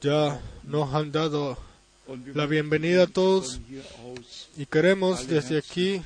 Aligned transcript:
Ya 0.00 0.40
nos 0.64 0.92
han 0.92 1.12
dado 1.12 1.56
la 2.34 2.46
bienvenida 2.46 3.04
a 3.04 3.06
todos 3.06 3.60
y 4.56 4.66
queremos 4.66 5.28
desde 5.28 5.58
aquí 5.58 6.02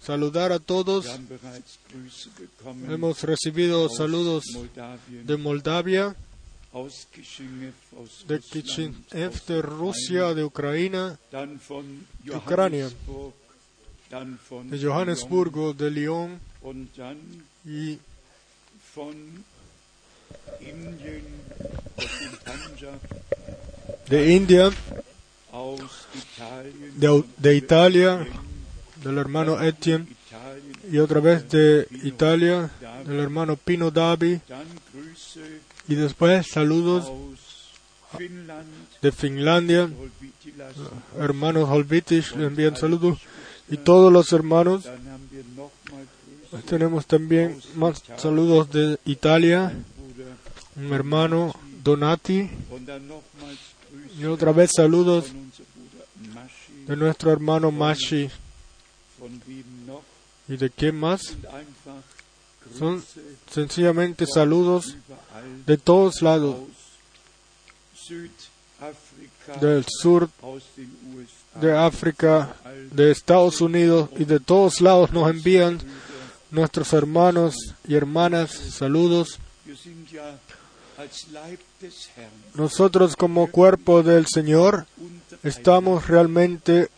saludar 0.00 0.52
a 0.52 0.58
todos. 0.58 1.06
Hemos 2.88 3.22
recibido 3.22 3.90
saludos 3.90 4.44
de 5.10 5.36
Moldavia, 5.36 6.16
de 8.26 8.40
Kishinev, 8.40 9.44
de 9.46 9.62
Rusia, 9.62 10.32
de 10.32 10.44
Ucrania, 10.44 11.18
von 11.68 12.06
Ucrania, 12.34 12.88
de 14.64 14.78
Johannesburgo, 14.82 15.74
de 15.74 15.90
Lyon. 15.90 16.40
Y 17.66 17.98
de 24.08 24.32
India, 24.32 24.70
de, 27.38 27.56
Italia, 27.56 28.26
del 29.02 29.18
hermano 29.18 29.60
Etienne 29.62 30.06
y 30.90 30.98
otra 30.98 31.20
vez 31.20 31.48
de 31.48 31.86
Italia, 32.04 32.70
del 33.04 33.20
hermano 33.20 33.56
Pino 33.56 33.90
Davi. 33.90 34.40
Y 35.88 35.94
después 35.94 36.46
saludos 36.48 37.10
de 39.02 39.12
Finlandia, 39.12 39.90
hermanos 41.18 41.68
Holvitish 41.68 42.34
le 42.36 42.46
envían 42.46 42.76
saludos. 42.76 43.18
Y 43.68 43.78
todos 43.78 44.12
los 44.12 44.32
hermanos. 44.32 44.88
Tenemos 46.68 47.06
también 47.06 47.60
más 47.74 48.02
saludos 48.16 48.70
de 48.70 48.98
Italia, 49.04 49.72
Un 50.76 50.92
hermano 50.92 51.54
Donati 51.82 52.50
y 54.18 54.24
otra 54.24 54.52
vez 54.52 54.70
saludos 54.76 55.26
de 56.86 56.96
nuestro 56.96 57.32
hermano 57.32 57.70
Mashi 57.70 58.28
y 60.48 60.56
de 60.56 60.70
quién 60.70 60.98
más. 60.98 61.22
Son 62.78 63.02
sencillamente 63.50 64.26
saludos 64.26 64.96
de 65.66 65.78
todos 65.78 66.20
lados, 66.20 66.56
del 69.60 69.84
sur 69.88 70.28
de 71.60 71.76
África, 71.76 72.56
de 72.90 73.10
Estados 73.10 73.60
Unidos 73.60 74.10
y 74.18 74.24
de 74.24 74.40
todos 74.40 74.80
lados 74.80 75.10
nos 75.12 75.30
envían 75.30 75.78
nuestros 76.50 76.92
hermanos 76.92 77.54
y 77.88 77.94
hermanas 77.94 78.50
saludos. 78.52 79.38
Nosotros 82.54 83.16
como 83.16 83.50
cuerpo 83.50 84.02
del 84.02 84.26
Señor 84.26 84.86
estamos 85.42 86.06
realmente 86.08 86.88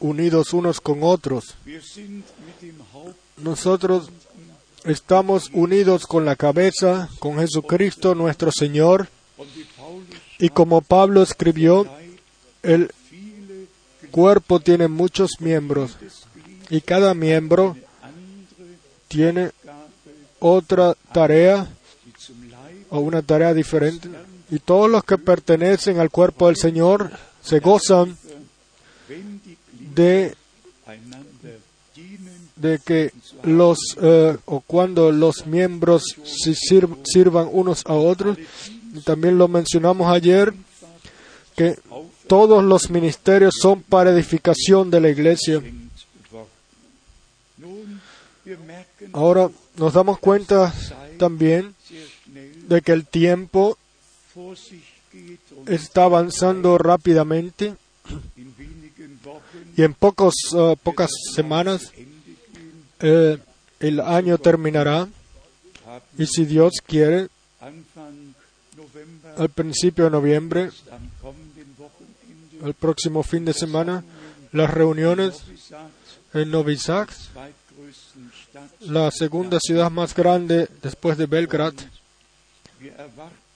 unidos 0.00 0.52
unos 0.52 0.80
con 0.80 1.02
otros. 1.02 1.54
Nosotros 3.36 4.10
estamos 4.84 5.50
unidos 5.52 6.06
con 6.06 6.24
la 6.24 6.36
cabeza, 6.36 7.08
con 7.18 7.38
Jesucristo 7.38 8.14
nuestro 8.14 8.50
Señor, 8.50 9.08
y 10.38 10.48
como 10.48 10.80
Pablo 10.80 11.22
escribió, 11.22 11.86
el 12.62 12.90
cuerpo 14.10 14.60
tiene 14.60 14.88
muchos 14.88 15.40
miembros 15.40 15.96
y 16.68 16.80
cada 16.80 17.14
miembro 17.14 17.76
tiene 19.08 19.52
otra 20.38 20.94
tarea 21.12 21.68
o 22.92 23.00
una 23.00 23.22
tarea 23.22 23.54
diferente. 23.54 24.08
Y 24.50 24.58
todos 24.58 24.90
los 24.90 25.02
que 25.02 25.16
pertenecen 25.16 25.98
al 25.98 26.10
cuerpo 26.10 26.46
del 26.46 26.56
Señor 26.56 27.10
se 27.42 27.58
gozan 27.58 28.18
de, 29.94 30.36
de 32.56 32.78
que 32.84 33.12
los 33.44 33.78
eh, 34.00 34.36
o 34.44 34.60
cuando 34.60 35.10
los 35.10 35.46
miembros 35.46 36.02
sirvan 37.02 37.48
unos 37.50 37.82
a 37.86 37.94
otros. 37.94 38.36
Y 38.94 39.00
también 39.00 39.38
lo 39.38 39.48
mencionamos 39.48 40.12
ayer 40.14 40.52
que 41.56 41.78
todos 42.26 42.62
los 42.62 42.90
ministerios 42.90 43.54
son 43.58 43.80
para 43.80 44.10
edificación 44.10 44.90
de 44.90 45.00
la 45.00 45.08
iglesia. 45.08 45.62
Ahora 49.14 49.48
nos 49.76 49.94
damos 49.94 50.18
cuenta 50.18 50.74
también 51.18 51.74
de 52.72 52.80
que 52.80 52.92
el 52.92 53.06
tiempo 53.06 53.76
está 55.66 56.04
avanzando 56.04 56.78
rápidamente 56.78 57.76
y 59.76 59.82
en 59.82 59.92
pocos, 59.92 60.34
eh, 60.56 60.76
pocas 60.82 61.10
semanas 61.34 61.92
eh, 63.00 63.38
el 63.80 64.00
año 64.00 64.38
terminará. 64.38 65.08
Y 66.16 66.26
si 66.26 66.46
Dios 66.46 66.72
quiere, 66.86 67.28
al 69.36 69.48
principio 69.50 70.04
de 70.04 70.10
noviembre, 70.10 70.70
el 72.64 72.74
próximo 72.74 73.22
fin 73.22 73.44
de 73.44 73.52
semana, 73.52 74.02
las 74.52 74.70
reuniones 74.70 75.42
en 76.32 76.50
Novi 76.50 76.78
Sad, 76.78 77.08
la 78.80 79.10
segunda 79.10 79.58
ciudad 79.60 79.90
más 79.90 80.14
grande 80.14 80.68
después 80.80 81.18
de 81.18 81.26
Belgrad, 81.26 81.74
Wir 81.74 81.80
erwarten, 81.80 82.01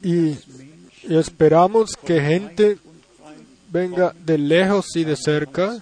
y, 0.02 0.36
esperamos 1.08 1.96
que 1.96 2.20
gente 2.20 2.78
venga 3.70 4.14
de 4.24 4.38
lejos 4.38 4.94
y 4.96 5.04
de 5.04 5.16
cerca. 5.16 5.80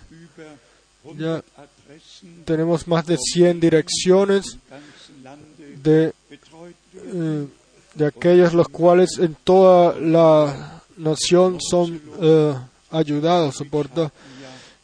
Ya 1.17 1.43
100 1.43 1.43
Adressen 1.57 2.45
tenemos 2.45 2.87
más 2.89 3.07
de 3.07 3.17
100 3.19 3.61
direcciones 3.61 4.59
de, 5.83 6.13
eh, 6.95 7.47
de 7.95 8.07
aquellos 8.07 8.55
los 8.55 8.69
cuales 8.69 9.19
en 9.19 9.37
toda 9.45 9.99
la 9.99 10.83
nación 10.97 11.59
son 11.61 12.01
eh, 12.21 12.55
ayudados, 12.91 13.57
soportados. 13.57 14.13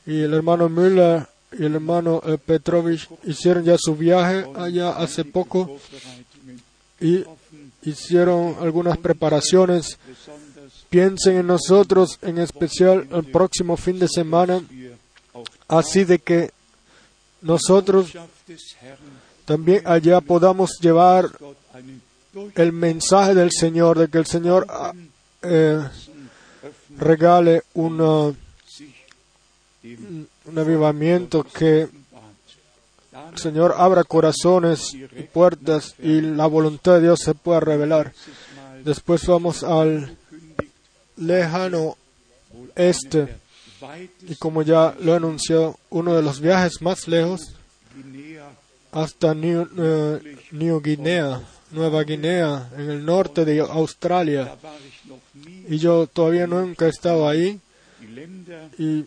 Y 0.07 0.21
el 0.21 0.35
hermano 0.35 0.69
Müller 0.69 1.27
y 1.53 1.65
el 1.65 1.75
hermano 1.75 2.23
eh, 2.27 2.39
Petrovich 2.39 3.09
hicieron 3.25 3.65
ya 3.65 3.77
su 3.79 3.97
viaje 3.97 4.47
allá 4.57 4.91
hace 4.91 5.25
poco 5.25 5.79
y 7.01 7.25
hicieron 7.83 8.57
algunas 8.61 8.99
preparaciones. 8.99 9.99
Piensen 10.89 11.37
en 11.37 11.47
nosotros, 11.47 12.19
en 12.23 12.39
especial 12.39 13.07
el 13.13 13.25
próximo 13.27 13.77
fin 13.77 13.99
de 13.99 14.09
semana, 14.09 14.61
así 15.69 16.05
de 16.05 16.19
que 16.19 16.51
nosotros 17.43 18.13
también 19.45 19.83
allá 19.87 20.21
podamos 20.21 20.73
llevar 20.81 21.31
el 22.55 22.73
mensaje 22.73 23.35
del 23.35 23.51
Señor, 23.53 23.99
de 23.99 24.09
que 24.09 24.19
el 24.19 24.27
Señor 24.27 24.67
ah, 24.69 24.93
eh, 25.43 25.81
regale 26.99 27.63
una- 27.75 28.35
un 29.83 30.59
avivamiento, 30.59 31.45
que 31.45 31.89
Señor 33.35 33.75
abra 33.77 34.05
corazones 34.05 34.93
y 34.95 35.23
puertas 35.33 35.95
y 35.99 36.21
la 36.21 36.47
voluntad 36.47 36.95
de 36.95 37.03
Dios 37.03 37.21
se 37.21 37.35
pueda 37.35 37.61
revelar. 37.61 38.13
Después 38.85 39.27
vamos 39.27 39.63
al 39.63 40.17
lejano 41.17 41.97
este 42.75 43.37
y 44.29 44.35
como 44.37 44.63
ya 44.63 44.95
lo 45.01 45.13
he 45.13 45.17
anunciado, 45.17 45.79
uno 45.89 46.15
de 46.15 46.23
los 46.23 46.41
viajes 46.41 46.83
más 46.83 47.09
lejos 47.09 47.55
hasta 48.93 49.35
New, 49.35 49.69
eh, 49.79 50.81
Guinea, 50.83 51.41
Nueva 51.71 52.03
Guinea, 52.03 52.69
en 52.77 52.91
el 52.91 53.05
norte 53.05 53.45
de 53.45 53.61
Australia. 53.61 54.57
Y 55.69 55.79
yo 55.79 56.07
todavía 56.07 56.47
nunca 56.47 56.87
he 56.87 56.89
estado 56.89 57.29
ahí 57.29 57.61
y 58.79 59.05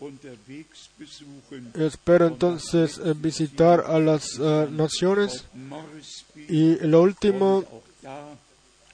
espero 1.85 2.27
entonces 2.27 2.99
eh, 3.03 3.13
visitar 3.15 3.83
a 3.87 3.99
las 3.99 4.25
eh, 4.39 4.67
naciones 4.71 5.43
y 6.49 6.75
da 8.01 8.35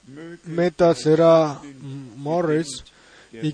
möge 0.07 0.39
meta 0.45 0.94
será 0.95 1.60
Morris 2.18 2.68
y- 3.31 3.51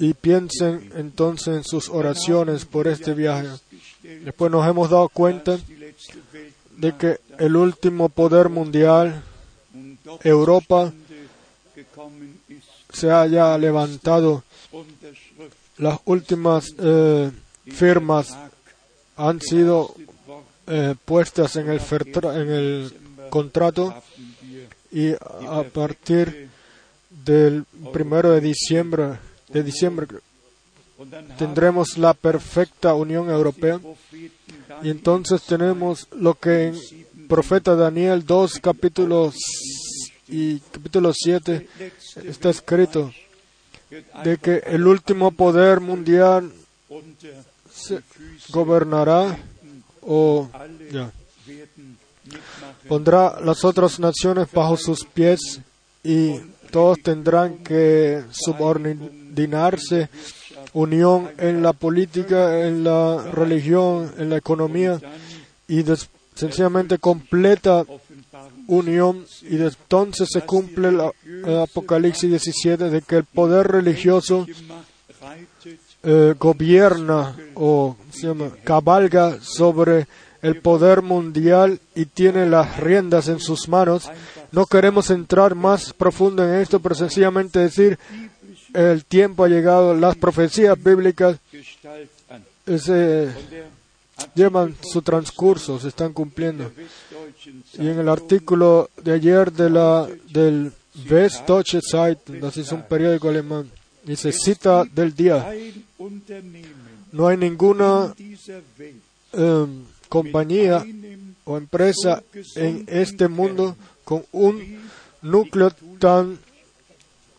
y 0.00 0.14
piensen 0.14 0.92
entonces 0.96 1.48
en 1.56 1.64
sus 1.64 1.88
oraciones 1.88 2.64
por 2.64 2.86
este 2.88 3.14
viaje. 3.14 3.48
Después 4.24 4.50
nos 4.50 4.66
hemos 4.68 4.90
dado 4.90 5.08
cuenta 5.08 5.58
de 6.76 6.96
que 6.96 7.18
el 7.38 7.56
último 7.56 8.08
poder 8.08 8.48
mundial, 8.48 9.22
Europa, 10.22 10.92
se 12.92 13.10
haya 13.10 13.56
levantado. 13.58 14.42
Las 15.78 15.98
últimas 16.04 16.66
eh, 16.78 17.30
firmas 17.72 18.36
han 19.16 19.40
sido 19.40 19.94
eh, 20.66 20.94
puestas 21.04 21.56
en 21.56 21.68
el, 21.70 22.92
contrato 23.30 23.94
y 24.90 25.12
a 25.12 25.62
partir 25.72 26.48
del 27.10 27.64
primero 27.92 28.30
de 28.32 28.40
diciembre, 28.40 29.18
de 29.48 29.62
diciembre 29.62 30.06
tendremos 31.36 31.96
la 31.98 32.14
perfecta 32.14 32.94
Unión 32.94 33.28
Europea. 33.30 33.80
Y 34.82 34.90
entonces 34.90 35.42
tenemos 35.42 36.08
lo 36.12 36.34
que 36.34 36.68
en 36.68 36.76
Profeta 37.28 37.74
Daniel 37.74 38.24
2, 38.24 38.58
capítulo 38.60 39.28
s- 39.28 39.38
y 40.28 40.58
capítulo 40.72 41.12
7 41.14 41.68
está 42.24 42.50
escrito 42.50 43.12
de 44.24 44.38
que 44.38 44.62
el 44.66 44.86
último 44.86 45.30
poder 45.30 45.80
mundial 45.80 46.52
se 47.72 48.00
gobernará 48.50 49.38
o 50.02 50.48
pondrá 52.88 53.40
las 53.40 53.64
otras 53.64 53.98
naciones 53.98 54.50
bajo 54.52 54.76
sus 54.76 55.04
pies 55.04 55.60
y 56.02 56.38
todos 56.70 56.98
tendrán 57.02 57.58
que 57.58 58.24
subordinarse 58.30 60.08
unión 60.72 61.30
en 61.38 61.62
la 61.62 61.72
política, 61.72 62.66
en 62.66 62.84
la 62.84 63.22
religión, 63.32 64.12
en 64.18 64.30
la 64.30 64.36
economía 64.36 65.00
y 65.66 65.84
sencillamente 66.34 66.98
completa 66.98 67.84
unión 68.68 69.24
y 69.42 69.56
entonces 69.56 70.28
se 70.30 70.42
cumple 70.42 70.88
el 70.88 71.58
Apocalipsis 71.58 72.30
17 72.30 72.90
de 72.90 73.02
que 73.02 73.16
el 73.16 73.24
poder 73.24 73.66
religioso 73.66 74.46
eh, 76.04 76.34
gobierna 76.38 77.34
o 77.54 77.96
se 78.12 78.28
llama, 78.28 78.50
cabalga 78.62 79.38
sobre 79.40 80.06
el 80.42 80.60
poder 80.60 81.02
mundial 81.02 81.80
y 81.94 82.04
tiene 82.04 82.46
las 82.46 82.78
riendas 82.78 83.26
en 83.28 83.40
sus 83.40 83.68
manos. 83.68 84.08
No 84.52 84.66
queremos 84.66 85.10
entrar 85.10 85.54
más 85.54 85.92
profundo 85.92 86.46
en 86.46 86.60
esto, 86.60 86.78
pero 86.78 86.94
sencillamente 86.94 87.58
decir 87.58 87.98
el 88.74 89.04
tiempo 89.04 89.44
ha 89.44 89.48
llegado, 89.48 89.94
las 89.94 90.14
profecías 90.14 90.80
bíblicas 90.80 91.38
se 92.66 93.28
llevan 94.34 94.74
su 94.82 95.02
transcurso, 95.02 95.78
se 95.78 95.88
están 95.88 96.12
cumpliendo. 96.12 96.70
Y 97.74 97.88
en 97.88 97.98
el 97.98 98.08
artículo 98.08 98.90
de 99.02 99.12
ayer 99.12 99.52
de 99.52 99.70
la, 99.70 100.08
del 100.30 100.72
Westdeutsche 101.08 101.80
Zeitung, 101.80 102.40
das 102.40 102.56
es 102.56 102.72
un 102.72 102.82
periódico 102.82 103.28
alemán, 103.28 103.70
dice 104.04 104.32
cita 104.32 104.84
del 104.84 105.14
día, 105.14 105.48
no 107.12 107.28
hay 107.28 107.36
ninguna 107.36 108.14
em, 109.32 109.84
compañía 110.08 110.84
o 111.44 111.56
empresa 111.56 112.22
en 112.56 112.84
este 112.88 113.28
mundo 113.28 113.76
con 114.04 114.24
un 114.32 114.80
núcleo 115.22 115.70
tan 115.98 116.38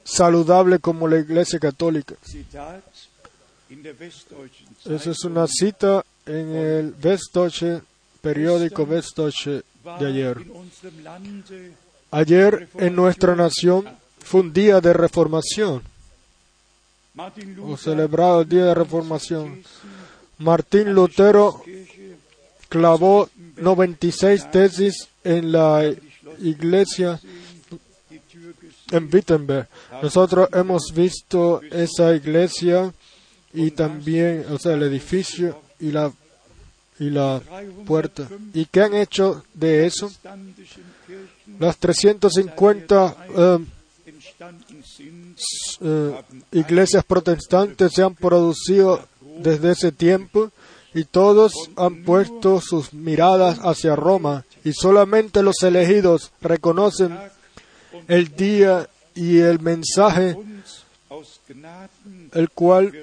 saludable 0.03 0.79
como 0.79 1.07
la 1.07 1.19
Iglesia 1.19 1.59
Católica. 1.59 2.15
Esa 4.85 5.11
es 5.11 5.23
una 5.23 5.47
cita 5.47 6.03
en 6.29 6.55
el 6.55 6.95
Westdeutsche 7.03 7.81
periódico 8.21 8.83
Westdeutsche 8.83 9.63
de 9.99 10.07
ayer. 10.07 10.37
Ayer 12.11 12.69
en 12.75 12.95
nuestra 12.95 13.35
nación 13.35 13.85
fue 14.19 14.41
un 14.41 14.53
día 14.53 14.79
de 14.79 14.93
reformación, 14.93 15.81
o 17.61 17.77
celebrado 17.77 18.41
el 18.41 18.49
día 18.49 18.65
de 18.65 18.75
reformación. 18.75 19.63
Martín 20.37 20.93
Lutero 20.93 21.63
clavó 22.69 23.29
96 23.57 24.51
tesis 24.51 25.07
en 25.23 25.51
la 25.51 25.91
iglesia 26.39 27.19
en 28.91 29.09
Wittenberg. 29.11 29.67
Nosotros 30.01 30.49
hemos 30.53 30.93
visto 30.93 31.61
esa 31.71 32.15
iglesia 32.15 32.93
y 33.53 33.71
también, 33.71 34.45
o 34.51 34.57
sea, 34.59 34.73
el 34.73 34.83
edificio 34.83 35.61
y 35.79 35.91
la 35.91 36.11
y 36.99 37.09
la 37.09 37.41
puerta. 37.85 38.27
¿Y 38.53 38.65
qué 38.65 38.81
han 38.81 38.93
hecho 38.93 39.43
de 39.53 39.85
eso? 39.85 40.11
Las 41.59 41.77
350 41.77 43.15
eh, 43.35 43.57
entstanden 44.05 44.83
sind, 44.83 45.37
eh, 45.81 46.21
iglesias 46.51 47.03
protestantes 47.03 47.91
se 47.93 48.03
han 48.03 48.15
producido 48.15 49.07
desde 49.39 49.71
ese 49.71 49.91
tiempo 49.91 50.51
y 50.93 51.03
todos 51.05 51.53
han 51.75 52.03
puesto 52.03 52.59
sus 52.61 52.93
miradas 52.93 53.59
hacia 53.59 53.95
Roma 53.95 54.45
y 54.63 54.73
solamente 54.73 55.43
los 55.43 55.61
elegidos 55.63 56.31
reconocen 56.41 57.17
el 58.07 58.35
día 58.35 58.89
y 59.15 59.37
el 59.37 59.59
mensaje 59.59 60.37
el 62.33 62.49
cual 62.49 62.93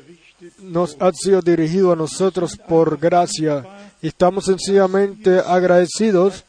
nos 0.61 0.97
ha 1.01 1.13
sido 1.13 1.41
dirigido 1.41 1.93
a 1.93 1.97
nosotros 1.97 2.57
por 2.57 2.99
gracia 2.99 3.65
estamos 4.09 4.45
sencillamente 4.47 5.39
agradecidos 5.39 6.45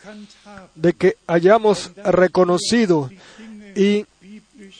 de 0.75 0.94
que 0.94 1.18
hayamos 1.27 1.92
reconocido 2.04 3.09
y 3.75 4.06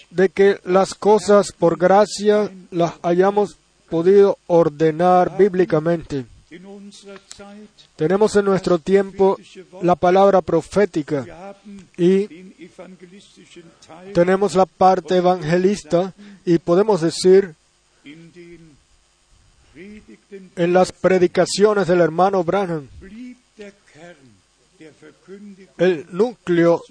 de 0.10 0.30
que 0.30 0.60
las 0.66 0.94
cosas 0.94 1.52
por 1.52 1.78
gracia 1.78 2.52
las 2.72 2.94
hayamos 3.02 3.58
podido 3.90 4.38
ordenar 4.48 5.38
bíblicamente. 5.38 6.26
Tenemos 7.96 8.36
en 8.36 8.46
nuestro 8.46 8.80
tiempo 8.80 9.38
la 9.82 9.96
palabra 9.96 10.42
profética 10.42 11.56
y 11.98 12.28
tenemos 14.14 14.56
la 14.56 14.66
parte 14.66 15.18
evangelista 15.18 16.14
y 16.46 16.58
podemos 16.60 17.02
decir 17.02 17.56
en 20.58 20.74
las 20.74 20.92
predicaciones 20.92 21.88
del 21.88 22.02
hermano 22.02 22.44
Branham, 22.44 22.88
el 25.78 26.06
núcleo 26.12 26.84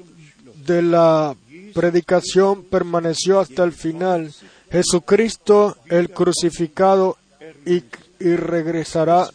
de 0.65 0.83
la 0.83 1.37
predicación 1.75 2.65
permaneció 2.65 3.41
hasta 3.41 3.65
el 3.65 3.73
final. 3.73 4.33
Jesucristo 4.71 5.77
el 5.87 6.11
crucificado 6.11 7.17
y, 7.65 7.85
y 8.19 8.37
regresará 8.37 9.29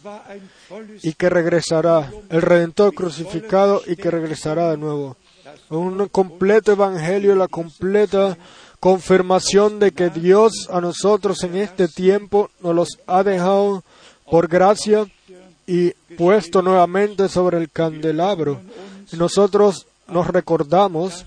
y 1.02 1.12
que 1.14 1.28
regresará, 1.28 2.10
el 2.30 2.42
Redentor 2.42 2.94
crucificado 2.94 3.82
y 3.86 3.96
que 3.96 4.10
regresará 4.10 4.70
de 4.70 4.76
nuevo. 4.78 5.16
Un 5.70 6.08
completo 6.08 6.72
evangelio, 6.72 7.34
la 7.34 7.48
completa 7.48 8.36
confirmación 8.80 9.78
de 9.78 9.92
que 9.92 10.10
Dios 10.10 10.68
a 10.70 10.80
nosotros 10.80 11.42
en 11.44 11.56
este 11.56 11.88
tiempo 11.88 12.50
nos 12.60 12.74
los 12.74 12.88
ha 13.06 13.22
dejado 13.22 13.84
por 14.32 14.48
gracia 14.48 15.06
y 15.66 15.90
puesto 16.16 16.62
nuevamente 16.62 17.28
sobre 17.28 17.58
el 17.58 17.70
candelabro. 17.70 18.62
Nosotros 19.12 19.86
nos 20.08 20.26
recordamos 20.28 21.26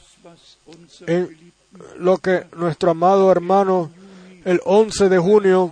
en 1.05 1.37
lo 1.99 2.17
que 2.17 2.45
nuestro 2.57 2.89
amado 2.89 3.31
hermano 3.31 3.91
el 4.43 4.59
11 4.65 5.09
de 5.09 5.19
junio 5.19 5.71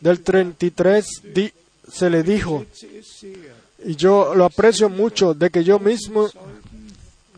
del 0.00 0.20
33 0.22 1.06
di- 1.32 1.52
se 1.88 2.10
le 2.10 2.24
dijo, 2.24 2.66
y 3.84 3.94
yo 3.94 4.34
lo 4.34 4.44
aprecio 4.44 4.88
mucho, 4.88 5.34
de 5.34 5.50
que 5.50 5.62
yo 5.62 5.78
mismo 5.78 6.28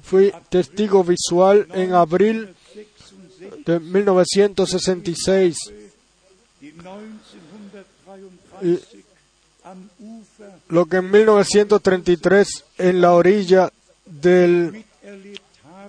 fui 0.02 0.32
testigo 0.48 1.04
visual 1.04 1.66
en 1.74 1.92
abril 1.92 2.48
66, 2.72 3.64
de 3.66 3.80
1966 3.80 5.56
die 6.60 6.72
1933 6.72 7.84
Y- 8.62 8.78
lo 10.68 10.86
que 10.86 10.96
en 10.98 11.10
1933 11.10 12.64
en 12.78 13.00
la 13.00 13.12
orilla 13.12 13.70
del 14.06 14.84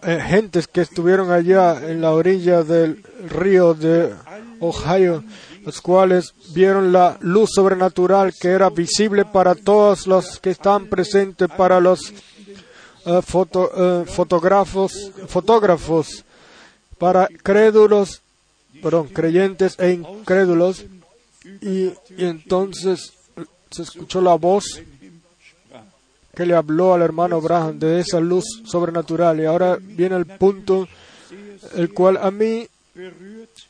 eh, 0.04 0.20
gentes 0.28 0.68
que 0.68 0.82
estuvieron 0.82 1.32
allá 1.32 1.90
en 1.90 2.02
la 2.02 2.12
orilla 2.12 2.64
del 2.64 3.04
río 3.30 3.74
de 3.74 4.14
Ohio, 4.60 5.24
los 5.66 5.82
cuales 5.82 6.34
vieron 6.54 6.92
la 6.92 7.18
luz 7.22 7.50
sobrenatural 7.56 8.34
que 8.40 8.50
era 8.50 8.70
visible 8.70 9.26
para 9.26 9.56
todos 9.56 10.06
los 10.08 10.40
que 10.40 10.52
estaban 10.52 10.88
presentes, 10.88 11.48
para 11.58 11.80
los 11.80 12.14
eh, 13.06 13.22
foto- 13.26 13.72
eh, 13.76 14.06
fotógrafos, 14.06 15.12
fotógrafos, 15.28 16.24
para 16.98 17.28
crédulos, 17.44 18.22
perdón, 18.82 19.08
creyentes 19.08 19.76
e 19.80 19.92
incrédulos, 19.92 20.86
y 21.62 21.92
entonces 22.18 23.12
se 23.70 23.84
escuchó 23.84 24.22
la 24.22 24.36
voz 24.36 24.82
que 26.36 26.46
le 26.46 26.56
habló 26.56 26.94
al 26.94 27.02
hermano 27.02 27.38
Abraham 27.38 27.80
de 27.80 28.00
esa 28.00 28.20
luz 28.20 28.46
sobrenatural. 28.66 29.40
Y 29.40 29.46
ahora 29.46 29.78
viene 29.80 30.18
el 30.18 30.26
punto 30.26 30.88
el 31.76 31.94
cual 31.94 32.18
a 32.18 32.30
mí 32.30 32.68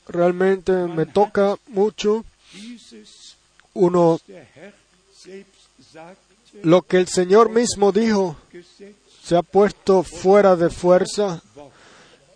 realmente 0.08 0.72
me 0.72 1.06
toca 1.06 1.56
mucho. 1.68 2.26
Uno, 3.74 4.20
lo 6.64 6.82
que 6.84 6.98
el 6.98 7.08
Señor 7.08 7.50
mismo 7.50 7.92
dijo 7.92 8.38
se 9.24 9.36
ha 9.36 9.42
puesto 9.42 10.04
fuera 10.04 10.56
de 10.56 10.70
fuerza 10.70 11.42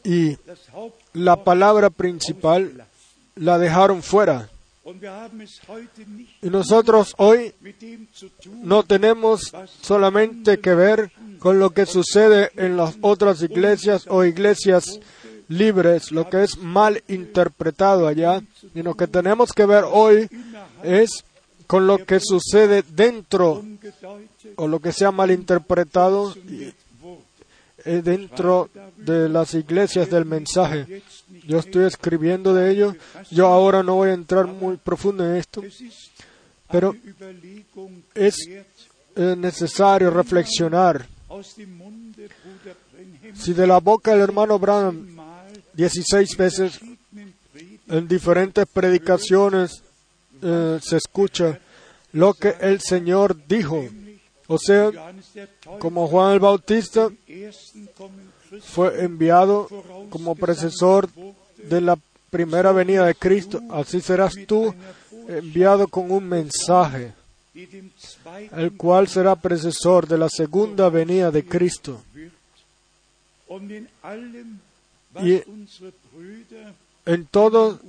y 0.03 0.37
la 1.13 1.43
palabra 1.43 1.89
principal 1.89 2.85
la 3.35 3.57
dejaron 3.59 4.01
fuera. 4.01 4.49
Y 6.41 6.49
nosotros 6.49 7.13
hoy 7.17 7.53
no 8.53 8.83
tenemos 8.83 9.51
solamente 9.81 10.59
que 10.59 10.73
ver 10.73 11.11
con 11.39 11.59
lo 11.59 11.71
que 11.71 11.85
sucede 11.85 12.51
en 12.55 12.77
las 12.77 12.95
otras 13.01 13.41
iglesias 13.41 14.05
o 14.07 14.23
iglesias 14.23 14.99
libres, 15.47 16.11
lo 16.11 16.29
que 16.29 16.43
es 16.43 16.57
mal 16.57 17.03
interpretado 17.07 18.07
allá, 18.07 18.41
sino 18.73 18.95
que 18.95 19.07
tenemos 19.07 19.51
que 19.51 19.65
ver 19.65 19.83
hoy 19.89 20.29
es 20.83 21.23
con 21.67 21.85
lo 21.85 22.05
que 22.05 22.19
sucede 22.19 22.83
dentro 22.87 23.63
o 24.55 24.67
lo 24.67 24.79
que 24.79 24.91
sea 24.91 25.11
mal 25.11 25.31
interpretado 25.31 26.33
dentro 28.01 28.69
de 28.97 29.29
las 29.29 29.53
iglesias 29.53 30.09
del 30.09 30.25
mensaje. 30.25 31.01
Yo 31.47 31.59
estoy 31.59 31.85
escribiendo 31.85 32.53
de 32.53 32.71
ello. 32.71 32.95
Yo 33.31 33.47
ahora 33.47 33.83
no 33.83 33.95
voy 33.95 34.09
a 34.09 34.13
entrar 34.13 34.47
muy 34.47 34.77
profundo 34.77 35.25
en 35.25 35.35
esto. 35.35 35.63
Pero 36.69 36.95
es 38.13 38.35
es 39.15 39.37
necesario 39.37 40.09
reflexionar. 40.11 41.05
Si 43.35 43.53
de 43.53 43.67
la 43.67 43.79
boca 43.79 44.11
del 44.11 44.21
hermano 44.21 44.57
Branham 44.57 45.09
mal 45.09 45.63
16 45.73 46.37
veces 46.37 46.79
en 47.87 48.07
diferentes 48.07 48.65
predicaciones 48.65 49.83
eh, 50.41 50.79
se 50.81 50.97
escucha 50.97 51.59
lo 52.13 52.33
que 52.33 52.55
el 52.61 52.79
Señor 52.79 53.35
dijo. 53.47 53.83
O 54.51 54.57
sea, 54.57 54.89
como 55.79 56.07
Juan 56.07 56.33
el 56.33 56.39
Bautista 56.39 57.09
fue 58.63 59.03
enviado 59.03 59.67
como 60.09 60.35
precesor 60.35 61.07
de 61.57 61.81
la 61.81 61.97
primera 62.31 62.71
venida 62.71 63.05
de 63.05 63.13
Cristo, 63.15 63.61
así 63.71 64.01
serás 64.01 64.33
tú 64.47 64.73
enviado 65.27 65.87
con 65.87 66.09
un 66.11 66.27
mensaje, 66.27 67.13
el 68.55 68.73
cual 68.75 69.07
será 69.07 69.35
precesor 69.35 70.07
de 70.07 70.17
la 70.17 70.29
segunda 70.29 70.89
venida 70.89 71.29
de 71.31 71.45
Cristo. 71.45 72.01
Y- 75.21 75.41
En 77.05 77.25
todo 77.25 77.79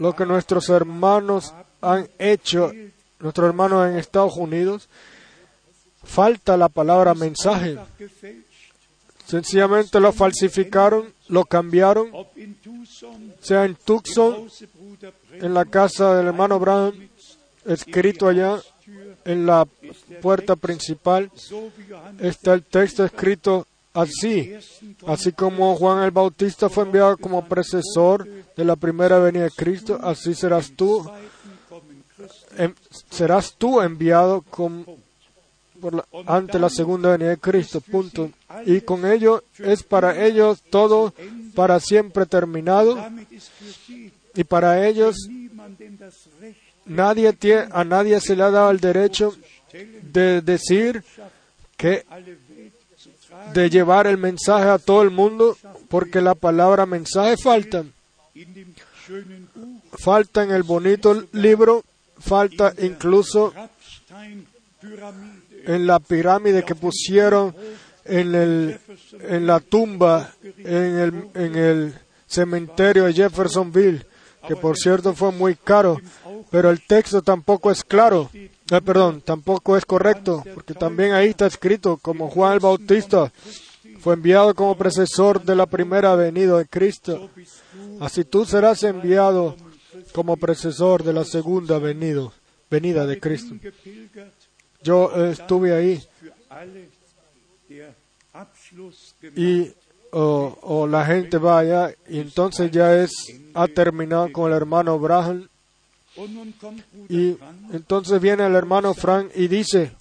lo 0.00 0.14
que 0.16 0.26
nuestros 0.26 0.68
hermanos 0.68 1.52
han 1.80 2.08
hecho, 2.18 2.72
nuestros 3.20 3.46
hermanos 3.48 3.88
en 3.88 3.96
Estados 3.98 4.36
Unidos, 4.36 4.88
falta 6.04 6.56
la 6.56 6.68
palabra 6.68 7.14
mensaje. 7.14 7.76
Sencillamente 9.26 10.00
lo 10.00 10.12
falsificaron, 10.12 11.12
lo 11.28 11.44
cambiaron, 11.44 12.10
sea 13.40 13.64
en 13.64 13.74
Tucson, 13.74 14.48
en 15.32 15.54
la 15.54 15.64
casa 15.64 16.14
del 16.16 16.26
hermano 16.26 16.58
Branham, 16.60 16.92
escrito 17.64 18.28
allá 18.28 18.60
en 19.24 19.46
la 19.46 19.66
puerta 20.20 20.56
principal, 20.56 21.30
está 22.20 22.52
el 22.52 22.62
texto 22.64 23.02
escrito 23.04 23.66
así. 23.94 24.54
Así 25.06 25.32
como 25.32 25.74
Juan 25.76 26.04
el 26.04 26.10
Bautista 26.10 26.68
fue 26.68 26.84
enviado 26.84 27.16
como 27.16 27.46
precesor 27.48 28.28
de 28.54 28.64
la 28.64 28.76
primera 28.76 29.18
venida 29.20 29.44
de 29.44 29.50
Cristo, 29.52 29.98
así 30.02 30.34
serás 30.34 30.72
tú, 30.76 31.10
em- 32.58 32.74
serás 33.10 33.54
tú 33.56 33.80
enviado 33.80 34.42
con- 34.42 34.84
por 35.84 35.94
la- 35.96 36.06
ante 36.26 36.58
la 36.58 36.70
segunda 36.70 37.10
venida 37.10 37.28
de 37.28 37.36
Cristo. 37.38 37.80
Punto. 37.82 38.30
Y 38.64 38.80
con 38.80 39.04
ello 39.04 39.44
es 39.58 39.82
para 39.82 40.24
ellos 40.24 40.62
todo 40.70 41.12
para 41.54 41.78
siempre 41.78 42.24
terminado 42.24 42.96
y 44.34 44.44
para 44.44 44.86
ellos 44.88 45.14
nadie 46.86 47.36
a 47.70 47.84
nadie 47.84 48.20
se 48.20 48.34
le 48.34 48.42
ha 48.44 48.50
dado 48.50 48.70
el 48.70 48.80
derecho 48.80 49.34
de 50.12 50.40
decir 50.40 51.04
que 51.76 52.04
de 53.52 53.68
llevar 53.68 54.06
el 54.06 54.16
mensaje 54.16 54.68
a 54.68 54.78
todo 54.78 55.02
el 55.02 55.10
mundo 55.10 55.56
porque 55.88 56.22
la 56.22 56.34
palabra 56.34 56.86
mensaje 56.86 57.36
falta. 57.36 57.84
Falta 59.98 60.42
en 60.44 60.50
el 60.50 60.62
bonito 60.62 61.24
libro, 61.32 61.84
falta 62.18 62.72
incluso 62.78 63.52
en 65.66 65.86
la 65.86 65.98
pirámide 65.98 66.64
que 66.64 66.74
pusieron 66.74 67.54
en, 68.04 68.34
el, 68.34 68.78
en 69.20 69.46
la 69.46 69.60
tumba 69.60 70.32
en 70.58 70.98
el, 70.98 71.28
en 71.34 71.56
el 71.56 71.94
cementerio 72.26 73.04
de 73.04 73.14
Jeffersonville, 73.14 74.04
que 74.46 74.56
por 74.56 74.76
cierto 74.76 75.14
fue 75.14 75.32
muy 75.32 75.54
caro, 75.56 76.00
pero 76.50 76.70
el 76.70 76.82
texto 76.82 77.22
tampoco 77.22 77.70
es 77.70 77.82
claro, 77.84 78.30
Eh, 78.70 78.80
perdón, 78.80 79.20
tampoco 79.20 79.76
es 79.76 79.84
correcto, 79.84 80.42
porque 80.54 80.72
también 80.72 81.12
ahí 81.12 81.28
está 81.28 81.46
escrito 81.46 81.98
como 81.98 82.30
Juan 82.30 82.54
el 82.54 82.60
Bautista 82.60 83.30
fue 84.00 84.14
enviado 84.14 84.54
como 84.54 84.74
precesor 84.74 85.42
de 85.44 85.54
la 85.54 85.66
primera 85.66 86.14
venida 86.16 86.56
de 86.56 86.66
Cristo, 86.66 87.28
así 88.00 88.24
tú 88.24 88.46
serás 88.46 88.82
enviado 88.82 89.54
como 90.12 90.36
precesor 90.38 91.02
de 91.02 91.12
la 91.12 91.24
segunda 91.24 91.78
venida, 91.78 92.32
venida 92.70 93.06
de 93.06 93.20
Cristo. 93.20 93.54
Yo 94.84 95.10
eh, 95.16 95.32
estuve 95.32 95.74
ahí. 95.74 96.02
Y 99.34 99.72
o, 100.16 100.86
la 100.86 101.04
gente 101.06 101.38
va 101.38 101.58
allá 101.58 101.94
y 102.08 102.20
entonces 102.20 102.70
ya 102.70 102.94
es 103.02 103.10
ha 103.54 103.66
terminado 103.66 104.30
con 104.32 104.50
el 104.50 104.56
hermano 104.56 104.98
Bruder 104.98 105.48
y 107.08 107.36
entonces 107.72 108.20
viene 108.20 108.46
el 108.46 108.54
hermano 108.54 108.94
Frank 108.94 109.32
y 109.34 109.48
dice 109.48 109.92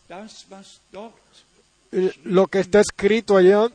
eh, 1.92 2.12
lo 2.26 2.46
que 2.46 2.60
está 2.60 2.82
escrito 2.82 3.38
allá 3.38 3.72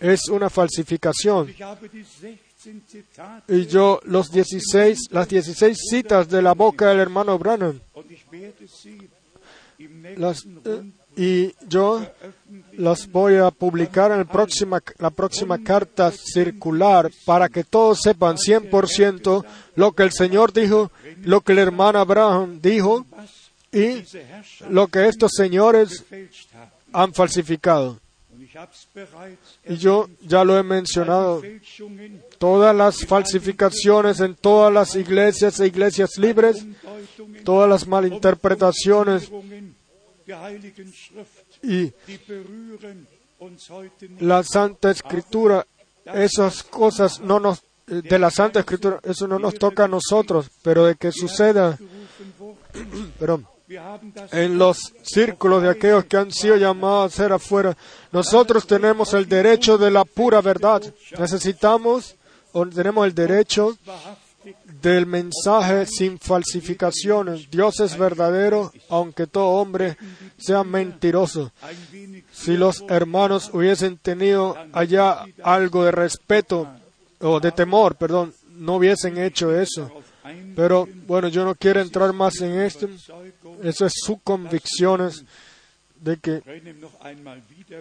es 0.00 0.28
una 0.28 0.48
falsificación 0.48 1.50
Ich 1.50 1.60
habe 1.60 1.88
die 1.88 2.04
16 2.04 2.38
Zitate 2.88 3.56
y 3.56 3.66
yo 3.66 4.00
los 4.04 4.30
16 4.30 5.10
las 5.10 5.28
16 5.28 5.76
citas 5.90 6.28
de 6.28 6.40
la 6.40 6.54
boca 6.54 6.90
del 6.90 7.00
hermano 7.00 7.36
Branham 7.38 7.80
eh, 10.64 10.92
y 11.16 11.54
yo 11.68 12.04
las 12.72 13.10
voy 13.10 13.36
a 13.36 13.50
publicar 13.50 14.10
en 14.10 14.20
el 14.20 14.26
próxima, 14.26 14.82
la 14.98 15.10
próxima 15.10 15.62
carta 15.62 16.10
circular 16.10 17.10
para 17.24 17.48
que 17.48 17.64
todos 17.64 18.00
sepan 18.02 18.36
100% 18.36 19.44
lo 19.76 19.92
que 19.92 20.02
el 20.02 20.12
Señor 20.12 20.52
dijo, 20.52 20.90
lo 21.22 21.40
que 21.40 21.52
el 21.52 21.58
hermano 21.58 22.00
Abraham 22.00 22.58
dijo 22.60 23.06
y 23.72 24.04
lo 24.70 24.88
que 24.88 25.08
estos 25.08 25.32
señores 25.36 26.04
han 26.92 27.12
falsificado. 27.12 28.00
Y 29.64 29.76
yo 29.76 30.08
ya 30.20 30.44
lo 30.44 30.58
he 30.58 30.62
mencionado, 30.62 31.42
todas 32.38 32.74
las 32.74 33.04
falsificaciones 33.04 34.20
en 34.20 34.34
todas 34.34 34.72
las 34.72 34.94
iglesias 34.94 35.58
e 35.60 35.66
iglesias 35.66 36.18
libres, 36.18 36.64
todas 37.44 37.68
las 37.68 37.86
malinterpretaciones. 37.86 39.30
Y 41.62 41.92
la 44.20 44.42
Santa 44.42 44.90
Escritura, 44.90 45.66
esas 46.04 46.62
cosas 46.62 47.20
no 47.20 47.40
nos, 47.40 47.62
eh, 47.88 48.02
de 48.02 48.18
la 48.18 48.30
Santa 48.30 48.60
Escritura, 48.60 49.00
eso 49.02 49.26
no 49.26 49.38
nos 49.38 49.54
toca 49.54 49.84
a 49.84 49.88
nosotros, 49.88 50.50
pero 50.62 50.86
de 50.86 50.94
que 50.94 51.12
suceda, 51.12 51.78
perdón, 53.18 53.46
en 54.32 54.58
los 54.58 54.92
círculos 55.02 55.62
de 55.62 55.70
aquellos 55.70 56.04
que 56.04 56.16
han 56.16 56.30
sido 56.30 56.56
llamados 56.56 57.12
a 57.12 57.16
ser 57.16 57.32
afuera, 57.32 57.76
nosotros 58.12 58.66
tenemos 58.66 59.14
el 59.14 59.28
derecho 59.28 59.78
de 59.78 59.90
la 59.90 60.04
pura 60.04 60.40
verdad. 60.40 60.82
Necesitamos 61.18 62.16
o 62.52 62.66
tenemos 62.66 63.06
el 63.06 63.14
derecho 63.14 63.76
del 64.82 65.06
mensaje 65.06 65.86
sin 65.86 66.18
falsificaciones. 66.18 67.50
Dios 67.50 67.80
es 67.80 67.96
verdadero, 67.96 68.70
aunque 68.90 69.26
todo 69.26 69.46
hombre 69.46 69.96
sea 70.36 70.62
mentiroso. 70.62 71.52
Si 72.32 72.56
los 72.56 72.84
hermanos 72.88 73.50
hubiesen 73.52 73.96
tenido 73.96 74.56
allá 74.72 75.24
algo 75.42 75.84
de 75.84 75.90
respeto 75.90 76.68
o 77.20 77.40
de 77.40 77.52
temor, 77.52 77.96
perdón, 77.96 78.34
no 78.50 78.76
hubiesen 78.76 79.18
hecho 79.18 79.58
eso. 79.58 79.90
Pero 80.56 80.88
bueno, 81.06 81.28
yo 81.28 81.44
no 81.44 81.54
quiero 81.54 81.80
entrar 81.80 82.12
más 82.12 82.40
en 82.40 82.60
esto. 82.60 82.88
Esas 83.62 83.92
es 83.92 84.00
sus 84.04 84.20
convicciones 84.22 85.24
de 85.96 86.18
que 86.18 86.42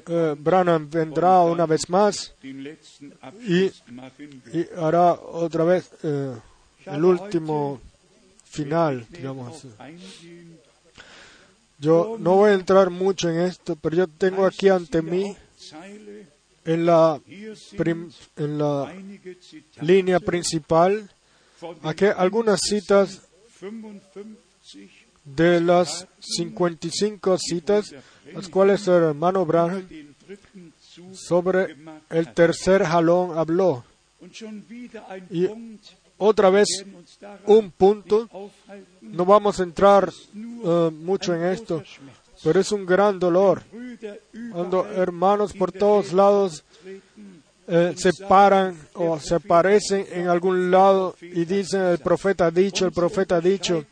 eh, 0.08 0.36
Branham 0.38 0.90
vendrá 0.90 1.42
una 1.42 1.66
vez 1.66 1.90
más 1.90 2.34
y 2.42 3.72
hará 4.78 5.14
otra 5.14 5.66
vez 5.66 5.92
eh, 6.04 6.34
el 6.86 7.04
último 7.04 7.82
final, 8.46 9.06
digamos 9.10 9.66
Yo 11.80 12.18
no 12.20 12.36
voy 12.36 12.52
a 12.52 12.54
entrar 12.54 12.90
mucho 12.90 13.30
en 13.30 13.42
esto, 13.42 13.76
pero 13.76 13.96
yo 13.98 14.08
tengo 14.08 14.46
aquí 14.46 14.70
ante 14.70 15.02
mí 15.02 15.36
en 16.64 16.86
la, 16.86 17.20
en 18.38 18.58
la 18.58 18.94
línea 19.82 20.20
principal. 20.22 21.10
Aquí 21.84 22.06
algunas 22.06 22.60
citas 22.62 23.22
55 23.60 25.04
de 25.24 25.62
las 25.62 26.08
55 26.20 27.38
citas, 27.38 27.94
las 28.34 28.50
cuales 28.50 28.88
el 28.88 29.04
hermano 29.04 29.46
Branham 29.46 29.88
sobre 31.14 31.76
el 32.10 32.34
tercer 32.34 32.84
jalón 32.84 33.38
habló. 33.38 33.84
Y 35.30 35.48
otra 36.18 36.50
vez 36.50 36.68
un 37.46 37.72
punto, 37.72 38.30
no 39.02 39.26
vamos 39.26 39.60
a 39.60 39.64
entrar 39.64 40.10
eh, 40.10 40.92
mucho 40.92 41.34
en 41.36 41.44
esto, 41.44 41.84
pero 42.44 42.60
es 42.60 42.72
un 42.72 42.86
gran 42.86 43.20
dolor 43.20 43.64
cuando 44.52 44.86
hermanos 44.86 45.54
por 45.54 45.72
todos 45.72 46.14
lados 46.14 46.64
eh, 47.68 47.94
se 47.96 48.12
paran 48.28 48.78
o 48.94 49.20
se 49.20 49.36
aparecen 49.36 50.06
en 50.12 50.28
algún 50.28 50.70
lado 50.70 51.16
y 51.22 51.46
dicen 51.46 51.82
el 51.84 52.00
profeta 52.00 52.48
ha 52.48 52.52
dicho, 52.52 52.86
el 52.86 52.92
profeta 52.92 53.38
ha 53.38 53.42
dicho, 53.42 53.86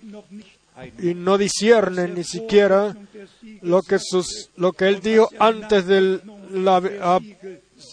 y 1.00 1.14
no 1.14 1.38
disciernen 1.38 2.16
ni 2.16 2.24
siquiera 2.24 2.96
lo 3.62 3.82
que, 3.82 4.00
sus, 4.00 4.50
lo 4.56 4.74
que 4.74 4.88
él 4.88 5.00
dijo 5.00 5.30
antes 5.40 5.86
de 5.86 6.20
la 6.52 6.82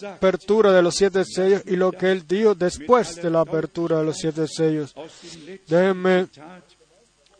apertura 0.07 0.71
de 0.71 0.81
los 0.81 0.95
siete 0.95 1.23
sellos 1.25 1.63
y 1.65 1.75
lo 1.75 1.91
que 1.91 2.11
él 2.11 2.25
dijo 2.27 2.55
después 2.55 3.15
de 3.15 3.29
la 3.29 3.41
apertura 3.41 3.99
de 3.99 4.05
los 4.05 4.17
siete 4.17 4.47
sellos. 4.47 4.93
Déjenme 5.67 6.27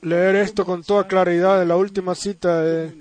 leer 0.01 0.35
esto 0.35 0.65
con 0.65 0.83
toda 0.83 1.07
claridad 1.07 1.59
de 1.59 1.65
la 1.65 1.75
última 1.75 2.15
cita 2.15 2.61
de 2.61 2.93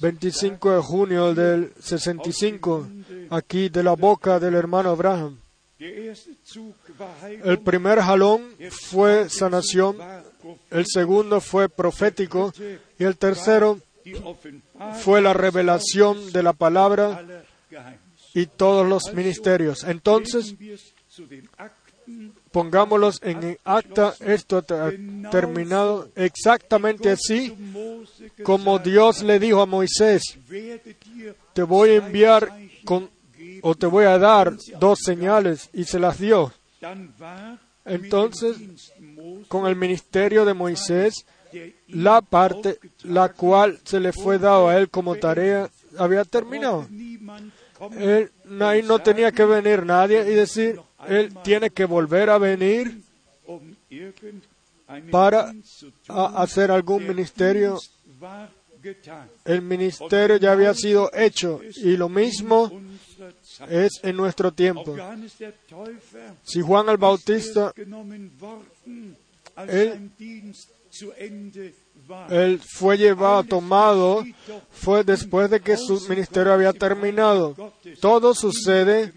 25 0.00 0.76
de 0.76 0.82
junio 0.82 1.34
del 1.34 1.72
65, 1.80 2.88
aquí 3.30 3.68
de 3.68 3.82
la 3.82 3.94
boca 3.94 4.38
del 4.38 4.54
hermano 4.54 4.90
Abraham. 4.90 5.38
El 5.78 7.58
primer 7.64 8.00
jalón 8.00 8.54
fue 8.70 9.30
sanación, 9.30 9.96
el 10.70 10.84
segundo 10.86 11.40
fue 11.40 11.70
profético 11.70 12.52
y 12.98 13.04
el 13.04 13.16
tercero 13.16 13.78
fue 15.02 15.22
la 15.22 15.32
revelación 15.32 16.32
de 16.32 16.42
la 16.42 16.52
palabra 16.52 17.24
y 18.34 18.46
todos 18.46 18.86
los 18.86 19.14
ministerios. 19.14 19.84
Entonces, 19.84 20.54
pongámoslos 22.50 23.20
en 23.22 23.58
acta, 23.64 24.14
esto 24.20 24.58
ha 24.58 24.90
terminado 25.30 26.10
exactamente 26.14 27.10
así 27.10 27.56
como 28.42 28.78
Dios 28.78 29.22
le 29.22 29.38
dijo 29.38 29.60
a 29.60 29.66
Moisés, 29.66 30.22
te 31.52 31.62
voy 31.62 31.90
a 31.90 31.94
enviar 31.96 32.52
con, 32.84 33.08
o 33.62 33.74
te 33.74 33.86
voy 33.86 34.04
a 34.04 34.18
dar 34.18 34.56
dos 34.78 35.00
señales 35.04 35.70
y 35.72 35.84
se 35.84 35.98
las 35.98 36.18
dio. 36.18 36.52
Entonces, 37.84 38.56
con 39.48 39.66
el 39.66 39.76
ministerio 39.76 40.44
de 40.44 40.54
Moisés, 40.54 41.26
la 41.88 42.20
parte 42.20 42.78
la 43.02 43.30
cual 43.32 43.78
se 43.84 44.00
le 44.00 44.12
fue 44.12 44.38
dado 44.38 44.68
a 44.68 44.76
él 44.78 44.88
como 44.88 45.16
tarea 45.16 45.68
había 45.98 46.24
terminado. 46.24 46.86
Él, 47.98 48.30
ahí 48.60 48.82
no 48.82 48.98
tenía 48.98 49.32
que 49.32 49.44
venir 49.44 49.84
nadie 49.84 50.30
y 50.30 50.34
decir, 50.34 50.80
él 51.08 51.34
tiene 51.42 51.70
que 51.70 51.84
volver 51.84 52.30
a 52.30 52.38
venir 52.38 53.02
para 55.10 55.52
hacer 56.08 56.70
algún 56.70 57.06
ministerio. 57.06 57.78
El 59.44 59.62
ministerio 59.62 60.36
ya 60.36 60.52
había 60.52 60.74
sido 60.74 61.10
hecho 61.14 61.60
y 61.76 61.96
lo 61.96 62.08
mismo 62.08 62.70
es 63.68 64.00
en 64.02 64.16
nuestro 64.16 64.52
tiempo. 64.52 64.96
Si 66.42 66.60
Juan 66.60 66.88
el 66.88 66.96
Bautista, 66.96 67.72
él, 69.68 70.10
él 72.30 72.60
fue 72.76 72.98
llevado, 72.98 73.44
tomado, 73.44 74.24
fue 74.70 75.04
después 75.04 75.50
de 75.50 75.60
que 75.60 75.76
su 75.76 76.00
ministerio 76.08 76.52
había 76.52 76.72
terminado. 76.72 77.54
Todo 78.00 78.34
sucede 78.34 79.12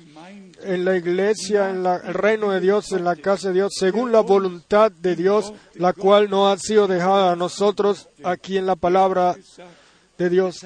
en 0.62 0.86
la 0.86 0.96
iglesia, 0.96 1.70
en 1.70 1.86
el 1.86 2.14
reino 2.14 2.52
de 2.52 2.60
Dios, 2.60 2.92
en 2.92 3.04
la 3.04 3.16
casa 3.16 3.50
de 3.50 3.56
Dios, 3.56 3.74
según 3.78 4.12
la 4.12 4.22
voluntad 4.22 4.92
de 4.92 5.16
Dios, 5.16 5.54
la 5.76 5.94
cual 5.94 6.30
no 6.30 6.50
ha 6.50 6.58
sido 6.58 6.88
dejada 6.88 7.32
a 7.32 7.36
nosotros 7.36 8.10
aquí 8.24 8.58
en 8.58 8.66
la 8.66 8.76
palabra 8.76 9.36
de 10.18 10.30
Dios. 10.30 10.66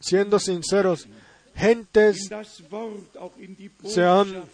Siendo 0.00 0.38
sinceros, 0.38 1.08
gentes 1.54 2.28
se 3.84 4.04
han 4.04 4.44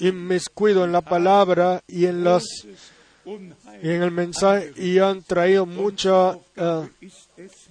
inmiscuido 0.00 0.84
en 0.84 0.92
la 0.92 1.02
palabra 1.02 1.82
y 1.86 2.06
en 2.06 2.24
las 2.24 2.44
y 3.82 3.90
en 3.90 4.02
el 4.02 4.10
mensaje 4.10 4.72
y 4.76 4.98
han 4.98 5.22
traído 5.22 5.66
mucha 5.66 6.38
eh, 6.56 6.88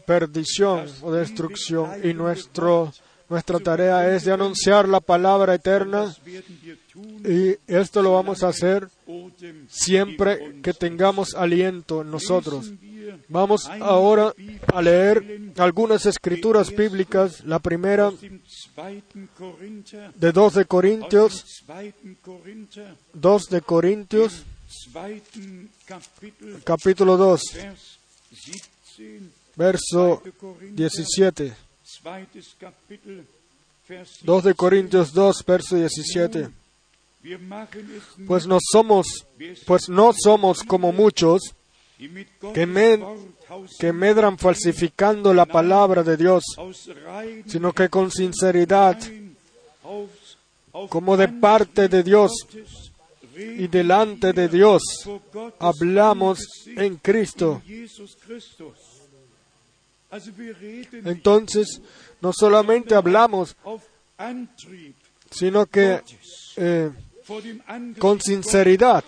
perdición 0.05 0.87
o 1.01 1.11
destrucción. 1.11 2.07
Y 2.07 2.13
nuestro 2.13 2.93
nuestra 3.29 3.59
tarea 3.59 4.15
es 4.15 4.23
de 4.23 4.31
anunciar 4.31 4.87
la 4.87 5.01
palabra 5.01 5.55
eterna 5.55 6.15
y 7.25 7.57
esto 7.67 8.01
lo 8.01 8.13
vamos 8.13 8.41
a 8.43 8.49
hacer 8.49 8.87
siempre 9.67 10.61
que 10.61 10.73
tengamos 10.73 11.35
aliento 11.35 12.03
en 12.03 12.11
nosotros. 12.11 12.71
Vamos 13.29 13.67
ahora 13.67 14.33
a 14.73 14.81
leer 14.81 15.53
algunas 15.57 16.05
escrituras 16.05 16.69
bíblicas. 16.75 17.43
La 17.43 17.59
primera 17.59 18.11
de 20.15 20.31
2 20.31 20.53
de 20.53 20.65
Corintios, 20.65 21.63
2 23.13 23.45
de 23.49 23.61
Corintios, 23.61 24.43
capítulo 26.63 27.17
2, 27.17 27.41
verso 29.55 30.23
17. 30.61 31.55
2 34.23 34.43
de 34.43 34.53
Corintios 34.53 35.13
2, 35.13 35.45
verso 35.45 35.75
17. 35.75 36.49
Pues 38.27 38.47
no 38.47 38.57
somos, 38.61 39.25
pues 39.65 39.89
no 39.89 40.13
somos 40.13 40.63
como 40.63 40.91
muchos 40.91 41.53
que, 42.53 42.65
med- 42.67 42.99
que 43.79 43.91
medran 43.91 44.37
falsificando 44.37 45.33
la 45.33 45.45
palabra 45.45 46.03
de 46.03 46.15
Dios, 46.17 46.43
sino 47.47 47.73
que 47.73 47.89
con 47.89 48.11
sinceridad, 48.11 48.97
como 50.89 51.17
de 51.17 51.27
parte 51.27 51.87
de 51.87 52.03
Dios 52.03 52.31
y 53.35 53.67
delante 53.67 54.31
de 54.33 54.47
Dios, 54.47 54.81
hablamos 55.59 56.39
en 56.75 56.97
Cristo. 56.97 57.61
Entonces, 61.05 61.81
no 62.21 62.31
solamente 62.33 62.95
hablamos, 62.95 63.55
sino 65.31 65.65
que 65.65 66.01
eh, 66.55 66.91
con 67.99 68.21
sinceridad 68.21 69.03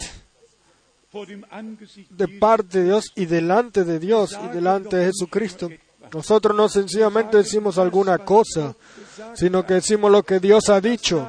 de 1.11 2.27
parte 2.39 2.79
de 2.79 2.85
Dios 2.85 3.11
y 3.15 3.25
delante 3.25 3.83
de 3.83 3.99
Dios 3.99 4.37
y 4.45 4.47
delante 4.53 4.97
de 4.97 5.05
Jesucristo. 5.07 5.69
Nosotros 6.13 6.55
no 6.55 6.69
sencillamente 6.69 7.37
decimos 7.37 7.77
alguna 7.77 8.19
cosa, 8.19 8.75
sino 9.33 9.65
que 9.65 9.75
decimos 9.75 10.11
lo 10.11 10.23
que 10.23 10.39
Dios 10.39 10.69
ha 10.69 10.79
dicho. 10.79 11.27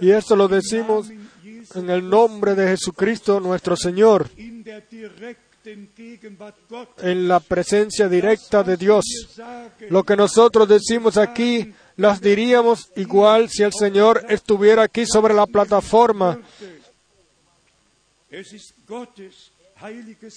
Y 0.00 0.10
esto 0.10 0.34
lo 0.36 0.48
decimos 0.48 1.08
en 1.74 1.90
el 1.90 2.08
nombre 2.08 2.54
de 2.54 2.68
Jesucristo 2.68 3.40
nuestro 3.40 3.76
Señor, 3.76 4.28
en 6.98 7.28
la 7.28 7.40
presencia 7.40 8.08
directa 8.08 8.62
de 8.62 8.76
Dios. 8.76 9.04
Lo 9.90 10.02
que 10.02 10.16
nosotros 10.16 10.68
decimos 10.68 11.16
aquí, 11.16 11.72
las 11.96 12.20
diríamos 12.20 12.90
igual 12.96 13.48
si 13.48 13.62
el 13.62 13.72
Señor 13.72 14.26
estuviera 14.28 14.82
aquí 14.82 15.06
sobre 15.06 15.34
la 15.34 15.46
plataforma. 15.46 16.40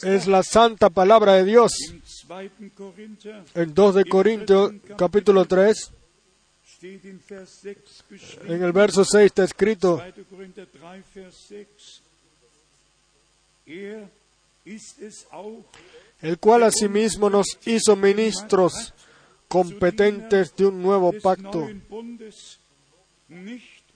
Es 0.03 0.27
la 0.27 0.43
santa 0.43 0.89
palabra 0.89 1.33
de 1.33 1.45
Dios. 1.45 1.71
En 3.53 3.73
2 3.73 3.95
de 3.95 4.05
Corintios 4.05 4.73
capítulo 4.97 5.45
3, 5.45 5.91
en 6.81 8.63
el 8.63 8.71
verso 8.71 9.03
6 9.03 9.25
está 9.25 9.43
escrito, 9.43 10.01
el 16.21 16.38
cual 16.39 16.63
asimismo 16.63 17.29
nos 17.29 17.57
hizo 17.65 17.95
ministros 17.95 18.93
competentes 19.47 20.55
de 20.55 20.65
un 20.65 20.81
nuevo 20.81 21.13
pacto, 21.13 21.67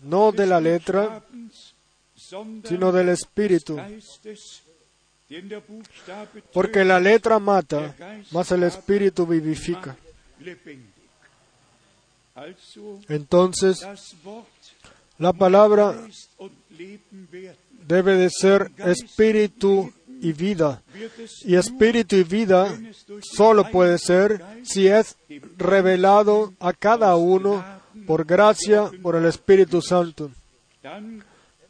no 0.01 0.31
de 0.31 0.47
la 0.47 0.59
letra, 0.59 1.23
sino 2.63 2.91
del 2.91 3.09
Espíritu. 3.09 3.77
Porque 6.53 6.83
la 6.83 6.99
letra 6.99 7.39
mata, 7.39 7.95
mas 8.31 8.51
el 8.51 8.63
Espíritu 8.63 9.25
vivifica. 9.25 9.95
Entonces, 13.07 13.85
la 15.17 15.33
palabra 15.33 15.95
debe 17.87 18.15
de 18.15 18.29
ser 18.29 18.71
espíritu 18.77 19.91
y 20.21 20.33
vida. 20.33 20.81
Y 21.45 21.55
espíritu 21.55 22.15
y 22.15 22.23
vida 22.23 22.77
solo 23.21 23.69
puede 23.69 23.97
ser 23.97 24.43
si 24.63 24.87
es 24.87 25.17
revelado 25.57 26.53
a 26.59 26.73
cada 26.73 27.15
uno 27.15 27.63
por 28.07 28.25
gracia, 28.25 28.89
por 29.01 29.15
el 29.15 29.25
Espíritu 29.25 29.81
Santo. 29.81 30.31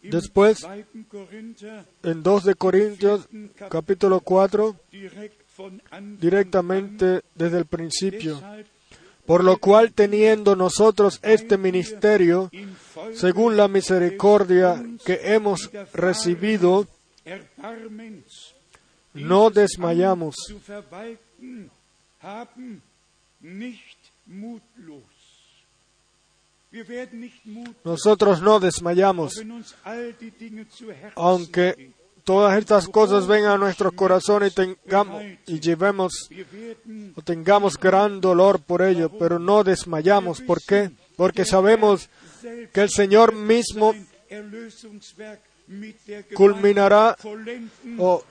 Después, 0.03 0.61
2. 0.61 1.05
Korinther 1.09 1.85
en 2.03 2.23
2 2.23 2.43
de 2.43 2.55
Corintios, 2.55 3.29
capítulo 3.69 4.19
4, 4.19 4.75
direkt 4.91 5.41
von 5.55 5.81
Anfang 5.91 6.19
directamente 6.19 7.21
desde 7.35 7.59
el 7.59 7.65
principio. 7.65 8.41
Por 9.25 9.43
lo 9.43 9.57
cual, 9.57 9.93
teniendo 9.93 10.55
nosotros 10.55 11.19
este 11.21 11.57
ministerio, 11.57 12.49
según 13.13 13.55
la 13.55 13.67
misericordia 13.67 14.83
que 15.05 15.19
hemos 15.33 15.69
recibido, 15.93 16.87
no 19.13 19.49
desmayamos. 19.51 20.35
Nosotros 27.84 28.41
no 28.41 28.60
desmayamos, 28.60 29.41
aunque 31.15 31.93
todas 32.23 32.57
estas 32.57 32.88
cosas 32.88 33.27
vengan 33.27 33.51
a 33.51 33.57
nuestro 33.57 33.91
corazón 33.91 34.45
y 34.45 34.51
tengamos 34.51 35.23
y 35.47 35.60
llevemos 35.60 36.29
o 37.15 37.21
tengamos 37.21 37.77
gran 37.77 38.21
dolor 38.21 38.62
por 38.62 38.81
ello, 38.81 39.12
pero 39.17 39.38
no 39.38 39.63
desmayamos. 39.63 40.41
¿Por 40.41 40.62
qué? 40.62 40.91
Porque 41.17 41.43
sabemos 41.43 42.10
que 42.71 42.81
el 42.81 42.89
Señor 42.89 43.36
mismo 43.36 43.93
culminará 46.34 47.17
o 47.97 48.23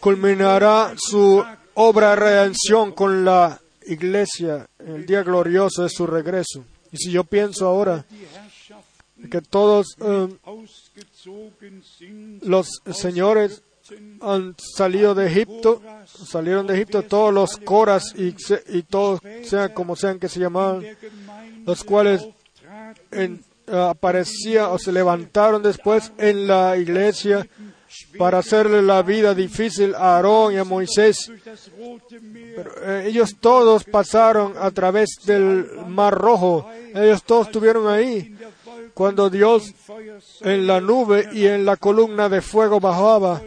culminará 0.00 0.94
su 0.96 1.44
obra 1.74 2.10
de 2.10 2.16
redención 2.16 2.92
con 2.92 3.24
la 3.24 3.60
iglesia 3.86 4.66
en 4.78 4.94
el 4.96 5.06
día 5.06 5.22
glorioso 5.22 5.84
de 5.84 5.88
su 5.90 6.06
regreso. 6.06 6.64
Y 6.94 6.96
si 6.96 7.10
yo 7.10 7.24
pienso 7.24 7.66
ahora 7.66 8.04
que 9.30 9.40
todos 9.42 9.86
sind 11.98 12.42
los 12.44 12.68
señores 12.92 13.62
han 14.22 14.54
salido 14.58 15.14
de 15.14 15.26
Egipto, 15.26 15.82
salieron 16.06 16.66
de 16.66 16.74
Egipto 16.74 17.02
todos 17.02 17.34
los 17.34 17.56
coras 17.58 18.14
y, 18.16 18.34
y 18.68 18.82
todos, 18.82 19.20
sean 19.42 19.72
como 19.74 19.94
sean 19.96 20.18
que 20.18 20.28
se 20.28 20.40
llamaban, 20.40 20.84
los 21.66 21.84
cuales 21.84 22.26
en- 23.10 23.44
aparecía 23.66 24.68
o 24.68 24.78
se 24.78 24.92
levantaron 24.92 25.62
después 25.62 26.12
en 26.18 26.46
la 26.46 26.76
iglesia 26.76 27.46
para 28.18 28.38
hacerle 28.38 28.82
la 28.82 29.02
vida 29.02 29.34
difícil 29.34 29.94
a 29.94 30.16
Aarón 30.16 30.54
y 30.54 30.56
a 30.56 30.64
Moisés. 30.64 31.30
eh, 32.82 33.04
ellos 33.06 33.36
todos 33.40 33.84
pasaron 33.84 34.54
a 34.58 34.70
través 34.70 35.16
del 35.24 35.68
Mar 35.86 36.14
Rojo. 36.14 36.68
Ellos 36.94 37.22
todos 37.24 37.48
estuvieron 37.48 37.88
ahí 37.88 38.36
cuando 38.94 39.28
Dios 39.28 39.74
en 40.40 40.66
la 40.66 40.80
nube 40.80 41.28
y 41.32 41.46
en 41.46 41.64
la 41.64 41.76
columna 41.76 42.28
de 42.28 42.40
fuego 42.40 42.80
bajaba 42.80 43.42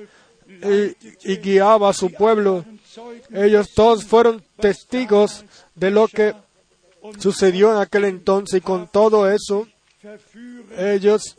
y, 1.24 1.36
guiaba 1.38 1.90
a 1.90 1.94
su 1.94 2.12
pueblo. 2.12 2.66
Ellos 3.32 3.72
todos 3.74 4.06
fueron 4.06 4.44
testigos 4.60 5.46
de 5.76 5.92
lo 5.92 6.08
que 6.08 6.34
sucedió 7.20 7.72
en 7.72 7.78
aquel 7.78 8.06
entonces 8.06 8.60
y 8.60 8.62
con 8.62 8.88
todo 8.88 9.30
eso 9.30 9.68
ellos. 10.78 11.36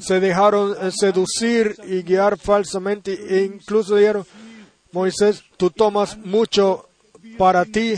Se 0.00 0.20
dejaron 0.20 0.76
eh, 0.80 0.90
seducir 0.90 1.76
y 1.86 2.02
guiar 2.02 2.38
falsamente 2.38 3.12
e 3.12 3.44
incluso 3.44 3.96
dijeron, 3.96 4.26
Moisés, 4.92 5.42
tú 5.56 5.70
tomas 5.70 6.16
mucho 6.16 6.88
para 7.38 7.64
ti. 7.64 7.94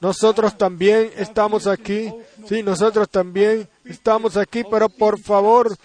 Nosotros 0.00 0.56
también 0.56 1.10
estamos 1.16 1.66
aquí. 1.66 2.12
Sí, 2.48 2.62
nosotros 2.62 3.08
también 3.08 3.68
estamos 3.84 4.36
aquí, 4.36 4.64
pero 4.68 4.88
por 4.88 5.20
favor, 5.20 5.76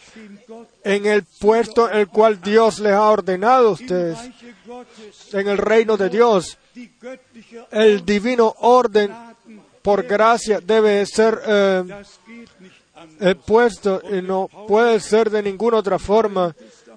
en 0.84 1.06
el 1.06 1.23
puesto 1.23 1.89
el 1.89 2.08
cual 2.08 2.41
Dios 2.41 2.80
les 2.80 2.93
ha 2.93 3.10
ordenado 3.10 3.69
a 3.69 3.71
ustedes, 3.71 4.17
en 5.34 5.47
el 5.47 5.58
reino 5.58 5.97
de 5.97 6.10
Dios, 6.10 6.58
el 7.71 8.06
divino 8.06 8.56
orden 8.60 9.12
por 9.82 10.04
gracia 10.04 10.60
debe 10.62 11.06
ser 11.06 11.39
eh, 11.45 11.84
eh, 13.19 13.36
puesto 13.36 14.01
y 14.12 14.21
no 14.21 14.49
puede 14.67 14.99
ser 14.99 15.29
de 15.29 15.43
ninguna 15.43 15.77
otra 15.77 15.99
forma. 15.99 16.55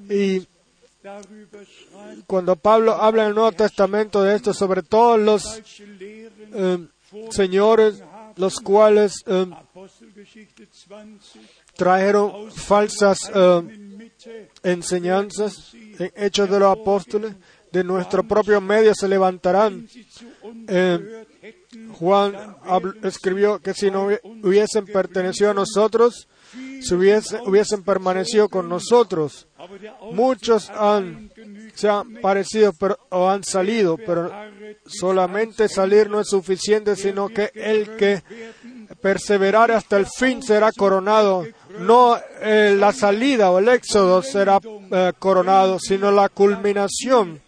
Y 0.08 0.46
cuando 2.26 2.56
Pablo 2.56 2.94
habla 2.94 3.22
en 3.22 3.28
el 3.28 3.34
Nuevo 3.34 3.52
Testamento 3.52 4.22
de 4.22 4.36
esto, 4.36 4.52
sobre 4.52 4.82
todos 4.82 5.18
los 5.18 5.62
eh, 6.52 6.86
señores, 7.30 8.02
los 8.36 8.60
cuales 8.60 9.24
20, 9.26 9.56
trajeron 11.76 12.50
falsas 12.52 13.18
Mitte 13.62 14.50
enseñanzas 14.62 15.74
en 15.74 16.12
Hechos 16.16 16.50
de 16.50 16.58
los 16.58 16.78
Apóstoles, 16.78 17.34
de 17.72 17.84
nuestro 17.84 18.22
propio 18.22 18.60
medio 18.60 18.94
se 18.94 19.08
levantarán. 19.08 19.88
Juan 21.98 22.34
escribió 23.02 23.58
que 23.58 23.74
si 23.74 23.90
no 23.90 24.06
hubi- 24.08 24.20
hubiesen 24.42 24.86
pertenecido 24.86 25.50
a 25.50 25.54
nosotros, 25.54 26.26
si 26.80 26.94
hubiese- 26.94 27.40
hubiesen 27.46 27.82
permanecido 27.84 28.48
con 28.48 28.68
nosotros. 28.68 29.46
Muchos 30.12 30.70
han, 30.70 31.30
se 31.74 31.88
han 31.90 32.14
parecido 32.22 32.72
o 33.10 33.28
han 33.28 33.44
salido, 33.44 33.98
pero 33.98 34.32
solamente 34.86 35.68
salir 35.68 36.08
no 36.08 36.20
es 36.20 36.28
suficiente, 36.28 36.96
sino 36.96 37.28
que 37.28 37.50
el 37.54 37.96
que 37.96 38.22
perseverare 39.02 39.74
hasta 39.74 39.96
el 39.98 40.06
fin 40.06 40.42
será 40.42 40.72
coronado. 40.72 41.46
No 41.80 42.16
eh, 42.40 42.74
la 42.78 42.92
salida 42.92 43.50
o 43.50 43.58
el 43.58 43.68
éxodo 43.68 44.22
será 44.22 44.58
eh, 44.90 45.12
coronado, 45.18 45.78
sino 45.78 46.10
la 46.10 46.28
culminación 46.30 47.40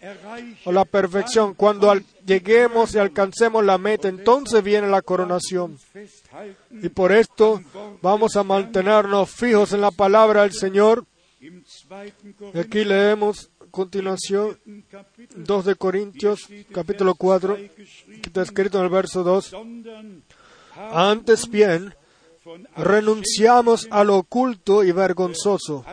o 0.65 0.71
la 0.71 0.85
perfección. 0.85 1.55
Cuando 1.55 1.89
al- 1.89 2.03
lleguemos 2.25 2.93
y 2.93 2.99
alcancemos 2.99 3.63
la 3.63 3.77
meta, 3.77 4.07
entonces 4.07 4.63
viene 4.63 4.87
la 4.87 5.01
coronación. 5.01 5.77
Y 6.71 6.89
por 6.89 7.11
esto 7.11 7.61
vamos 8.01 8.35
a 8.35 8.43
mantenernos 8.43 9.29
fijos 9.29 9.73
en 9.73 9.81
la 9.81 9.91
palabra 9.91 10.43
del 10.43 10.53
Señor. 10.53 11.05
Y 11.39 12.59
aquí 12.59 12.83
leemos 12.83 13.49
a 13.61 13.65
continuación 13.71 14.57
Kapitel 14.89 15.43
2 15.43 15.65
de 15.65 15.75
Corintios, 15.75 16.47
capítulo 16.71 17.15
4, 17.15 17.55
que 17.55 18.21
está 18.23 18.43
escrito 18.43 18.77
en 18.77 18.85
el 18.85 18.89
verso 18.89 19.23
2. 19.23 19.45
sondern 19.45 20.23
Antes 20.75 21.49
bien, 21.49 21.93
renunciamos 22.75 23.87
a 23.91 24.03
lo 24.03 24.17
oculto 24.17 24.83
y 24.83 24.91
vergonzoso, 24.91 25.85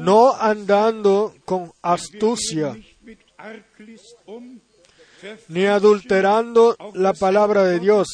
no 0.00 0.34
andando 0.34 1.34
con 1.44 1.72
astucia, 1.82 2.76
ni 5.48 5.64
adulterando 5.66 6.76
la 6.94 7.12
palabra 7.12 7.64
de 7.64 7.78
Dios, 7.78 8.06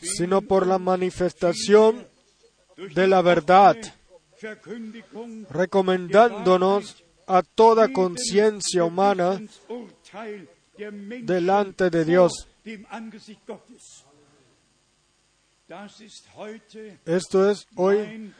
sino 0.00 0.42
por 0.42 0.66
la 0.66 0.78
manifestación 0.78 2.06
de 2.76 3.06
la 3.06 3.22
verdad, 3.22 3.76
recomendándonos 5.50 7.02
a 7.26 7.42
toda 7.42 7.92
conciencia 7.92 8.84
humana 8.84 9.40
delante 11.22 11.90
de 11.90 12.04
Dios. 12.04 12.48
Esto 17.06 17.50
es 17.50 17.66
hoy 17.76 18.32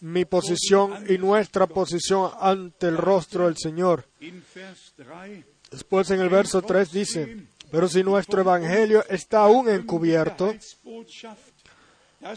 mi 0.00 0.24
posición 0.24 1.04
y 1.08 1.18
nuestra 1.18 1.66
posición 1.66 2.30
ante 2.40 2.88
el 2.88 2.96
rostro 2.96 3.46
del 3.46 3.56
Señor. 3.56 4.08
in 4.20 4.42
Vers 4.54 4.94
3. 4.96 5.44
Después 5.70 6.10
en 6.10 6.20
el 6.20 6.28
verso 6.28 6.62
3 6.62 6.92
dice, 6.92 7.46
pero 7.70 7.88
si 7.88 8.02
nuestro 8.02 8.42
evangelio 8.42 9.04
está 9.08 9.44
aún 9.44 9.68
encubierto, 9.70 10.54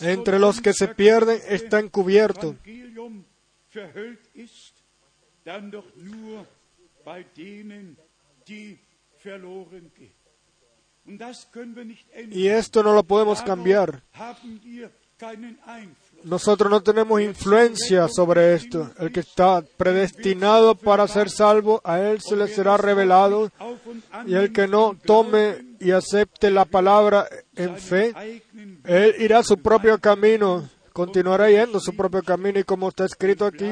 entre 0.02 0.40
los 0.40 0.62
que 0.62 0.74
se 0.74 0.88
pierden 0.88 1.42
está 1.48 1.80
encubierto, 1.80 2.56
y 12.32 12.48
esto 12.48 12.84
no 12.84 12.94
lo 12.94 13.04
podemos 13.04 13.42
cambiar. 13.42 14.04
Nosotros 16.24 16.70
no 16.70 16.82
tenemos 16.82 17.22
influencia 17.22 18.08
sobre 18.08 18.56
esto. 18.56 18.92
El 19.00 19.12
que 19.12 19.22
está 19.22 19.64
predestinado 19.78 20.76
para 20.76 21.08
ser 21.08 21.30
salvo, 21.30 21.82
a 21.84 22.00
él 22.00 22.20
se 22.22 22.36
le 22.36 22.48
será 22.48 22.78
revelado. 22.78 23.52
Y 24.26 24.34
el 24.34 24.52
que 24.52 24.68
no 24.68 24.98
tome 25.06 25.76
y 25.80 25.92
acepte 25.92 26.50
la 26.52 26.66
palabra 26.66 27.28
en 27.56 27.78
fe, 27.78 28.42
él 28.84 29.16
irá 29.20 29.44
su 29.44 29.58
propio 29.58 30.00
camino, 30.00 30.68
continuará 30.92 31.50
yendo 31.50 31.80
su 31.80 31.96
propio 31.96 32.24
camino. 32.24 32.60
Y 32.60 32.64
como 32.64 32.90
está 32.90 33.06
escrito 33.06 33.46
aquí, 33.46 33.72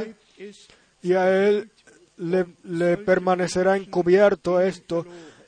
y 1.02 1.14
a 1.14 1.48
él 1.48 1.72
le, 2.18 2.46
le 2.64 2.98
permanecerá 2.98 3.76
encubierto 3.76 4.62
esto, 4.62 5.06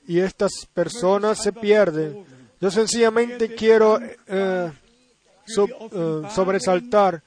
y 0.07 0.19
estas 0.19 0.51
personas 0.73 1.41
se 1.41 1.53
pierden. 1.53 2.25
Yo 2.59 2.71
sencillamente 2.71 3.53
quiero 3.53 3.99
eh, 4.27 4.71
eh, 5.47 6.21
sobresaltar 6.33 7.23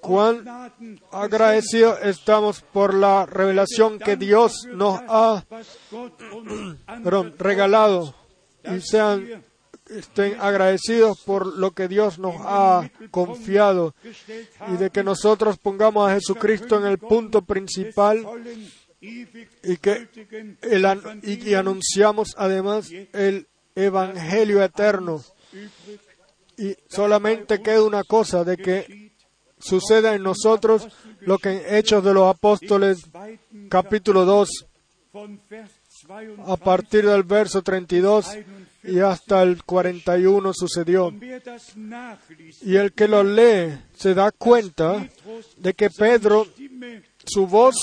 cuán 0.00 0.72
agradecidos 1.10 1.98
estamos 2.02 2.60
por 2.60 2.94
la 2.94 3.26
revelación 3.26 3.98
que 3.98 4.16
Dios 4.16 4.66
nos 4.72 5.00
ha 5.08 5.44
regalado 7.38 8.14
y 8.64 8.80
sean 8.80 9.44
estén 9.88 10.40
agradecidos 10.40 11.20
por 11.24 11.46
lo 11.46 11.70
que 11.70 11.88
Dios 11.88 12.18
nos 12.18 12.34
ha 12.40 12.90
confiado 13.10 13.94
y 14.68 14.76
de 14.76 14.90
que 14.90 15.04
nosotros 15.04 15.58
pongamos 15.58 16.10
a 16.10 16.14
Jesucristo 16.14 16.78
en 16.78 16.86
el 16.86 16.98
punto 16.98 17.42
principal 17.42 18.26
y 19.00 19.26
que 19.76 20.08
y 21.22 21.36
que 21.36 21.56
anunciamos 21.56 22.34
además 22.36 22.90
el 23.12 23.46
evangelio 23.74 24.62
eterno 24.62 25.22
y 26.56 26.76
solamente 26.88 27.60
queda 27.60 27.82
una 27.82 28.04
cosa 28.04 28.44
de 28.44 28.56
que 28.56 29.12
suceda 29.58 30.14
en 30.14 30.22
nosotros 30.22 30.88
lo 31.20 31.38
que 31.38 31.50
en 31.50 31.74
Hechos 31.74 32.04
de 32.04 32.14
los 32.14 32.34
Apóstoles 32.34 32.98
capítulo 33.68 34.24
2 34.24 34.66
a 36.46 36.56
partir 36.56 37.06
del 37.06 37.22
verso 37.22 37.62
32 37.62 38.38
y 38.84 39.00
hasta 39.00 39.42
el 39.42 39.64
41 39.64 40.52
sucedió. 40.54 41.12
Y 42.62 42.76
el 42.76 42.92
que 42.92 43.08
lo 43.08 43.24
lee 43.24 43.78
se 43.94 44.14
da 44.14 44.30
cuenta 44.30 45.08
de 45.56 45.74
que 45.74 45.90
Pedro, 45.90 46.46
su 47.24 47.46
voz 47.46 47.74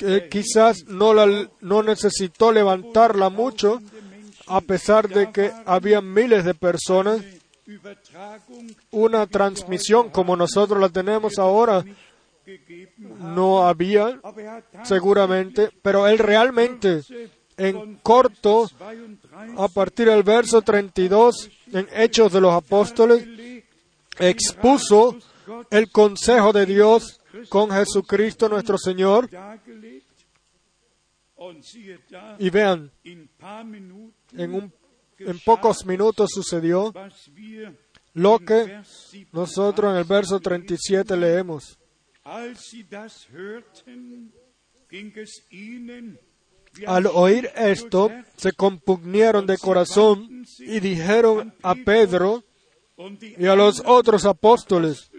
eh, 0.00 0.28
quizás 0.30 0.84
no, 0.86 1.14
la, 1.14 1.48
no 1.60 1.82
necesitó 1.82 2.50
levantarla 2.50 3.28
mucho, 3.28 3.80
a 4.46 4.60
pesar 4.60 5.08
de 5.08 5.30
que 5.32 5.52
había 5.64 6.00
miles 6.00 6.44
de 6.44 6.54
personas, 6.54 7.20
una 8.90 9.26
transmisión 9.26 10.10
como 10.10 10.36
nosotros 10.36 10.80
la 10.80 10.88
tenemos 10.88 11.38
ahora 11.38 11.84
no 13.18 13.66
había 13.66 14.20
seguramente, 14.84 15.70
pero 15.82 16.06
él 16.06 16.18
realmente 16.18 17.02
en 17.56 17.96
corto, 17.96 18.68
a 19.56 19.68
partir 19.68 20.08
del 20.08 20.22
verso 20.22 20.62
32, 20.62 21.50
en 21.72 21.88
Hechos 21.94 22.32
de 22.32 22.40
los 22.40 22.52
Apóstoles, 22.52 23.26
expuso 24.18 25.16
el 25.70 25.90
consejo 25.90 26.52
de 26.52 26.66
Dios 26.66 27.20
con 27.48 27.70
Jesucristo 27.70 28.48
nuestro 28.48 28.78
Señor. 28.78 29.28
Y 32.38 32.50
vean, 32.50 32.90
en, 34.36 34.72
pocos 35.44 35.84
minutos 35.86 36.30
sucedió 36.32 36.92
lo 38.14 38.38
que 38.38 38.80
nosotros 39.32 39.92
en 39.92 39.98
el 39.98 40.04
verso 40.04 40.40
37 40.40 41.16
leemos. 41.16 41.78
Al 46.86 47.06
oír 47.06 47.50
esto, 47.56 48.10
se 48.36 48.52
compugnieron 48.52 49.46
de 49.46 49.58
corazón 49.58 50.44
y 50.58 50.80
dijeron 50.80 51.54
a 51.62 51.74
Pedro 51.74 52.42
y 53.38 53.46
a 53.46 53.54
los 53.54 53.82
otros 53.84 54.24
apóstoles, 54.24 55.10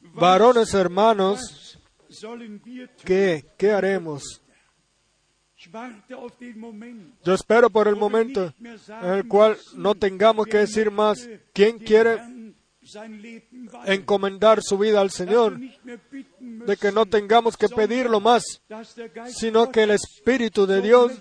varones 0.00 0.74
hermanos, 0.74 1.78
¿qué, 3.04 3.44
qué 3.56 3.70
haremos? 3.70 4.42
Yo 7.24 7.34
espero 7.34 7.68
por 7.68 7.86
el 7.86 7.96
momento 7.96 8.52
en 8.60 9.10
el 9.10 9.28
cual 9.28 9.58
no 9.76 9.94
tengamos 9.94 10.46
que 10.46 10.58
decir 10.58 10.90
más, 10.90 11.28
¿quién 11.52 11.78
quiere 11.78 12.18
encomendar 13.84 14.62
su 14.62 14.78
vida 14.78 15.00
al 15.00 15.10
Señor? 15.10 15.58
De 16.38 16.76
que 16.76 16.92
no 16.92 17.04
tengamos 17.04 17.56
que 17.56 17.68
pedirlo 17.68 18.20
más, 18.20 18.62
sino 19.28 19.70
que 19.70 19.82
el 19.82 19.90
Espíritu 19.90 20.66
de 20.66 20.80
Dios 20.80 21.12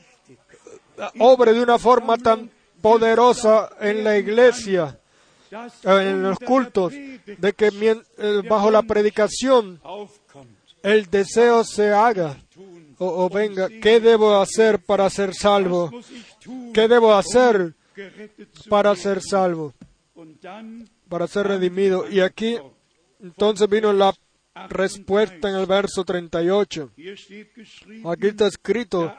obre 1.20 1.54
de 1.54 1.62
una 1.62 1.78
forma 1.78 2.18
tan 2.18 2.50
poderosa 2.82 3.70
en 3.82 4.06
la 4.06 4.18
iglesia, 4.18 5.00
en 5.84 6.24
los 6.24 6.40
cultos, 6.40 6.94
de 6.94 7.54
que 7.54 7.68
eh, 7.68 8.42
bajo 8.48 8.72
la 8.72 8.84
predicación 8.84 9.82
el 10.82 11.10
deseo 11.10 11.64
se 11.66 11.92
haga 11.92 12.38
o, 13.00 13.26
o 13.26 13.30
venga. 13.30 13.68
¿Qué 13.68 14.00
debo 14.00 14.40
hacer 14.40 14.80
para 14.80 15.10
ser 15.10 15.34
salvo? 15.34 15.92
¿Qué 16.74 16.88
debo 16.88 17.14
hacer 17.14 17.74
para 18.70 18.96
ser 18.96 19.22
salvo? 19.22 19.74
Para 21.08 21.28
ser 21.28 21.48
redimido. 21.48 22.10
Y 22.10 22.20
aquí 22.20 22.58
entonces 23.22 23.68
vino 23.70 23.92
la 23.92 24.14
respuesta 24.70 25.50
en 25.50 25.56
el 25.56 25.66
verso 25.66 26.04
38. 26.04 26.92
Aquí 28.06 28.28
está 28.28 28.48
escrito, 28.48 29.14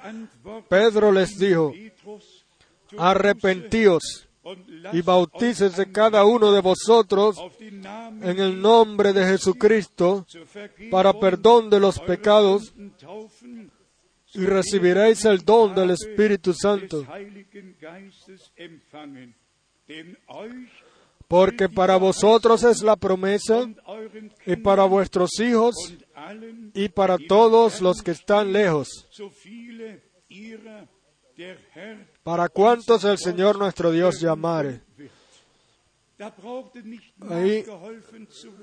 Pedro 0.68 1.12
les 1.12 1.38
dijo, 1.38 1.72
arrepentíos 2.96 4.28
y 4.92 5.03
bautícese 5.03 5.92
cada 5.92 6.24
uno 6.24 6.53
de 6.53 6.61
vosotros 6.61 7.38
en 7.61 8.38
el 8.38 8.61
nombre 8.61 9.12
de 9.12 9.24
Jesucristo 9.24 10.26
para 10.90 11.12
perdón 11.12 11.68
de 11.68 11.81
los 11.81 11.98
pecados 12.00 12.72
y 14.33 14.44
recibiréis 14.46 15.24
el 15.24 15.44
don 15.44 15.74
del 15.74 15.90
Espíritu 15.90 16.55
Santo. 16.55 17.07
Porque 21.29 21.68
para 21.68 21.96
vosotros 21.96 22.64
es 22.64 22.83
la 22.83 22.96
promesa 22.96 23.68
y 24.46 24.57
para 24.57 24.85
vuestros 24.85 25.38
hijos 25.38 25.74
y 26.74 26.88
para 26.88 27.18
todos 27.18 27.81
los 27.81 28.03
que 28.03 28.12
están 28.12 28.53
lejos, 28.53 28.88
para 32.22 32.48
cuantos 32.48 33.04
el 33.04 33.18
Señor 33.18 33.59
nuestro 33.59 33.90
Dios 33.90 34.20
llamare. 34.20 34.83
Ahí 37.30 37.64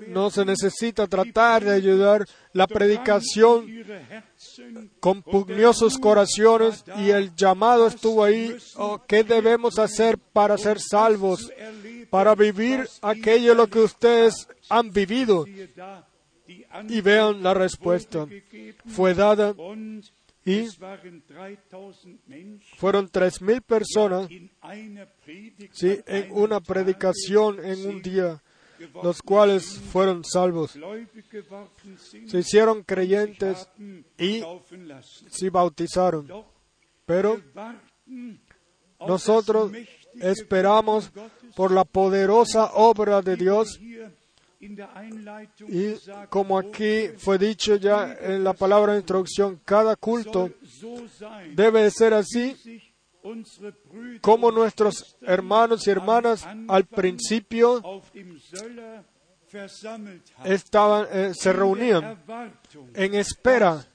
no 0.10 0.30
se 0.30 0.46
necesita 0.46 1.08
tratar 1.08 1.63
de 1.63 1.72
ayudar. 1.72 2.24
La 2.54 2.67
predicación 2.67 3.65
compugnió 5.00 5.74
sus 5.74 5.98
corazones 5.98 6.84
y 7.00 7.10
el 7.10 7.36
llamado 7.36 7.88
estuvo 7.88 8.24
ahí. 8.24 8.56
Oh, 8.76 9.02
¿Qué 9.08 9.24
debemos 9.24 9.80
hacer 9.80 10.20
para 10.20 10.58
ser 10.58 10.80
salvos? 10.80 11.52
Para 12.12 12.36
vivir 12.36 12.88
aquello 13.02 13.56
lo 13.56 13.67
que 13.67 13.80
ustedes 13.80 14.48
han 14.70 14.91
vivido. 14.91 15.46
Y 16.88 17.02
vean 17.02 17.41
la 17.41 17.56
respuesta. 17.56 18.28
Fue 18.86 19.15
dada 19.15 19.56
y 20.47 20.65
fueron 22.77 23.10
tres 23.10 23.41
mil 23.41 23.62
personas 23.62 24.29
sí, 25.71 25.99
en 26.05 26.31
una 26.31 26.62
predicación 26.62 27.63
en 27.65 27.86
un 27.86 28.01
día, 28.01 28.41
los 29.03 29.21
cuales 29.21 29.65
fueron 29.91 30.23
salvos. 30.23 30.79
Se 32.27 32.39
hicieron 32.39 32.83
creyentes 32.83 33.67
y 34.17 34.41
se 35.29 35.49
bautizaron. 35.49 36.45
Pero 37.05 37.41
nosotros 39.05 39.73
esperamos 40.15 41.12
por 41.57 41.71
la 41.71 41.83
poderosa 41.83 42.71
obra 42.73 43.21
de 43.21 43.36
Dios 43.36 43.77
y 44.60 45.93
como 46.30 46.58
aquí 46.58 47.10
fue 47.17 47.38
dicho 47.38 47.76
ya 47.76 48.17
en 48.20 48.43
la 48.43 48.54
palabra 48.54 48.93
de 48.93 49.00
introducción, 49.00 49.62
cada 49.63 49.96
culto 49.96 50.52
debe 51.54 51.84
de 51.84 51.91
ser 51.91 52.13
así 52.13 52.56
como 54.22 54.52
nuestros 54.52 55.17
hermanos 55.22 55.86
y 55.86 55.91
hermanas 55.91 56.48
al 56.67 56.86
principio 56.86 58.02
estaban, 60.43 61.08
eh, 61.12 61.32
se 61.34 61.54
reunían 61.54 62.17
en 62.93 63.15
espera 63.15 63.86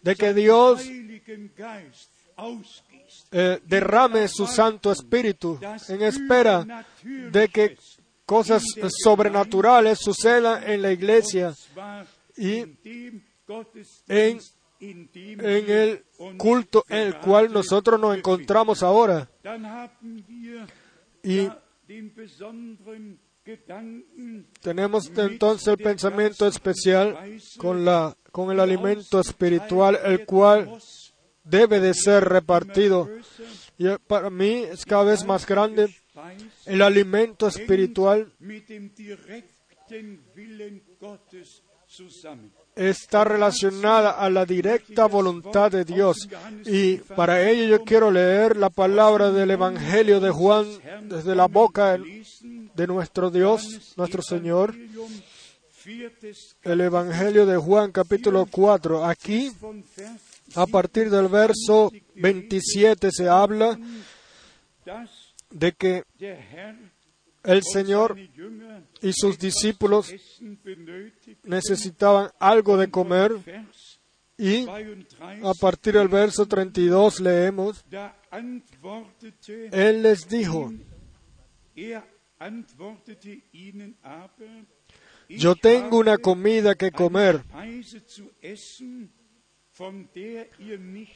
de 0.00 0.16
que 0.16 0.34
Dios 0.34 0.82
eh, 3.30 3.60
derrame 3.64 4.28
su 4.28 4.46
Santo 4.46 4.92
Espíritu 4.92 5.58
en 5.88 6.02
espera 6.02 6.86
de 7.02 7.48
que 7.48 7.76
cosas 8.32 8.64
sobrenaturales 9.04 9.98
sucedan 9.98 10.64
en 10.64 10.80
la 10.80 10.90
iglesia 10.90 11.54
y 12.34 12.60
en, 14.08 14.40
en 14.80 15.70
el 15.70 16.04
culto 16.38 16.82
en 16.88 17.08
el 17.08 17.18
cual 17.18 17.52
nosotros 17.52 18.00
nos 18.00 18.16
encontramos 18.16 18.82
ahora. 18.82 19.28
Y 21.22 21.46
tenemos 24.62 25.12
entonces 25.14 25.68
el 25.68 25.76
pensamiento 25.76 26.46
especial 26.46 27.38
con, 27.58 27.84
la, 27.84 28.16
con 28.30 28.50
el 28.50 28.60
alimento 28.60 29.20
espiritual, 29.20 29.98
el 30.06 30.24
cual 30.24 30.78
debe 31.44 31.80
de 31.80 31.92
ser 31.92 32.24
repartido. 32.24 33.10
Y 33.76 33.88
para 34.06 34.30
mí 34.30 34.64
es 34.70 34.86
cada 34.86 35.04
vez 35.04 35.22
más 35.22 35.46
grande 35.46 35.94
el 36.66 36.82
alimento 36.82 37.48
espiritual 37.48 38.32
está 42.74 43.24
relacionada 43.24 44.12
a 44.12 44.30
la 44.30 44.44
directa 44.44 45.06
voluntad 45.06 45.70
de 45.70 45.84
Dios. 45.84 46.28
Y 46.64 46.96
para 46.96 47.48
ello 47.48 47.78
yo 47.78 47.84
quiero 47.84 48.10
leer 48.10 48.56
la 48.56 48.70
palabra 48.70 49.30
del 49.30 49.50
Evangelio 49.50 50.20
de 50.20 50.30
Juan 50.30 50.66
desde 51.04 51.34
la 51.34 51.46
boca 51.46 51.98
de 51.98 52.86
nuestro 52.86 53.30
Dios, 53.30 53.94
nuestro 53.96 54.22
Señor. 54.22 54.74
El 56.62 56.80
Evangelio 56.80 57.44
de 57.44 57.56
Juan 57.56 57.90
capítulo 57.90 58.46
4. 58.50 59.04
Aquí, 59.04 59.50
a 60.54 60.66
partir 60.66 61.10
del 61.10 61.28
verso 61.28 61.90
27, 62.14 63.10
se 63.10 63.28
habla 63.28 63.78
de 65.52 65.72
que 65.72 66.04
el 67.44 67.62
Señor 67.62 68.16
y 69.00 69.12
sus 69.12 69.38
discípulos 69.38 70.14
necesitaban 71.44 72.30
algo 72.38 72.76
de 72.76 72.90
comer. 72.90 73.32
Y 74.38 74.66
a 74.66 75.52
partir 75.60 75.94
del 75.94 76.08
verso 76.08 76.46
32 76.46 77.20
leemos, 77.20 77.84
Él 79.72 80.02
les 80.02 80.28
dijo, 80.28 80.72
yo 85.28 85.56
tengo 85.56 85.98
una 85.98 86.18
comida 86.18 86.74
que 86.74 86.90
comer 86.90 87.42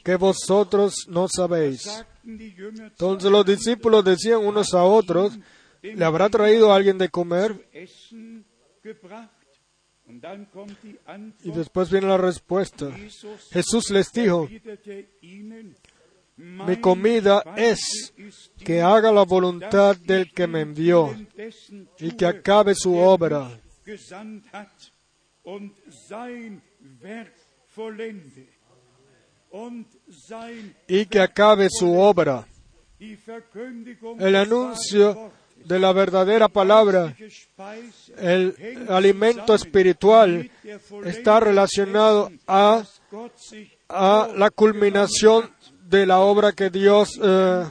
que 0.02 0.16
vosotros 0.16 1.06
no 1.08 1.26
sabéis. 1.28 2.04
Entonces 2.24 3.30
los 3.30 3.44
discípulos 3.44 4.04
decían 4.04 4.44
unos 4.44 4.72
a 4.74 4.82
otros, 4.82 5.38
¿le 5.82 6.04
habrá 6.04 6.28
traído 6.28 6.72
alguien 6.72 6.98
de 6.98 7.08
comer? 7.08 7.68
Y 11.42 11.50
después 11.50 11.90
viene 11.90 12.06
la 12.06 12.16
respuesta. 12.16 12.90
Jesús 13.50 13.90
les 13.90 14.12
dijo, 14.12 14.48
mi 16.36 16.76
comida 16.80 17.42
es 17.56 18.12
que 18.64 18.80
haga 18.80 19.10
la 19.10 19.24
voluntad 19.24 19.96
del 19.96 20.30
que 20.32 20.46
me 20.46 20.60
envió 20.60 21.14
y 21.98 22.12
que 22.12 22.26
acabe 22.26 22.74
su 22.74 22.96
obra 22.96 23.60
y 30.88 31.06
que 31.06 31.20
acabe 31.20 31.68
su 31.70 31.98
obra. 31.98 32.46
El 34.18 34.36
anuncio 34.36 35.32
de 35.64 35.78
la 35.78 35.92
verdadera 35.92 36.48
palabra, 36.48 37.14
el 38.18 38.86
alimento 38.88 39.54
espiritual, 39.54 40.50
está 41.04 41.40
relacionado 41.40 42.30
a, 42.46 42.82
a 43.88 44.28
la 44.36 44.50
culminación 44.50 45.50
de 45.88 46.06
la 46.06 46.20
obra 46.20 46.52
que 46.52 46.70
Dios 46.70 47.18
eh, 47.22 47.64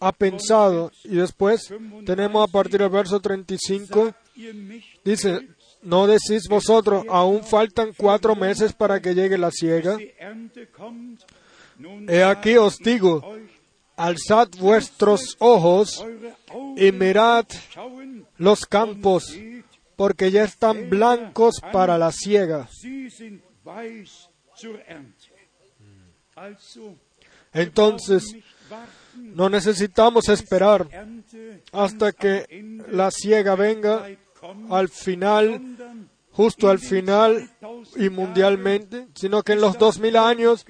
ha 0.00 0.12
pensado. 0.12 0.92
Y 1.04 1.16
después 1.16 1.72
tenemos 2.06 2.48
a 2.48 2.52
partir 2.52 2.80
del 2.80 2.88
verso 2.88 3.20
35, 3.20 4.14
dice, 5.04 5.48
¿no 5.82 6.06
decís 6.06 6.48
vosotros, 6.48 7.04
aún 7.08 7.44
faltan 7.44 7.92
cuatro 7.96 8.34
meses 8.36 8.72
para 8.72 9.00
que 9.00 9.14
llegue 9.14 9.38
la 9.38 9.50
siega? 9.50 9.98
He 12.08 12.22
aquí 12.22 12.56
os 12.56 12.78
digo, 12.78 13.36
alzad 13.96 14.48
vuestros 14.58 15.36
ojos 15.38 16.04
y 16.76 16.92
mirad 16.92 17.46
los 18.36 18.66
campos, 18.66 19.36
porque 19.96 20.30
ya 20.30 20.44
están 20.44 20.90
blancos 20.90 21.60
para 21.72 21.98
la 21.98 22.12
siega. 22.12 22.68
Entonces, 27.52 28.36
no 29.16 29.48
necesitamos 29.48 30.28
esperar 30.28 30.88
hasta 31.72 32.12
que 32.12 32.82
la 32.90 33.10
siega 33.10 33.54
venga 33.54 34.08
al 34.70 34.88
final 34.88 35.76
justo 36.32 36.70
al 36.70 36.78
final 36.78 37.50
y 37.96 38.08
mundialmente, 38.08 39.08
sino 39.14 39.42
que 39.42 39.52
en 39.52 39.60
los 39.60 39.78
dos 39.78 39.98
mil 39.98 40.16
años 40.16 40.64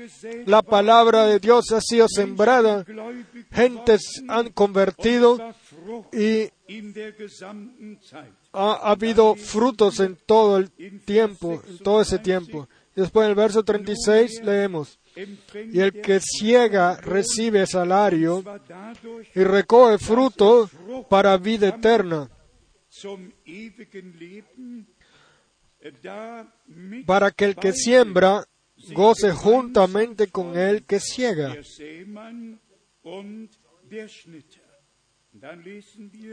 la 0.47 0.63
palabra 0.63 1.27
de 1.27 1.39
Dios 1.39 1.71
ha 1.73 1.81
sido 1.81 2.09
sembrada, 2.09 2.85
gentes 3.53 4.23
han 4.29 4.51
convertido 4.51 5.39
y 6.13 6.49
ha, 8.53 8.91
habido 8.91 9.35
frutos 9.37 10.01
en 10.01 10.17
todo 10.27 10.57
el 10.57 10.71
tiempo, 11.05 11.63
en 11.69 11.79
todo 11.79 12.01
ese 12.01 12.19
tiempo. 12.19 12.69
Después 12.97 13.25
en 13.25 13.31
el 13.31 13.37
verso 13.37 13.63
36 13.63 14.43
leemos, 14.43 14.99
y 15.73 15.81
el 15.81 16.01
que 16.01 16.21
ciega 16.21 16.97
recibe 16.97 17.67
salario 17.67 18.43
y 19.35 19.45
recoge 19.45 19.99
fruto 19.99 20.69
para 21.09 21.37
vida 21.37 21.69
eterna 21.69 22.29
para 27.07 27.31
que 27.31 27.45
el 27.45 27.57
que 27.57 27.73
siembra 27.73 28.47
goce 28.93 29.33
juntamente 29.33 30.29
con 30.29 30.57
el 30.57 30.85
que 30.85 31.01
ciega. 31.01 31.57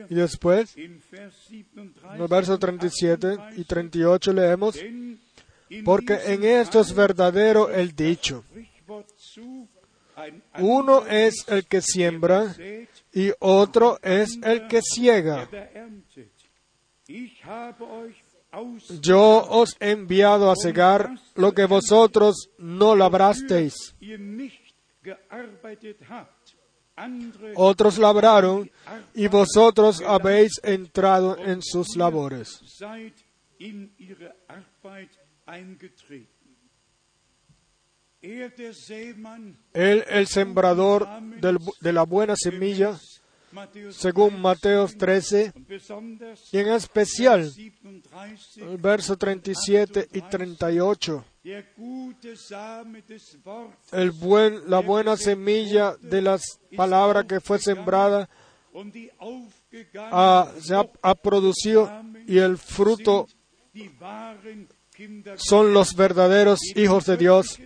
Y 0.09 0.15
después, 0.15 0.75
en 0.77 1.01
los 2.17 2.29
versos 2.29 2.59
37 2.59 3.37
y 3.57 3.63
38 3.63 4.33
leemos, 4.33 4.79
porque 5.85 6.19
en 6.25 6.43
esto 6.43 6.79
es 6.79 6.93
verdadero 6.93 7.69
el 7.69 7.95
dicho. 7.95 8.43
Uno 10.59 11.05
es 11.05 11.45
el 11.47 11.65
que 11.65 11.81
siembra 11.81 12.55
y 13.13 13.31
otro 13.39 13.99
es 14.01 14.39
el 14.41 14.67
que 14.67 14.81
ciega. 14.81 15.47
Yo 19.01 19.45
os 19.49 19.75
he 19.79 19.91
enviado 19.91 20.51
a 20.51 20.55
cegar 20.55 21.09
lo 21.35 21.53
que 21.53 21.65
vosotros 21.65 22.49
no 22.57 22.95
labrasteis. 22.95 23.95
Otros 27.55 27.97
labraron 27.99 28.71
y 29.13 29.27
vosotros 29.27 30.01
habéis 30.01 30.53
entrado 30.63 31.37
en 31.37 31.61
sus 31.61 31.95
labores. 31.95 32.59
Él, 39.73 40.03
el 40.07 40.27
sembrador 40.27 41.07
de 41.81 41.93
la 41.93 42.03
buena 42.03 42.35
semilla, 42.35 42.97
según 43.91 44.41
Mateo 44.41 44.87
13, 44.87 45.53
y 46.51 46.57
en 46.57 46.67
especial 46.69 47.51
el 48.57 48.77
verso 48.77 49.17
37 49.17 50.09
y 50.13 50.21
38. 50.21 51.25
El 53.91 54.11
buen, 54.11 54.69
la 54.69 54.79
buena 54.79 55.17
semilla 55.17 55.95
de 56.01 56.21
las 56.21 56.59
palabras 56.75 57.25
que 57.25 57.39
fue 57.39 57.59
sembrada 57.59 58.29
ha, 60.11 60.51
se 60.59 60.75
ha 60.75 61.15
producido 61.15 61.89
y 62.27 62.37
el 62.37 62.57
fruto 62.57 63.27
son 65.37 65.73
los 65.73 65.95
verdaderos 65.95 66.59
hijos 66.75 67.05
de 67.05 67.17
Dios, 67.17 67.59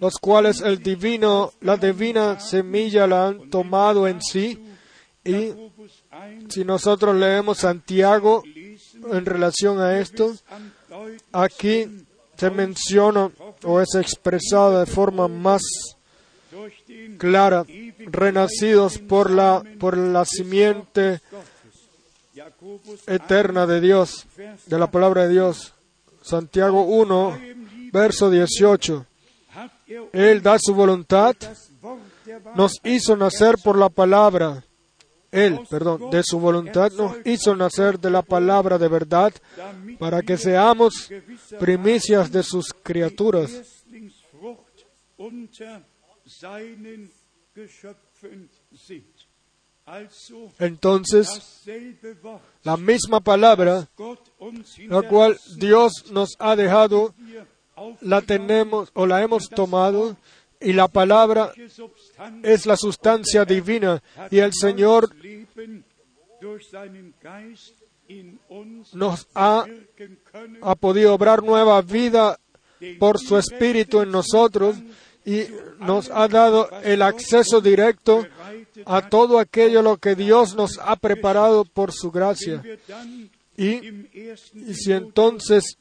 los 0.00 0.18
cuales 0.18 0.60
el 0.60 0.82
divino, 0.82 1.52
la 1.60 1.76
divina 1.76 2.38
semilla 2.38 3.06
la 3.06 3.28
han 3.28 3.50
tomado 3.50 4.06
en 4.06 4.20
sí 4.20 4.71
y 5.24 5.52
si 6.48 6.64
nosotros 6.64 7.14
leemos 7.14 7.58
Santiago 7.58 8.42
en 8.44 9.24
relación 9.24 9.80
a 9.80 9.98
esto, 9.98 10.34
aquí 11.32 11.86
se 12.36 12.50
menciona 12.50 13.30
o 13.64 13.80
es 13.80 13.94
expresada 13.94 14.80
de 14.80 14.86
forma 14.86 15.28
más 15.28 15.62
clara, 17.18 17.64
renacidos 17.98 18.98
por 18.98 19.30
la, 19.30 19.62
por 19.78 19.96
la 19.96 20.24
simiente 20.24 21.20
eterna 23.06 23.66
de 23.66 23.80
Dios, 23.80 24.26
de 24.66 24.78
la 24.78 24.90
palabra 24.90 25.22
de 25.22 25.34
Dios. 25.34 25.74
Santiago 26.22 26.82
1, 26.82 27.38
verso 27.92 28.30
18. 28.30 29.06
hat 29.54 29.72
er 29.86 30.08
Él 30.12 30.42
da 30.42 30.56
su 30.58 30.74
voluntad, 30.74 31.34
nos 32.54 32.80
hizo 32.84 33.16
nacer 33.16 33.56
por 33.62 33.76
la 33.76 33.88
palabra. 33.88 34.64
Él, 35.32 35.60
perdón, 35.70 36.10
de 36.10 36.22
su 36.22 36.38
voluntad 36.38 36.92
nos 36.92 37.16
hizo 37.24 37.56
nacer 37.56 37.98
de 37.98 38.10
la 38.10 38.20
palabra 38.20 38.76
de 38.76 38.86
verdad 38.86 39.32
para 39.98 40.20
que 40.20 40.36
seamos 40.36 41.10
primicias 41.58 42.30
de 42.30 42.42
sus 42.42 42.66
criaturas. 42.82 43.50
Entonces, 50.58 51.64
la 52.62 52.76
misma 52.76 53.20
palabra, 53.20 53.88
la 54.86 55.02
cual 55.02 55.38
Dios 55.56 56.10
nos 56.10 56.36
ha 56.38 56.54
dejado, 56.56 57.14
la 58.02 58.20
tenemos 58.20 58.90
o 58.92 59.06
la 59.06 59.22
hemos 59.22 59.48
tomado 59.48 60.14
y 60.64 60.72
la 60.72 60.88
palabra 60.88 61.52
es 62.42 62.66
la 62.66 62.76
sustancia 62.76 63.44
divina 63.44 64.02
y 64.30 64.38
el 64.38 64.52
Señor 64.52 65.10
nos 68.92 69.28
ha, 69.34 69.64
ha 70.62 70.74
podido 70.74 71.14
obrar 71.14 71.42
nueva 71.42 71.80
vida 71.82 72.38
por 72.98 73.18
su 73.18 73.36
espíritu 73.38 74.00
en 74.02 74.10
nosotros 74.10 74.76
y 75.24 75.44
nos 75.78 76.10
ha 76.10 76.26
dado 76.28 76.68
el 76.82 77.02
acceso 77.02 77.60
directo 77.60 78.26
a 78.84 79.08
todo 79.08 79.38
aquello 79.38 79.82
lo 79.82 79.96
que 79.98 80.14
Dios 80.14 80.56
nos 80.56 80.78
ha 80.78 80.96
preparado 80.96 81.64
por 81.64 81.92
su 81.92 82.10
gracia. 82.10 82.62
Y, 83.56 84.08
y 84.54 84.74
si 84.74 84.92
entonces 84.92 85.76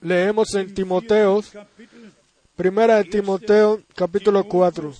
leemos 0.00 0.54
en 0.54 0.72
Timoteo, 0.74 1.42
Kapitel, 1.52 2.12
primera 2.56 2.96
de 2.96 3.04
Timoteo, 3.04 3.82
capítulo 3.94 4.44
4, 4.44 4.92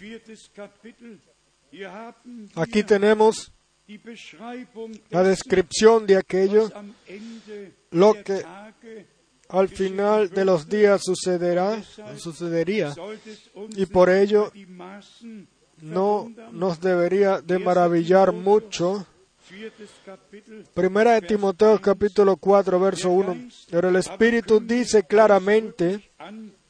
viertes 0.00 0.50
Kapitel, 0.54 1.20
hier 1.70 1.86
haben 1.86 2.50
aquí 2.56 2.82
tenemos 2.82 3.52
la 5.10 5.22
descripción 5.22 6.06
de 6.06 6.16
aquello 6.16 6.70
lo 7.90 8.14
que 8.22 8.44
al 9.48 9.68
final 9.68 10.30
de 10.30 10.44
los 10.44 10.68
días 10.68 11.02
sucederá, 11.04 11.82
sucedería, 12.16 12.94
y 13.76 13.86
por 13.86 14.08
ello 14.08 14.50
no 15.82 16.32
nos 16.52 16.80
debería 16.80 17.40
de 17.40 17.58
maravillar 17.58 18.32
mucho. 18.32 19.06
Primera 20.72 21.14
de 21.14 21.22
Timoteo 21.22 21.78
capítulo 21.80 22.36
4 22.36 22.80
verso 22.80 23.10
1. 23.10 23.48
Pero 23.70 23.88
el 23.90 23.96
Espíritu 23.96 24.60
dice 24.60 25.04
claramente 25.04 26.10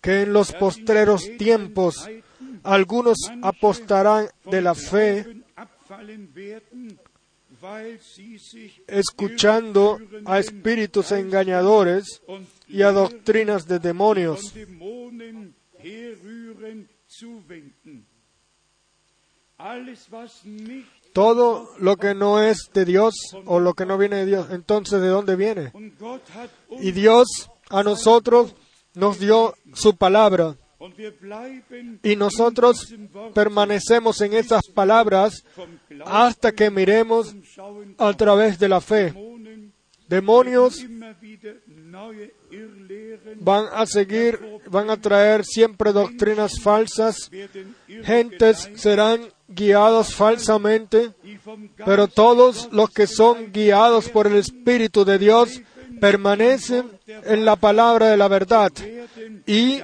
que 0.02 0.22
en 0.22 0.32
los 0.32 0.52
postreros 0.52 1.22
tiempos 1.38 2.10
algunos 2.64 3.16
apostarán 3.40 4.28
de 4.44 4.60
la 4.60 4.74
fe 4.74 5.42
escuchando 8.88 9.98
a 10.24 10.40
espíritus 10.40 11.12
engañadores 11.12 12.20
y 12.68 12.82
a 12.82 12.90
doctrinas 12.90 13.66
de 13.68 13.78
demonios. 13.78 14.52
Todo 21.12 21.68
lo 21.78 21.96
que 21.96 22.14
no 22.14 22.42
es 22.42 22.70
de 22.74 22.84
Dios 22.84 23.14
o 23.44 23.60
lo 23.60 23.74
que 23.74 23.86
no 23.86 23.96
viene 23.98 24.16
de 24.16 24.26
Dios, 24.26 24.48
entonces 24.50 25.00
¿de 25.00 25.08
dónde 25.08 25.36
viene? 25.36 25.72
Y 26.80 26.90
Dios 26.90 27.50
a 27.70 27.84
nosotros 27.84 28.56
nos 28.94 29.18
dio 29.18 29.54
su 29.74 29.96
palabra 29.96 30.56
y 32.02 32.16
nosotros 32.16 32.92
permanecemos 33.34 34.20
en 34.20 34.34
esas 34.34 34.66
palabras 34.68 35.44
hasta 36.04 36.52
que 36.52 36.70
miremos 36.70 37.34
a 37.98 38.12
través 38.14 38.58
de 38.58 38.68
la 38.68 38.80
fe. 38.80 39.14
Demonios 40.08 40.84
van 43.40 43.66
a 43.72 43.86
seguir, 43.86 44.38
van 44.68 44.90
a 44.90 45.00
traer 45.00 45.44
siempre 45.44 45.92
doctrinas 45.92 46.60
falsas, 46.60 47.30
gentes 48.02 48.70
serán 48.74 49.28
guiados 49.48 50.14
falsamente, 50.14 51.12
pero 51.84 52.08
todos 52.08 52.68
los 52.72 52.90
que 52.90 53.06
son 53.06 53.52
guiados 53.52 54.08
por 54.08 54.26
el 54.26 54.36
Espíritu 54.36 55.04
de 55.04 55.18
Dios 55.18 55.60
permanecen 56.02 56.90
en 57.06 57.44
la 57.44 57.54
palabra 57.54 58.08
de 58.08 58.16
la 58.16 58.26
verdad 58.26 58.72
y, 59.46 59.80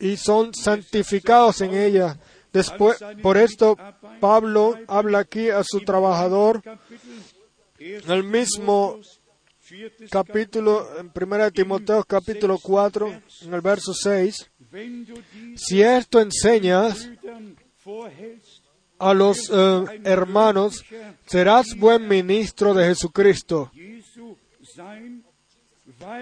y 0.00 0.16
son 0.16 0.54
santificados 0.54 1.60
en 1.60 1.74
ella. 1.74 2.18
Después, 2.50 2.98
por 3.22 3.36
esto, 3.36 3.76
Pablo 4.20 4.74
habla 4.86 5.18
aquí 5.18 5.50
a 5.50 5.62
su 5.62 5.80
trabajador 5.80 6.62
en 7.78 8.10
el 8.10 8.24
mismo 8.24 8.98
capítulo, 10.10 10.88
en 10.98 11.12
1 11.14 11.50
Timoteo 11.50 12.02
capítulo 12.04 12.58
4, 12.58 13.20
en 13.42 13.52
el 13.52 13.60
verso 13.60 13.92
6, 13.92 14.50
Wenn 14.72 15.04
du 15.04 15.14
dies 15.14 15.60
si 15.60 15.82
esto 15.82 16.20
enseñas 16.20 17.06
a 18.98 19.14
los 19.14 19.50
eh, 19.50 20.00
hermanos, 20.04 20.84
serás 21.26 21.66
buen 21.76 22.08
ministro 22.08 22.72
de 22.72 22.86
Jesucristo, 22.86 23.70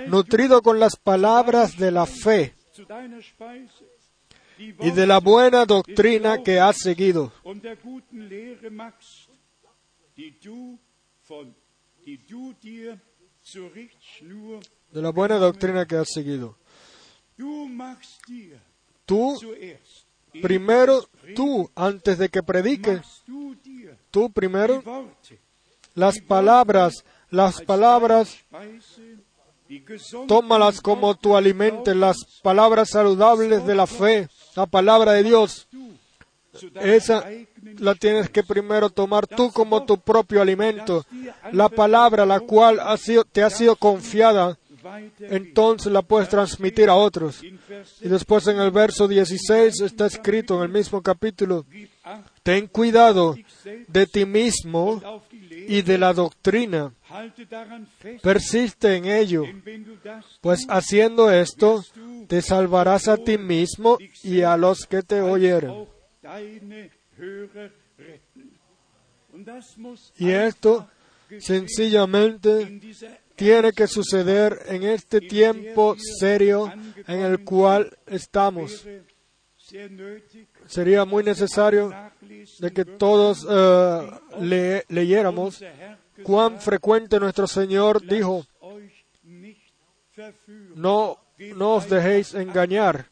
nutrido 0.09 0.63
con 0.63 0.79
las 0.79 0.97
palabras 0.97 1.77
de 1.77 1.91
la 1.91 2.07
fe 2.07 2.55
y 4.59 4.91
de 4.91 5.07
la 5.07 5.19
buena 5.19 5.65
doctrina 5.65 6.43
que 6.43 6.59
has 6.61 6.79
seguido. 6.79 7.33
De 14.93 15.03
la 15.03 15.11
buena 15.11 15.37
doctrina 15.37 15.87
que 15.87 15.97
has 15.97 16.09
seguido. 16.13 16.57
Tú, 19.05 19.39
primero, 20.43 21.09
tú, 21.35 21.71
antes 21.75 22.19
de 22.19 22.29
que 22.29 22.43
prediques, 22.43 23.23
tú 24.11 24.31
primero, 24.33 24.83
las 25.95 26.21
palabras, 26.21 27.05
las 27.31 27.61
palabras, 27.63 28.37
tómalas 30.29 30.81
como 30.81 31.15
tu 31.17 31.37
alimento, 31.37 31.93
las 31.95 32.17
palabras 32.43 32.91
saludables 32.91 33.67
de 33.67 33.75
la 33.75 33.87
fe, 33.87 34.29
la 34.55 34.67
palabra 34.67 35.13
de 35.13 35.23
Dios. 35.23 35.69
Esa 36.81 37.29
la 37.79 37.95
tienes 37.95 38.31
que 38.31 38.43
primero 38.43 38.91
tomar 38.91 39.27
tú 39.27 39.51
como 39.53 39.85
tu 39.85 39.99
propio 39.99 40.41
alimento. 40.41 41.05
La 41.53 41.69
palabra 41.69 42.25
la 42.25 42.41
cual 42.41 42.81
te 43.33 43.43
ha 43.43 43.51
sido 43.51 43.77
confiada, 43.77 44.59
entonces 45.21 45.93
la 45.93 46.03
puedes 46.03 46.29
transmitir 46.29 46.89
a 46.89 46.95
otros. 46.95 47.43
Y 47.43 48.09
después 48.09 48.47
en 48.47 48.59
el 48.59 48.71
verso 48.71 49.09
16 49.09 49.81
está 49.81 50.07
escrito 50.07 50.57
en 50.57 50.63
el 50.63 50.69
mismo 50.71 51.03
capítulo, 51.03 51.67
ten 52.43 52.69
cuidado 52.69 53.37
de 53.89 54.07
ti 54.07 54.25
mismo 54.25 55.03
y 55.69 55.83
de 55.83 55.99
la 55.99 56.13
doctrina. 56.13 56.93
Persiste 58.23 58.97
en 58.97 59.07
ello, 59.07 59.45
pues 60.41 60.67
haciendo 60.69 61.31
esto 61.31 61.85
te 62.29 62.43
salvarás 62.43 63.09
a 63.09 63.17
ti 63.17 63.39
mismo 63.39 63.99
y 64.23 64.43
a 64.43 64.57
los 64.57 64.87
que 64.87 65.03
te 65.03 65.21
muss 69.77 70.13
Y 70.19 70.31
esto 70.31 70.89
sencillamente 71.39 72.81
tiene 73.35 73.73
que 73.73 73.87
suceder 73.87 74.59
en 74.67 74.83
este 74.83 75.21
tiempo 75.21 75.97
serio 76.19 76.73
en 77.07 77.21
el 77.21 77.45
cual 77.45 77.97
estamos. 78.07 78.87
Sería 80.67 81.05
muy 81.05 81.23
necesario 81.25 81.93
de 82.61 82.73
que 82.73 82.85
todos 82.85 83.47
eh, 83.49 84.11
le- 84.41 84.85
leyéramos 84.89 85.63
cuán 86.23 86.61
frecuente 86.61 87.19
nuestro 87.21 87.47
Señor 87.47 88.01
dijo, 88.07 88.45
no, 90.75 91.19
no 91.55 91.75
os 91.75 91.89
dejéis 91.89 92.35
engañar. 92.35 93.07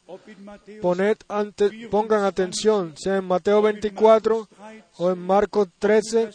Poned 0.80 1.16
ante- 1.28 1.88
pongan 1.90 2.24
atención, 2.24 2.94
sea 2.96 3.16
en 3.18 3.24
Mateo 3.26 3.60
24 3.62 4.48
o 4.98 5.10
en 5.10 5.18
Marcos 5.18 5.68
13 5.78 6.30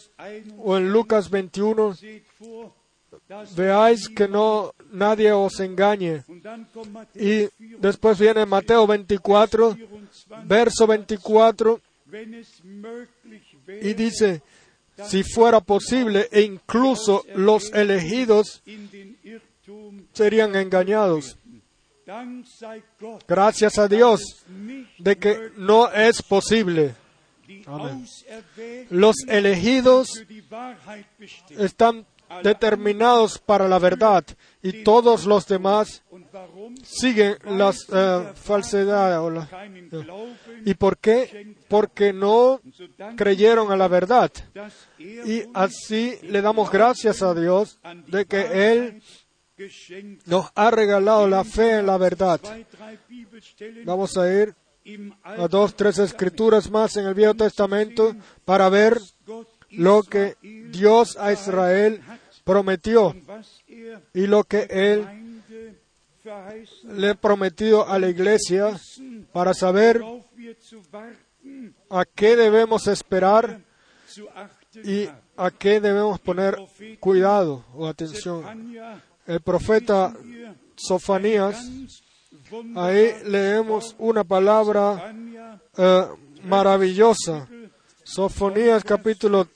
1 0.48 0.54
o 0.62 0.76
en 0.76 0.92
Lucas 0.92 1.28
21, 1.30 1.94
seht 1.94 2.24
vor, 2.38 2.72
veáis 3.54 4.08
que 4.08 4.28
no 4.28 4.74
nadie 4.92 5.32
os 5.32 5.60
engañe. 5.60 6.24
Y 7.14 7.48
24, 7.48 7.78
después 7.78 8.18
viene 8.18 8.46
Mateo 8.46 8.86
24, 8.86 9.76
verso 10.44 10.86
24, 10.86 11.80
wenn 12.06 12.34
es 12.34 12.64
möglich 12.64 13.56
y 13.80 13.94
dice, 13.94 14.42
si 15.06 15.22
fuera 15.22 15.60
posible, 15.60 16.28
e 16.32 16.42
incluso 16.42 17.24
los 17.34 17.72
elegidos 17.72 18.62
serían 20.12 20.56
engañados. 20.56 21.36
Gracias 23.28 23.78
a 23.78 23.86
Dios 23.86 24.44
de 24.98 25.16
que 25.16 25.52
no 25.56 25.90
es 25.92 26.22
posible. 26.22 26.94
Los 28.90 29.16
elegidos 29.28 30.24
están 31.50 32.04
determinados 32.42 33.38
para 33.38 33.68
la 33.68 33.78
verdad 33.78 34.24
y 34.62 34.84
todos 34.84 35.26
los 35.26 35.46
demás 35.46 36.02
siguen 36.82 37.36
las 37.44 37.86
eh, 37.92 38.32
falsedades. 38.34 39.48
Glauben, 39.90 40.40
¿Y 40.64 40.74
por 40.74 40.98
qué? 40.98 41.54
Porque 41.68 42.12
no 42.12 42.60
creyeron 43.16 43.72
a 43.72 43.76
la 43.76 43.88
verdad. 43.88 44.30
er 44.98 45.26
Y 45.26 45.42
así 45.54 46.18
le 46.22 46.42
damos 46.42 46.70
gracias 46.70 47.22
a 47.22 47.34
Dios 47.34 47.78
de 48.06 48.26
que 48.26 48.72
Él 48.72 49.02
nos 50.26 50.50
ha 50.54 50.70
regalado 50.70 51.28
la 51.28 51.44
fe 51.44 51.78
en 51.78 51.86
la 51.86 51.98
verdad. 51.98 52.40
Vamos 53.84 54.16
a 54.16 54.32
ir 54.32 54.54
a 55.22 55.48
dos, 55.48 55.74
tres 55.74 55.98
escrituras 55.98 56.70
más 56.70 56.96
en 56.96 57.06
el 57.06 57.14
Viejo 57.14 57.34
Testamento 57.34 58.14
para 58.44 58.68
ver 58.68 58.98
lo 59.70 60.02
que 60.02 60.36
Dios 60.42 61.16
a 61.16 61.32
Israel 61.32 62.00
prometió 62.50 63.14
y 64.12 64.26
lo 64.26 64.42
que 64.42 64.66
Él 64.68 65.06
le 66.84 67.14
prometió 67.14 67.88
a 67.88 67.96
la 68.00 68.08
iglesia 68.08 68.76
para 69.32 69.54
saber 69.54 70.02
a 71.90 72.04
qué 72.04 72.34
debemos 72.34 72.88
esperar 72.88 73.60
y 74.82 75.08
a 75.36 75.50
qué 75.52 75.80
debemos 75.80 76.18
poner 76.18 76.58
cuidado 76.98 77.64
o 77.72 77.86
atención. 77.86 78.44
El 79.26 79.40
profeta 79.42 80.12
Sofanías, 80.74 81.70
ahí 82.74 83.12
leemos 83.26 83.94
una 83.98 84.24
palabra 84.24 85.14
eh, 85.76 86.06
maravillosa. 86.42 87.46
Sofonías 88.02 88.82
capítulo 88.82 89.46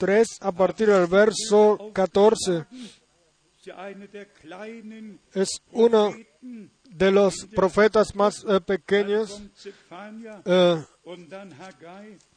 3 0.00 0.26
a 0.40 0.52
partir 0.52 0.88
del 0.88 1.06
verso 1.06 1.90
14 1.92 2.64
sie 3.62 3.72
eine 3.72 4.08
der 4.08 4.32
kleinen 4.32 5.20
es 5.34 5.60
uno 5.72 6.14
de 6.40 7.10
los 7.10 7.46
profetas 7.54 8.14
más 8.14 8.44
eh, 8.48 8.60
pequeños. 8.60 9.42
Eh, 10.44 10.84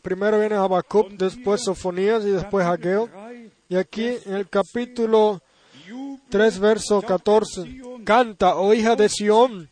primero 0.01 0.39
viene 0.39 0.55
Habacuc, 0.55 1.11
después 1.11 1.63
Sofonías 1.63 2.25
y 2.25 2.31
después 2.31 2.65
Ageo. 2.65 3.07
Drei, 3.07 3.51
Y 3.69 3.77
aquí 3.77 4.17
en 4.25 4.35
el 4.35 4.49
capítulo 4.49 5.41
Jubel, 5.87 6.19
3, 6.29 6.59
verso 6.59 7.01
14, 7.01 7.81
canta, 8.03 8.55
oh 8.57 8.73
hija 8.73 8.95
de 8.95 9.09
Sión, 9.09 9.69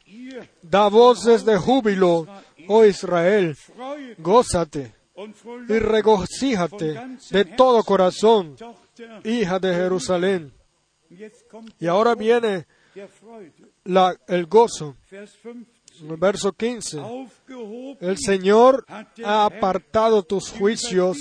da 0.61 0.87
voces 0.87 1.45
de 1.45 1.57
júbilo, 1.57 2.27
oh 2.67 2.85
Israel, 2.85 3.55
gózate 4.17 5.00
y 5.69 5.79
regocíjate 5.79 6.99
de 7.31 7.45
todo 7.45 7.83
corazón, 7.83 8.55
hija 9.23 9.59
de 9.59 9.73
Jerusalén. 9.73 10.53
Y 11.79 11.87
ahora 11.87 12.15
viene 12.15 12.65
el 14.27 14.45
gozo. 14.47 14.95
Vers 15.09 15.37
15. 15.43 15.65
En 16.01 16.09
el 16.09 16.17
verso 16.17 16.51
15, 16.53 16.99
Aufgehoben 16.99 17.97
el 17.99 18.17
Señor 18.17 18.85
ha 19.23 19.45
apartado 19.45 20.23
tus 20.23 20.49
juicios, 20.49 21.17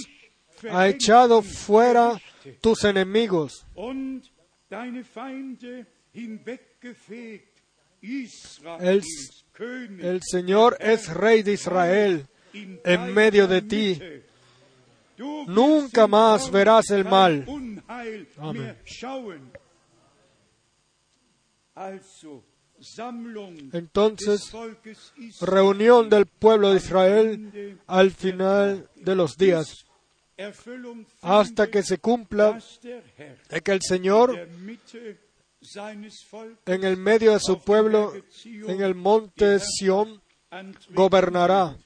ha 0.71 0.89
echado 0.89 1.43
fuera 1.43 2.19
tus 2.61 2.85
enemigos. 2.85 3.67
El- 8.81 9.03
Señor 10.23 10.77
es 10.81 11.09
Rey 11.13 11.43
de 11.43 11.53
Israel 11.53 12.27
en 12.53 13.15
medio 13.15 13.47
de 13.47 13.63
ti. 13.63 14.01
Nunca 15.47 16.07
más 16.07 16.51
verás 16.51 16.91
el 16.91 17.05
mal. 17.05 17.47
Sammlung 22.81 23.75
Entonces, 23.75 24.53
reunión 25.41 26.09
del 26.09 26.27
pueblo 26.27 26.71
de 26.71 26.77
Israel 26.77 27.79
al 27.87 28.11
final 28.11 28.89
de 28.97 29.15
los 29.15 29.37
días, 29.37 29.85
hasta 31.21 31.71
que 31.71 31.83
se 31.83 31.99
cumpla 31.99 32.59
de 33.51 33.61
que 33.61 33.73
el 33.73 33.81
Señor 33.83 34.49
en 36.67 36.85
el 36.85 36.97
medio 36.97 37.33
de 37.33 37.41
su 37.41 37.61
pueblo, 37.61 38.15
en 38.45 38.81
el 38.81 38.95
monte 38.95 39.59
Sión, 39.61 40.23
gobernará. 40.91 41.77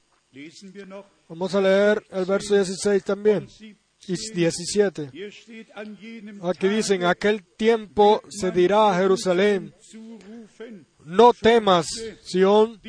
Vamos 1.27 1.55
a 1.55 1.61
leer 1.61 2.05
el 2.11 2.25
verso 2.25 2.55
16 2.55 3.03
también. 3.03 3.47
y 4.07 4.15
17. 4.33 5.09
Hier 5.11 5.31
steht 5.31 5.71
an 5.75 5.97
jenem 5.97 6.43
Aquí 6.43 6.67
dice, 6.67 6.95
en 6.95 7.01
Tage 7.01 7.11
aquel 7.11 7.43
tiempo 7.43 8.21
se 8.29 8.51
dirá 8.51 8.91
a 8.91 8.97
Jerusalén, 8.97 9.73
no 11.03 11.33
temas, 11.33 11.87
Sión, 12.21 12.79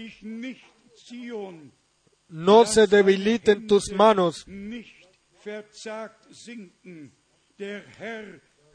no 2.28 2.66
se 2.66 2.86
debiliten 2.86 3.66
tus 3.66 3.90
manos. 3.92 4.44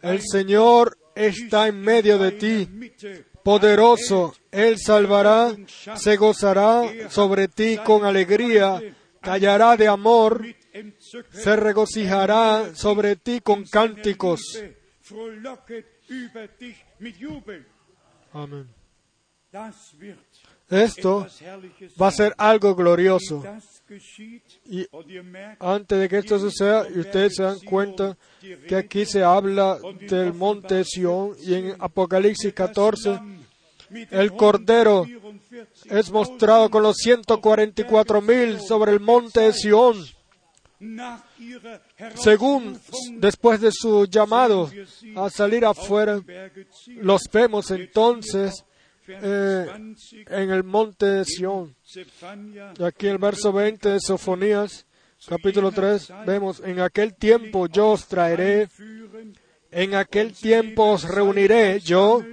El 0.01 0.21
Señor 0.21 0.97
está 1.15 1.67
en 1.67 1.81
medio 1.81 2.17
de 2.17 2.31
ti, 2.31 2.69
poderoso, 3.43 4.33
Él 4.51 4.77
salvará, 4.79 5.55
se 5.95 6.15
gozará 6.17 7.09
sobre 7.09 7.47
ti 7.47 7.77
con 7.83 8.05
alegría, 8.05 8.81
callará 9.21 9.77
de 9.77 9.87
amor, 9.87 10.45
se 11.31 11.55
regocijará 11.55 12.75
sobre 12.75 13.15
ti 13.15 13.41
con 13.41 13.63
cánticos. 13.65 14.41
Amén. 18.33 18.67
Esto 20.69 21.27
va 22.01 22.07
a 22.07 22.11
ser 22.11 22.33
algo 22.37 22.73
glorioso. 22.75 23.43
Y 24.65 24.87
antes 25.59 25.99
de 25.99 26.09
que 26.09 26.17
esto 26.17 26.39
suceda, 26.39 26.87
y 26.93 26.99
ustedes 26.99 27.35
se 27.35 27.43
dan 27.43 27.59
cuenta 27.59 28.17
que 28.67 28.75
aquí 28.75 29.05
se 29.05 29.23
habla 29.23 29.77
del 30.09 30.33
monte 30.33 30.83
Sión 30.83 31.35
y 31.41 31.55
en 31.55 31.75
Apocalipsis 31.79 32.53
14 32.53 33.19
el 34.09 34.33
Cordero 34.33 35.05
es 35.85 36.11
mostrado 36.11 36.69
con 36.69 36.83
los 36.83 36.97
144 36.97 38.21
mil 38.21 38.59
sobre 38.61 38.93
el 38.93 38.99
monte 39.01 39.41
de 39.41 39.53
Sión. 39.53 39.97
Según 42.15 42.79
después 43.17 43.61
de 43.61 43.71
su 43.71 44.05
llamado 44.05 44.71
a 45.15 45.29
salir 45.29 45.65
afuera, 45.65 46.21
los 46.87 47.21
vemos 47.31 47.69
entonces 47.71 48.63
eh, 49.07 49.67
en 50.27 50.51
el 50.51 50.63
monte 50.63 51.05
de 51.05 51.25
Sión. 51.25 51.75
Y 52.77 52.83
aquí 52.83 53.07
el 53.07 53.17
verso 53.17 53.51
20 53.51 53.89
de 53.89 53.99
Sofonías, 53.99 54.85
capítulo 55.27 55.71
3, 55.71 56.13
vemos, 56.25 56.61
en 56.63 56.79
aquel 56.79 57.15
tiempo 57.15 57.67
yo 57.67 57.91
os 57.91 58.07
traeré, 58.07 58.69
en 59.71 59.95
aquel 59.95 60.33
tiempo 60.33 60.91
os 60.91 61.03
reuniré 61.03 61.79
yo, 61.79 62.23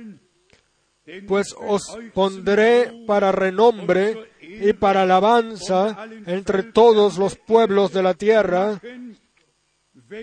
pues 1.26 1.54
os 1.58 1.82
pondré 2.12 3.04
para 3.06 3.32
renombre 3.32 4.30
y 4.40 4.72
para 4.74 5.02
alabanza 5.02 6.06
entre 6.26 6.64
todos 6.64 7.16
los 7.18 7.36
pueblos 7.36 7.92
de 7.92 8.02
la 8.02 8.14
tierra, 8.14 8.80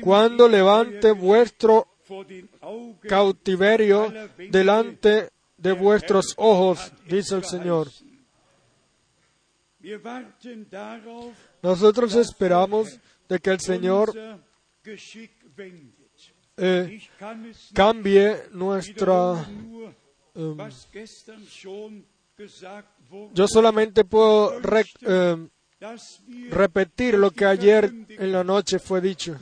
cuando 0.01 0.47
levante 0.47 1.11
vuestro 1.11 1.87
cautiverio 3.07 4.13
delante 4.49 5.29
de 5.57 5.71
vuestros 5.71 6.33
ojos, 6.37 6.91
dice 7.07 7.35
el 7.35 7.43
Señor. 7.43 7.89
Nosotros 11.61 12.15
esperamos 12.15 12.99
de 13.29 13.39
que 13.39 13.49
el 13.51 13.59
Señor 13.59 14.13
eh, 16.57 17.01
cambie 17.73 18.43
nuestra... 18.51 19.45
um, 20.33 20.57
yo 23.33 23.47
solamente 23.47 24.03
puedo 24.03 24.59
eh, 25.01 25.47
repetir 26.49 27.15
lo 27.15 27.31
que 27.31 27.45
ayer 27.45 27.93
en 28.09 28.31
la 28.31 28.43
noche 28.43 28.79
fue 28.79 29.01
dicho. 29.01 29.37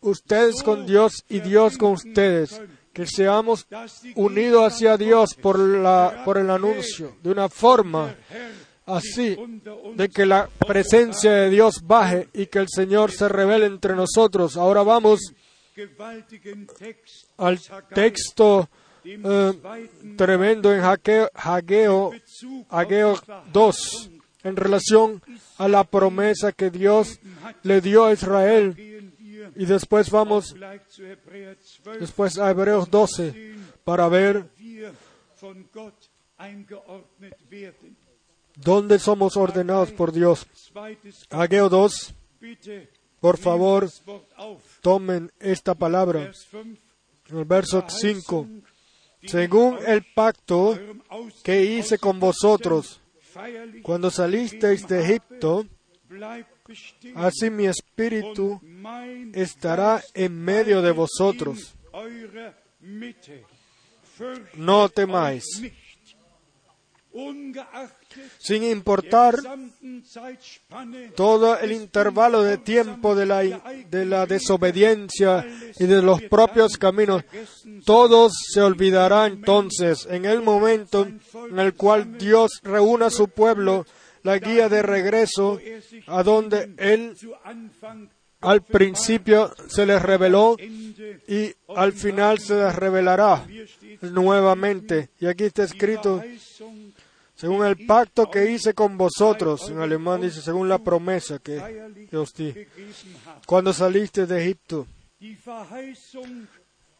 ustedes 0.00 0.62
con 0.62 0.86
Dios 0.86 1.24
y 1.28 1.40
Dios 1.40 1.76
con 1.78 1.92
ustedes, 1.92 2.60
que 2.96 3.06
seamos 3.06 3.66
unidos 4.14 4.72
hacia 4.72 4.96
Dios 4.96 5.34
por, 5.34 5.60
el 5.60 6.50
anuncio, 6.50 7.14
de 7.22 7.30
una 7.30 7.50
forma 7.50 8.16
así, 8.86 9.36
de 9.94 10.08
que 10.08 10.24
la 10.24 10.48
presencia 10.66 11.30
de 11.30 11.50
Dios 11.50 11.82
baje 11.84 12.30
y 12.32 12.46
que 12.46 12.58
el 12.58 12.68
Señor 12.74 13.12
se 13.12 13.28
revele 13.28 13.66
entre 13.66 13.94
nosotros. 13.94 14.56
Ahora 14.56 14.82
vamos 14.82 15.20
al 17.36 17.60
texto 17.94 18.70
eh, 19.04 19.52
tremendo 20.16 20.72
en 20.72 20.80
Hageo 20.80 22.12
2 23.52 24.10
en 24.42 24.56
relación 24.56 25.22
a 25.58 25.68
la 25.68 25.84
promesa 25.84 26.52
que 26.52 26.70
Dios 26.70 27.20
le 27.62 27.82
dio 27.82 28.06
a 28.06 28.14
Israel. 28.14 28.95
Y 29.54 29.66
después 29.66 30.10
vamos 30.10 30.54
después 31.98 32.38
a 32.38 32.50
Hebreos 32.50 32.90
12 32.90 33.54
para 33.84 34.08
ver 34.08 34.48
dónde 38.56 38.98
somos 38.98 39.36
ordenados 39.36 39.92
por 39.92 40.12
Dios. 40.12 40.46
Ageo 41.30 41.68
2, 41.68 42.14
por 43.20 43.38
favor, 43.38 43.88
tomen 44.80 45.30
esta 45.38 45.74
palabra. 45.74 46.32
El 47.28 47.44
verso 47.44 47.84
5, 47.86 48.46
según 49.24 49.78
el 49.86 50.04
pacto 50.14 50.78
que 51.42 51.64
hice 51.64 51.98
con 51.98 52.20
vosotros 52.20 53.00
cuando 53.82 54.10
salisteis 54.10 54.86
de 54.86 55.02
Egipto, 55.02 55.66
así 57.14 57.50
mi 57.50 57.66
espíritu 57.66 58.60
estará 59.32 60.02
en 60.14 60.44
medio 60.44 60.82
de 60.82 60.92
vosotros. 60.92 61.74
No 64.54 64.88
temáis. 64.88 65.44
Sin 68.38 68.62
importar 68.62 69.36
todo 71.14 71.58
el 71.58 71.72
intervalo 71.72 72.42
de 72.42 72.58
tiempo 72.58 73.14
de 73.14 73.26
la, 73.26 73.42
de 73.42 74.04
la 74.04 74.26
desobediencia 74.26 75.46
y 75.78 75.86
de 75.86 76.02
los 76.02 76.22
propios 76.22 76.76
caminos, 76.76 77.24
todos 77.84 78.34
se 78.52 78.60
olvidará 78.60 79.26
entonces 79.26 80.06
en 80.10 80.26
el 80.26 80.42
momento 80.42 81.06
en 81.06 81.58
el 81.58 81.74
cual 81.74 82.18
Dios 82.18 82.60
reúna 82.62 83.06
a 83.06 83.10
su 83.10 83.28
pueblo 83.28 83.86
la 84.26 84.38
guía 84.38 84.68
de 84.68 84.82
regreso 84.82 85.60
a 86.08 86.24
donde 86.24 86.74
Él 86.78 87.16
al 88.40 88.62
principio 88.62 89.54
se 89.68 89.86
les 89.86 90.02
reveló 90.02 90.56
y 90.58 91.54
al 91.74 91.92
final 91.92 92.40
se 92.40 92.56
les 92.56 92.74
revelará 92.74 93.46
nuevamente. 94.02 95.10
Y 95.20 95.26
aquí 95.26 95.44
está 95.44 95.62
escrito, 95.62 96.22
según 97.36 97.64
el 97.64 97.86
pacto 97.86 98.28
que 98.28 98.50
hice 98.50 98.74
con 98.74 98.98
vosotros, 98.98 99.70
en 99.70 99.78
alemán 99.78 100.20
dice, 100.20 100.42
según 100.42 100.68
la 100.68 100.78
promesa 100.78 101.38
que 101.38 101.56
os 102.12 102.34
di, 102.34 102.52
cuando 103.46 103.72
saliste 103.72 104.26
de 104.26 104.42
Egipto. 104.42 104.88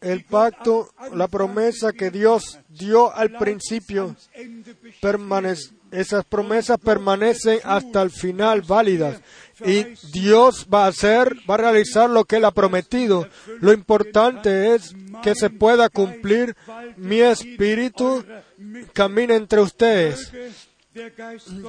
El 0.01 0.25
pacto, 0.25 0.91
la 1.15 1.27
promesa 1.27 1.93
que 1.93 2.11
Dios 2.11 2.61
dio 2.69 3.13
al 3.13 3.31
principio, 3.33 4.15
permanece, 5.01 5.76
esas 5.91 6.25
promesas 6.25 6.79
permanecen 6.79 7.61
hasta 7.65 8.03
el 8.03 8.11
final 8.11 8.63
válidas. 8.63 9.21
Y 9.65 9.85
Dios 10.13 10.67
va 10.73 10.85
a 10.85 10.89
hacer, 10.89 11.35
va 11.49 11.55
a 11.55 11.59
realizar 11.59 12.11
lo 12.11 12.25
que 12.25 12.37
Él 12.37 12.45
ha 12.45 12.51
prometido. 12.51 13.27
Lo 13.61 13.73
importante 13.73 14.75
es 14.75 14.95
que 15.23 15.35
se 15.35 15.51
pueda 15.51 15.89
cumplir 15.89 16.55
mi 16.97 17.21
espíritu 17.21 18.25
camina 18.93 19.35
entre 19.35 19.61
ustedes. 19.61 20.31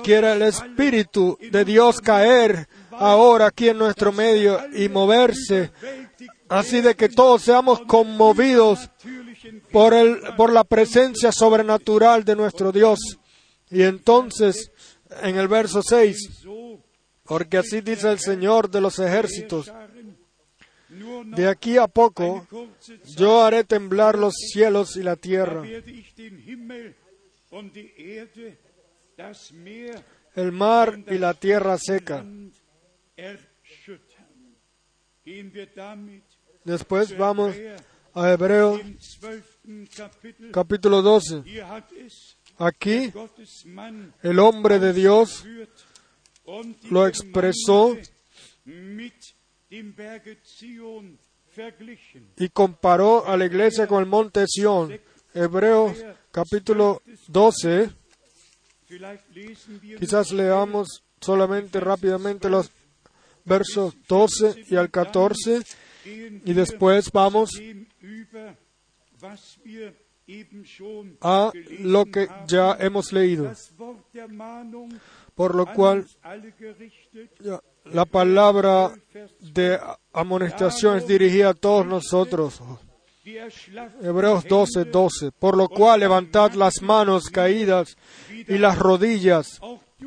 Quiera 0.04 0.34
el 0.34 0.42
Espíritu 0.44 1.38
de 1.52 1.66
Dios 1.66 2.00
caer 2.00 2.68
ahora 2.92 3.48
aquí 3.48 3.68
en 3.68 3.78
nuestro 3.78 4.14
medio 4.14 4.60
y 4.74 4.88
moverse, 4.88 5.72
así 6.48 6.80
de 6.80 6.96
que 6.96 7.10
todos 7.10 7.42
seamos 7.42 7.82
conmovidos 7.82 8.90
por, 9.72 9.94
el, 9.94 10.22
por 10.38 10.54
la 10.54 10.64
presencia 10.64 11.32
sobrenatural 11.34 12.24
de 12.24 12.38
nuestro 12.38 12.72
Dios. 12.72 13.00
Y 13.70 13.84
entonces, 13.84 14.72
en 15.22 15.38
el 15.38 15.48
verso 15.48 15.82
6, 15.82 16.46
porque 17.24 17.58
así 17.58 17.82
dice 17.82 18.10
el 18.10 18.20
Señor 18.20 18.70
de 18.70 18.82
los 18.82 19.00
ejércitos, 19.00 19.72
de 20.90 21.48
aquí 21.48 21.78
a 21.78 21.88
poco 21.88 22.48
yo 23.18 23.44
haré 23.44 23.64
temblar 23.64 24.18
los 24.18 24.34
cielos 24.36 24.96
y 24.96 25.04
la 25.04 25.16
tierra. 25.18 25.64
El 30.36 30.52
mar 30.52 31.00
y 31.08 31.18
la 31.18 31.34
tierra 31.34 31.78
seca. 31.78 32.24
Después 36.64 37.18
vamos 37.18 37.56
a 38.14 38.32
Hebreos 38.32 38.82
capítulo 40.52 41.02
12. 41.02 41.44
Aquí 42.60 43.14
el 44.24 44.40
hombre 44.40 44.80
de 44.80 44.94
Dios 44.94 45.46
lo 46.90 47.08
expresó 47.08 47.96
y 52.38 52.50
comparó 52.50 53.28
a 53.28 53.38
la 53.38 53.46
iglesia 53.46 53.88
con 53.88 54.02
el 54.02 54.10
monte 54.10 54.46
Sión. 54.48 55.00
Hebreos 55.34 55.98
capítulo 56.32 57.04
12. 57.28 57.92
Quizás 60.00 60.32
leamos 60.32 61.04
solamente 61.22 61.80
rápidamente 61.80 62.50
los 62.50 62.72
versos 63.46 63.96
12 64.08 64.64
y 64.70 64.76
al 64.76 64.90
14 64.90 65.62
y 66.06 66.54
después 66.54 67.12
vamos 67.12 67.52
a 71.22 71.52
lo 71.80 72.06
que 72.06 72.28
ya 72.48 72.76
hemos 72.80 73.14
leído. 73.14 73.52
Por 75.36 75.56
lo 75.56 75.66
cual, 75.74 76.06
la 77.86 78.06
palabra 78.06 78.92
de 79.40 79.80
amonestación 80.14 80.98
es 80.98 81.08
dirigida 81.08 81.50
a 81.50 81.54
todos 81.54 81.86
nosotros. 81.86 82.62
Hebreos 84.02 84.46
12, 84.48 84.86
12. 84.86 85.32
Por 85.32 85.58
lo 85.58 85.68
cual 85.68 86.00
levantad 86.00 86.54
las 86.54 86.82
manos 86.82 87.30
caídas 87.30 87.98
y 88.30 88.58
las 88.58 88.80
rodillas 88.80 89.60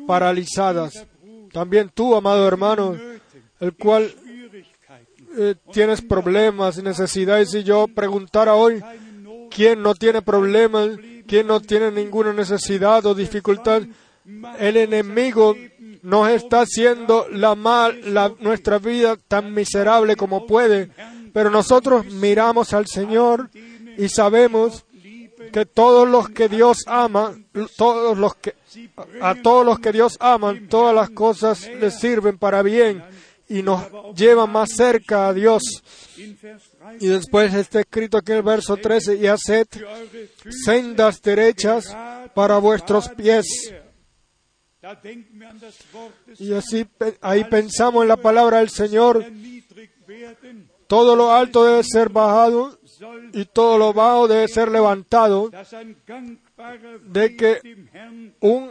paralizadas. 0.07 1.07
También 1.51 1.89
tú, 1.93 2.15
amado 2.15 2.47
hermano, 2.47 2.95
el 3.59 3.75
cual 3.75 4.13
eh, 5.37 5.55
tienes 5.71 6.01
problemas 6.01 6.77
y 6.77 6.81
necesidades, 6.81 7.53
y 7.53 7.63
yo 7.63 7.87
preguntara 7.87 8.55
hoy, 8.55 8.81
¿quién 9.53 9.81
no 9.81 9.93
tiene 9.93 10.21
problemas? 10.21 10.89
¿Quién 11.27 11.47
no 11.47 11.59
tiene 11.61 11.91
ninguna 11.91 12.33
necesidad 12.33 13.05
o 13.05 13.13
dificultad? 13.13 13.83
El 14.59 14.77
enemigo 14.77 15.55
nos 16.03 16.29
está 16.29 16.61
haciendo 16.61 17.27
la 17.29 17.55
mal, 17.55 18.13
la, 18.13 18.33
nuestra 18.39 18.79
vida 18.79 19.17
tan 19.27 19.53
miserable 19.53 20.15
como 20.15 20.47
puede, 20.47 20.89
pero 21.33 21.49
nosotros 21.49 22.05
miramos 22.05 22.73
al 22.73 22.87
Señor 22.87 23.49
y 23.97 24.09
sabemos 24.09 24.85
que 25.51 25.65
todos 25.65 26.07
los 26.07 26.29
que 26.29 26.47
Dios 26.47 26.83
ama, 26.87 27.35
todos 27.77 28.17
los 28.17 28.35
que 28.35 28.55
a 29.21 29.35
todos 29.35 29.65
los 29.65 29.79
que 29.79 29.91
Dios 29.91 30.17
aman, 30.19 30.67
todas 30.69 30.95
las 30.95 31.09
cosas 31.09 31.69
les 31.79 31.99
sirven 31.99 32.37
para 32.37 32.61
bien 32.61 33.03
y 33.51 33.61
nos 33.61 33.83
llevan 34.15 34.49
más 34.49 34.69
cerca 34.71 35.27
a 35.27 35.33
Dios. 35.33 35.61
Y 36.99 37.07
después 37.07 37.53
está 37.53 37.81
escrito 37.81 38.17
aquí 38.17 38.31
en 38.31 38.37
el 38.37 38.43
verso 38.43 38.77
13, 38.77 39.17
y 39.17 39.27
haced 39.27 39.67
sendas 40.63 41.21
derechas 41.21 41.95
para 42.33 42.59
vuestros 42.59 43.09
pies. 43.09 43.45
Y 46.39 46.53
así 46.53 46.87
ahí 47.19 47.43
pensamos 47.43 48.03
en 48.03 48.07
la 48.07 48.17
palabra 48.17 48.59
del 48.59 48.69
Señor. 48.69 49.25
Todo 50.87 51.15
lo 51.15 51.33
alto 51.33 51.65
debe 51.65 51.83
ser 51.83 52.09
bajado 52.09 52.77
y 53.33 53.45
todo 53.45 53.77
lo 53.77 53.93
bajo 53.93 54.27
debe 54.27 54.47
ser 54.47 54.71
levantado. 54.71 55.51
De 57.03 57.35
que 57.35 57.59
un 58.39 58.69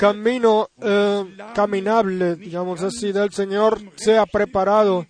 camino 0.00 0.70
eh, 0.80 1.36
caminable, 1.54 2.36
digamos 2.36 2.82
así, 2.82 3.12
del 3.12 3.30
Señor 3.32 3.78
sea 3.96 4.24
preparado 4.24 5.06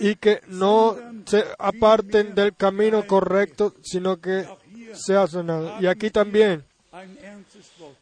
y 0.00 0.14
que 0.14 0.40
no 0.46 0.96
se 1.26 1.44
aparten 1.58 2.34
del 2.34 2.56
camino 2.56 3.06
correcto, 3.06 3.74
sino 3.82 4.16
que 4.16 4.48
sea 4.94 5.26
sanado. 5.26 5.76
Y 5.80 5.86
aquí 5.86 6.08
también 6.08 6.64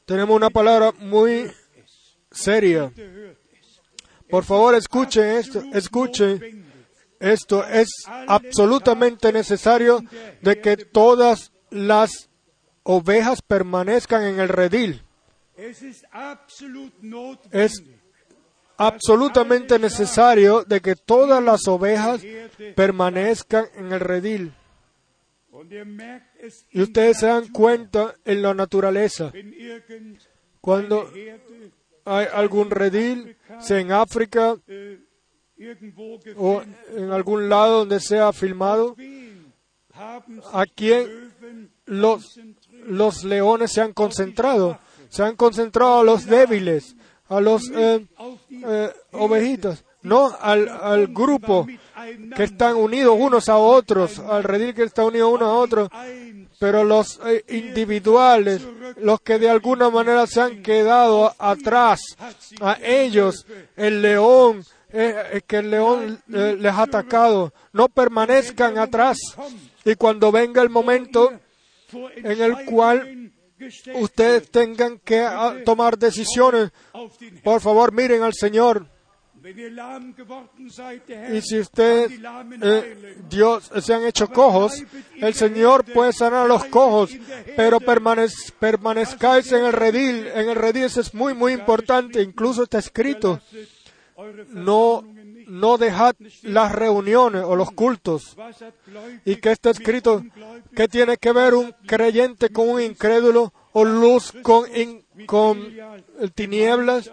tenemos 0.05 0.37
una 0.37 0.51
palabra 0.51 0.93
muy 1.01 1.51
seria. 2.31 2.93
Por 4.31 4.45
favor, 4.45 4.77
escuchen 4.77 5.25
esto, 5.25 5.63
escuchen 5.73 6.65
esto 7.19 7.67
es 7.67 7.89
absolutamente 8.07 9.33
necesario 9.33 10.01
de 10.43 10.61
que 10.61 10.77
todas 10.77 11.51
las 11.71 12.29
ovejas 12.85 13.43
permanezcan 13.43 14.23
en 14.23 14.39
el 14.39 14.49
redil. 14.49 15.06
Es 17.51 17.83
absolutamente 18.77 19.79
necesario 19.79 20.65
de 20.65 20.81
que 20.81 20.97
todas 20.97 21.43
las 21.43 21.67
ovejas 21.67 22.23
permanezcan 22.75 23.67
en 23.77 23.93
el 23.93 24.01
redil. 24.01 24.53
Y 26.71 26.83
ustedes 26.83 27.19
se 27.19 27.27
dan 27.27 27.49
cuenta 27.49 28.15
en 28.25 28.43
la 28.43 28.55
naturaleza. 28.55 29.33
Cuando 30.61 31.11
hay 32.05 32.27
algún 32.33 32.71
redil, 32.71 33.37
sea 33.61 33.81
en 33.81 33.93
África 33.93 34.57
o 36.37 36.63
en 36.95 37.11
algún 37.11 37.49
lado 37.49 37.79
donde 37.79 38.01
sea 38.01 38.33
filmado, 38.33 38.95
¿a 40.53 40.67
quién 40.75 41.33
los, 41.87 42.39
los 42.85 43.25
leones 43.25 43.73
se 43.73 43.81
han 43.81 43.95
concentrado? 43.95 44.79
Se 45.17 45.23
han 45.23 45.35
concentrado 45.35 46.01
a 46.01 46.05
los 46.05 46.27
débiles, 46.27 46.95
a 47.31 47.41
los 47.41 47.71
eh, 47.71 48.05
eh, 48.51 48.93
ovejitas, 49.13 49.83
no 50.03 50.31
al, 50.39 50.69
al 50.69 51.07
grupo 51.07 51.67
que 52.37 52.45
están 52.45 52.77
unidos 52.77 53.17
unos 53.19 53.49
a 53.49 53.57
otros, 53.57 54.19
al 54.19 54.45
redil 54.45 54.75
que 54.75 54.83
está 54.83 55.07
unido 55.07 55.31
uno 55.31 55.47
a 55.47 55.55
otro, 55.55 55.89
pero 56.59 56.85
los 56.85 57.19
eh, 57.25 57.47
individuales, 57.49 58.61
los 58.99 59.19
que 59.23 59.39
de 59.39 59.49
alguna 59.49 59.89
manera 59.89 60.27
se 60.27 60.43
han 60.43 60.63
quedado 60.63 61.35
atrás, 61.39 61.99
a 62.61 62.77
ellos 62.83 63.47
el 63.75 64.03
león, 64.03 64.65
eh, 64.93 65.15
eh, 65.33 65.41
que 65.47 65.57
el 65.57 65.71
león 65.71 66.21
les 66.27 66.73
ha 66.75 66.83
atacado, 66.83 67.55
no 67.73 67.89
permanezcan 67.89 68.77
atrás. 68.77 69.17
Y 69.83 69.95
cuando 69.95 70.31
venga 70.31 70.61
el 70.61 70.69
momento 70.69 71.33
en 72.17 72.43
el 72.43 72.67
cual 72.67 73.26
ustedes 73.95 74.51
tengan 74.51 74.99
que 74.99 75.21
ah, 75.21 75.57
tomar 75.65 75.99
decisiones, 75.99 76.71
por 77.43 77.61
favor 77.61 77.93
miren 77.93 78.23
al 78.23 78.35
Señor. 78.35 78.87
Y 81.37 81.41
si 81.41 81.61
ustedes, 81.61 82.11
eh. 82.63 83.17
Dios, 83.31 83.71
se 83.81 83.95
han 83.95 84.05
hecho 84.05 84.29
cojos, 84.29 84.83
el 85.17 85.35
Señor 85.35 85.85
puede 85.85 86.13
sanar 86.13 86.47
a 86.47 86.49
los 86.49 86.65
cojos, 86.65 87.11
pero 87.57 87.79
permanez- 87.79 88.51
permanezcáis 88.59 89.53
en 89.53 89.65
el 89.67 89.73
redil. 89.73 90.27
En 90.35 90.49
el 90.49 90.57
redil 90.57 90.85
es 90.85 91.15
muy, 91.15 91.33
muy 91.35 91.53
importante. 91.53 92.23
Incluso 92.23 92.65
está 92.65 92.79
escrito, 92.79 93.41
no. 94.49 95.05
No 95.47 95.79
dejad 95.79 96.15
las 96.43 96.73
reuniones 96.73 97.43
o 97.45 97.57
los 97.57 97.71
cultos. 97.73 98.37
¿Y 99.25 99.37
qué 99.37 99.53
está 99.53 99.71
escrito? 99.71 100.25
¿Qué 100.75 100.89
tiene 100.89 101.17
que 101.17 101.33
ver 101.33 101.55
un 101.55 101.75
creyente 101.87 102.51
con 102.51 102.69
un 102.69 102.83
incrédulo 102.83 103.53
o 103.73 103.85
luz 103.85 104.33
con, 104.43 104.67
con 105.27 105.75
tinieblas 106.35 107.11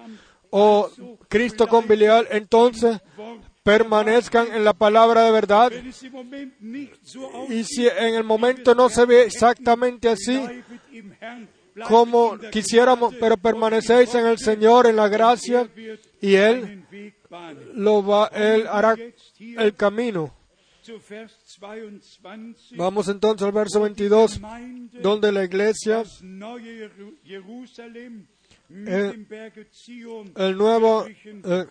o 0.49 0.89
Cristo 1.29 1.67
con 1.67 1.87
Belial? 1.87 2.27
Entonces 2.31 2.99
permanezcan 3.63 4.47
en 4.53 4.65
la 4.65 4.73
palabra 4.73 5.23
de 5.23 5.31
verdad. 5.31 5.71
Y 7.49 7.63
si 7.63 7.87
en 7.87 8.15
el 8.15 8.23
momento 8.23 8.75
no 8.75 8.89
se 8.89 9.05
ve 9.05 9.23
exactamente 9.23 10.09
así 10.09 10.41
como 11.87 12.37
quisiéramos, 12.51 13.15
pero 13.19 13.37
permanecéis 13.37 14.13
en 14.15 14.27
el 14.27 14.37
Señor, 14.37 14.87
en 14.87 14.95
la 14.95 15.07
gracia, 15.07 15.67
y 16.21 16.35
Él. 16.35 16.82
Lo 17.73 18.05
va, 18.05 18.27
Él 18.27 18.67
hará 18.67 18.95
el 19.39 19.75
camino. 19.75 20.33
Zu 20.83 20.99
Vers 21.09 21.57
22. 21.61 22.73
Vamos 22.75 23.07
entonces 23.07 23.45
al 23.45 23.53
verso 23.53 23.79
22, 23.79 24.33
Gemeinde, 24.33 24.99
donde 24.99 25.31
la 25.31 25.45
iglesia, 25.45 26.03
Eh, 28.69 29.27
el 30.35 30.57
nuevo, 30.57 31.05
eh, 31.07 31.65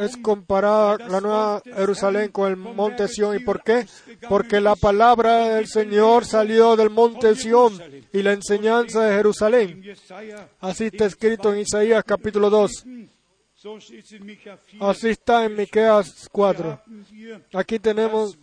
es 0.00 0.16
comparada 0.16 0.96
la 1.06 1.20
nueva 1.20 1.62
Jerusalén 1.64 2.30
con 2.30 2.50
el 2.50 2.56
monte 2.56 3.06
Sión. 3.06 3.36
¿Y 3.36 3.40
por 3.40 3.62
qué? 3.62 3.86
Porque 4.28 4.60
la 4.60 4.74
palabra 4.74 5.50
del 5.56 5.66
Señor 5.66 6.24
salió 6.24 6.74
del 6.74 6.90
monte 6.90 7.36
Sión 7.36 7.78
y 8.12 8.22
la 8.22 8.32
enseñanza 8.32 9.04
de 9.04 9.14
Jerusalén. 9.14 9.84
Así 10.60 10.86
está 10.86 11.04
escrito 11.04 11.52
en 11.52 11.60
Isaías 11.60 12.02
capítulo 12.04 12.48
2. 12.48 12.84
So 13.62 13.78
steht 13.78 14.06
es 14.06 14.10
in 14.10 14.26
Micha 14.26 14.56
4. 14.56 14.88
Así 14.88 15.10
está 15.10 15.44
en 15.44 15.54
Miqueas 15.54 16.28
4. 16.32 16.64
haben 16.64 17.06
wir 17.12 17.40
Aquí 17.52 17.78
tenemos 17.78 18.36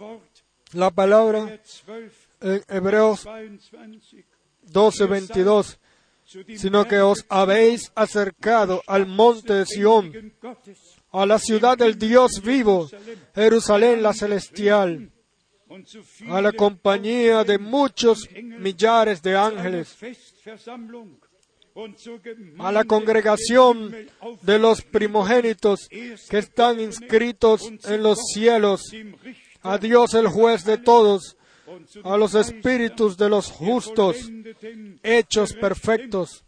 la 0.72 0.90
palabra 0.92 1.44
der 1.44 1.60
12, 1.60 2.12
en 2.40 2.64
Hebreos 2.70 3.26
22. 3.26 4.24
12, 4.72 5.08
22, 5.08 5.80
Zu 6.24 6.44
dem 6.46 6.58
sino 6.58 6.86
que 6.86 7.02
os 7.02 7.26
habéis 7.28 7.92
acercado 7.96 8.82
al 8.88 9.08
monte 9.08 9.56
de 9.56 9.66
Sión, 9.66 10.34
a 11.12 11.26
la 11.26 11.38
ciudad 11.38 11.78
del 11.78 11.98
Dios 11.98 12.42
vivo, 12.42 12.88
Jerusalén 13.36 14.02
la 14.02 14.14
celestial, 14.14 15.12
a 16.30 16.42
la 16.42 16.54
compañía 16.54 17.44
de 17.44 17.58
muchos 17.60 18.26
millares 18.32 19.22
de 19.22 19.36
ángeles, 19.36 19.98
a 22.60 22.72
la 22.72 22.84
congregación 22.84 23.96
de 24.42 24.60
los 24.60 24.82
primogénitos 24.82 25.88
que 25.90 26.38
están 26.38 26.80
inscritos 26.80 27.70
en 27.86 28.04
los 28.04 28.20
cielos, 28.34 28.92
a 29.62 29.78
Dios 29.78 30.14
el 30.14 30.28
juez 30.28 30.64
de 30.66 30.78
todos, 30.78 31.38
a 32.04 32.18
los 32.18 32.36
espíritus 32.36 33.18
de 33.18 33.30
los 33.30 33.52
justos, 33.52 34.18
hechos 35.04 35.54
perfectos, 35.54 36.44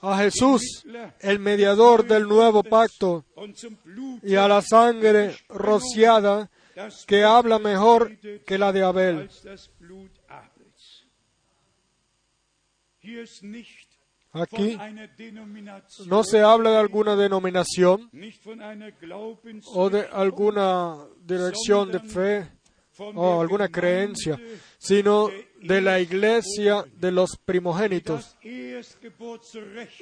a 0.00 0.18
Jesús, 0.18 0.84
el 1.20 1.38
mediador 1.38 2.06
del 2.06 2.26
nuevo 2.26 2.62
pacto, 2.62 3.24
y 4.22 4.36
a 4.36 4.48
la 4.48 4.62
sangre 4.62 5.36
rociada 5.48 6.50
que 7.06 7.24
habla 7.24 7.58
mejor 7.58 8.16
que 8.46 8.58
la 8.58 8.72
de 8.72 8.82
Abel. 8.82 9.30
Aquí 14.36 14.76
no 16.06 16.24
se 16.24 16.40
habla 16.40 16.70
de 16.70 16.76
alguna 16.78 17.14
denominación 17.14 18.10
o 19.74 19.90
de 19.90 20.00
alguna 20.12 20.96
dirección 21.24 21.90
de 21.92 22.00
fe 22.00 22.48
o 23.14 23.40
alguna 23.40 23.68
creencia, 23.68 24.40
sino 24.78 25.28
de 25.62 25.80
la 25.80 26.00
iglesia 26.00 26.84
de 26.96 27.10
los 27.12 27.36
primogénitos, 27.44 28.36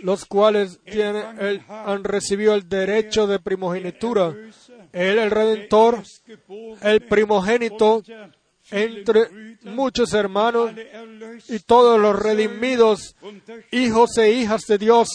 los 0.03 0.25
cuales 0.25 0.81
tienen 0.85 1.39
el- 1.39 1.63
han 1.69 2.03
recibido 2.05 2.55
el 2.55 2.69
derecho 2.69 3.27
de 3.27 3.39
primogenitura. 3.39 4.35
Él, 4.93 5.19
el 5.19 5.31
Redentor, 5.31 6.03
el 6.83 7.01
primogénito 7.03 8.03
entre 8.73 9.29
muchos 9.65 10.13
hermanos 10.15 10.73
y 11.49 11.59
todos 11.61 12.01
los 12.01 12.19
redimidos, 12.19 13.15
hijos 13.71 14.17
e 14.19 14.33
hijas 14.33 14.63
de 14.67 14.79
Dios. 14.79 15.09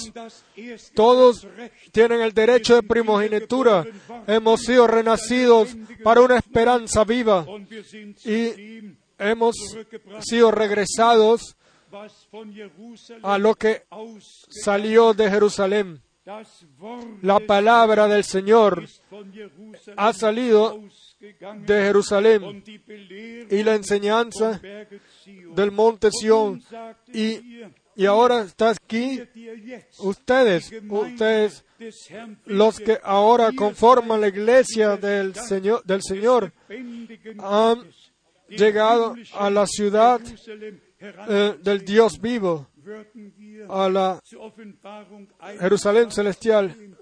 Todos 0.94 1.48
tienen 1.92 2.22
el 2.22 2.34
derecho 2.34 2.76
de 2.76 2.84
primogenitura. 2.84 3.86
Hemos 4.28 4.62
sido 4.62 4.88
renacidos 4.88 5.76
para 6.04 6.22
una 6.22 6.38
esperanza 6.38 7.04
viva 7.04 7.46
y 8.24 8.96
hemos 9.18 9.56
sido 10.22 10.52
regresados 10.52 11.56
a 13.24 13.38
lo 13.38 13.56
que 13.56 13.84
salió 14.50 15.14
de 15.14 15.30
Jerusalén. 15.30 16.02
La 17.22 17.40
palabra 17.40 18.08
del 18.08 18.24
Señor 18.26 18.86
ha 19.96 20.14
salido 20.14 20.82
de 21.20 21.82
Jerusalén 21.82 22.64
y 23.50 23.64
la 23.64 23.76
enseñanza 23.76 24.62
del 25.56 25.72
monte 25.72 26.10
Sión. 26.12 26.62
Y, 27.14 27.62
y 27.96 28.06
ahora 28.06 28.42
está 28.42 28.70
aquí 28.70 29.22
ustedes, 30.00 30.72
ustedes, 30.90 31.66
los 32.46 32.80
que 32.80 33.00
ahora 33.04 33.52
conforman 33.54 34.22
la 34.22 34.28
iglesia 34.28 34.98
del 34.98 35.34
Señor, 35.36 35.84
del 35.84 36.04
Señor 36.04 36.54
han 37.40 37.90
llegado 38.48 39.16
a 39.34 39.50
la 39.50 39.66
ciudad 39.66 40.22
eh, 41.00 41.56
del 41.62 41.84
Dios 41.84 42.20
vivo, 42.22 42.68
a 43.70 43.90
la 43.90 44.22
Jerusalén 45.60 46.12
celestial. 46.12 46.97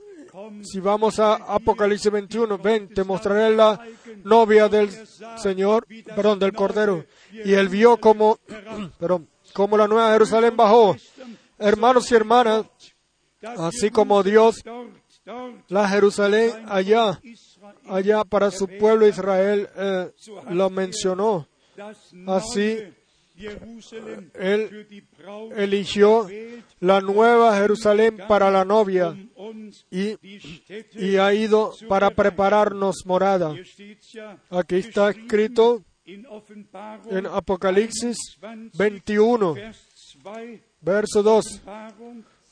Si 0.64 0.80
vamos 0.80 1.20
a 1.20 1.36
Apocalipsis 1.36 2.12
21, 2.12 2.58
ven, 2.58 2.90
te 2.90 3.04
mostraré 3.04 3.56
la 3.56 3.80
novia 4.24 4.68
del 4.68 4.90
Señor, 5.38 5.86
perdón, 6.16 6.40
del 6.40 6.54
Cordero. 6.54 7.06
Y 7.32 7.54
él 7.54 7.70
vio 7.70 7.98
como, 7.98 8.40
como 9.54 9.78
la 9.78 9.88
nueva 9.88 10.12
Jerusalén 10.12 10.58
bajó. 10.58 10.96
Hermanos 11.58 12.12
y 12.12 12.16
hermanas, 12.16 12.66
así 13.58 13.90
como 13.90 14.24
Dios, 14.24 14.62
la 15.70 15.88
Jerusalén 15.88 16.52
allá, 16.68 17.20
allá 17.88 18.24
para 18.24 18.52
su 18.52 18.68
pueblo 18.68 19.08
Israel 19.08 19.70
eh, 19.76 20.12
lo 20.50 20.70
mencionó. 20.70 21.48
Así, 22.28 22.80
él 24.34 24.88
eligió 25.56 26.28
la 26.80 27.02
nueva 27.02 27.58
Jerusalén 27.58 28.18
para 28.28 28.50
la 28.50 28.64
novia 28.64 29.16
y, 29.92 30.16
y 30.94 31.18
ha 31.18 31.34
ido 31.34 31.74
para 31.90 32.12
prepararnos 32.12 33.06
morada. 33.06 33.54
Aquí 34.50 34.76
está 34.76 35.10
escrito 35.10 35.84
en 36.06 37.26
Apocalipsis 37.26 38.18
21, 38.78 39.56
verso 40.82 41.24
2. 41.24 41.62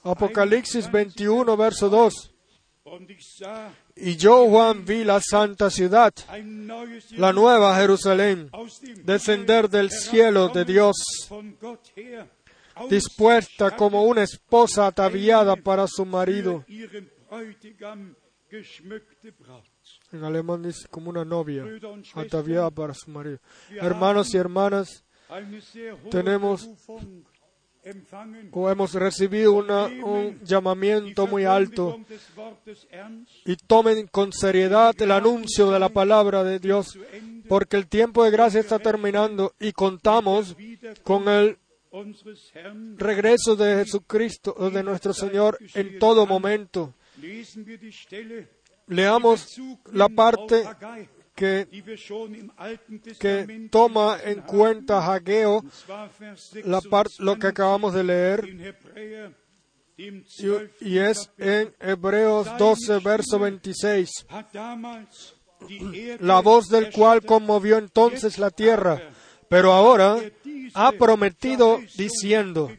Apocalipsis 0.04 0.92
21, 0.92 1.58
verso 1.58 1.90
2. 1.90 2.32
Y 3.96 4.16
yo, 4.18 4.48
Juan, 4.50 4.86
vi 4.86 5.04
la 5.04 5.22
santa 5.22 5.70
ciudad, 5.70 6.14
la 7.12 7.32
nueva 7.32 7.76
Jerusalén, 7.78 8.50
descender 9.04 9.70
del 9.70 9.92
cielo 9.92 10.50
de 10.50 10.66
Dios, 10.66 10.96
dispuesta 12.90 13.76
como 13.76 14.04
una 14.04 14.24
esposa 14.24 14.88
ataviada 14.88 15.56
para 15.56 15.86
su 15.88 16.06
marido. 16.06 16.66
En 20.12 20.24
alemán 20.24 20.64
dice 20.64 20.88
como 20.90 21.10
una 21.10 21.26
novia 21.26 21.66
ataviada 22.16 22.72
para 22.72 22.94
su 22.94 23.12
marido. 23.12 23.40
Hermanos 23.70 24.34
y 24.34 24.38
hermanas, 24.38 25.04
tenemos 26.10 26.68
hemos 27.84 28.94
recibido 28.94 29.54
un 29.54 30.40
llamamiento 30.44 31.28
muy 31.28 31.46
alto 31.46 32.00
y 33.46 33.56
tomen 33.56 34.08
con 34.08 34.32
seriedad 34.32 34.96
el 35.02 35.12
anuncio 35.12 35.70
de 35.72 35.80
la 35.80 35.90
palabra 35.90 36.44
de 36.44 36.60
Dios, 36.60 36.98
porque 37.48 37.78
el 37.78 37.88
tiempo 37.88 38.24
de 38.24 38.32
gracia 38.32 38.60
está 38.60 38.80
terminando 38.80 39.54
y 39.60 39.74
contamos 39.74 40.56
con 41.04 41.28
el 41.28 41.58
regreso 42.98 43.56
de 43.56 43.84
Jesucristo, 43.84 44.56
de 44.70 44.84
nuestro 44.84 45.14
Señor, 45.14 45.60
en 45.74 46.00
todo 46.00 46.26
momento. 46.26 46.94
Leamos 48.88 49.62
la 49.92 50.10
parte 50.10 50.64
que, 51.36 51.68
que 53.20 53.68
toma 53.72 54.18
en 54.24 54.42
cuenta 54.42 55.06
Hageo 55.14 55.64
la 56.64 56.82
parte, 56.82 57.16
lo 57.20 57.38
que 57.38 57.48
acabamos 57.48 57.94
de 57.94 58.04
leer. 58.04 58.46
y, 59.98 60.24
y 60.82 60.98
es 60.98 61.30
en 61.38 61.74
Hebreos 61.80 62.48
12, 62.58 63.00
verso 63.00 63.40
26. 63.40 64.26
La 66.20 66.42
voz 66.42 66.68
del 66.68 66.92
cual 66.92 67.24
conmovió 67.24 67.78
entonces 67.78 68.38
la 68.38 68.52
tierra, 68.52 69.02
pero 69.50 69.72
ahora 69.72 70.18
ha 70.74 70.92
prometido 70.94 71.80
diciendo, 71.98 72.72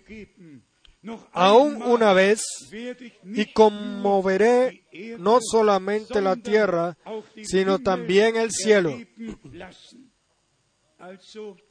aún 1.32 1.82
una 1.82 2.12
vez 2.12 2.42
y 3.24 3.52
conmoveré 3.52 4.84
no 5.18 5.38
solamente 5.40 6.20
la 6.20 6.36
tierra, 6.36 6.96
sino 7.42 7.78
también 7.78 8.36
el 8.36 8.50
cielo. 8.50 8.96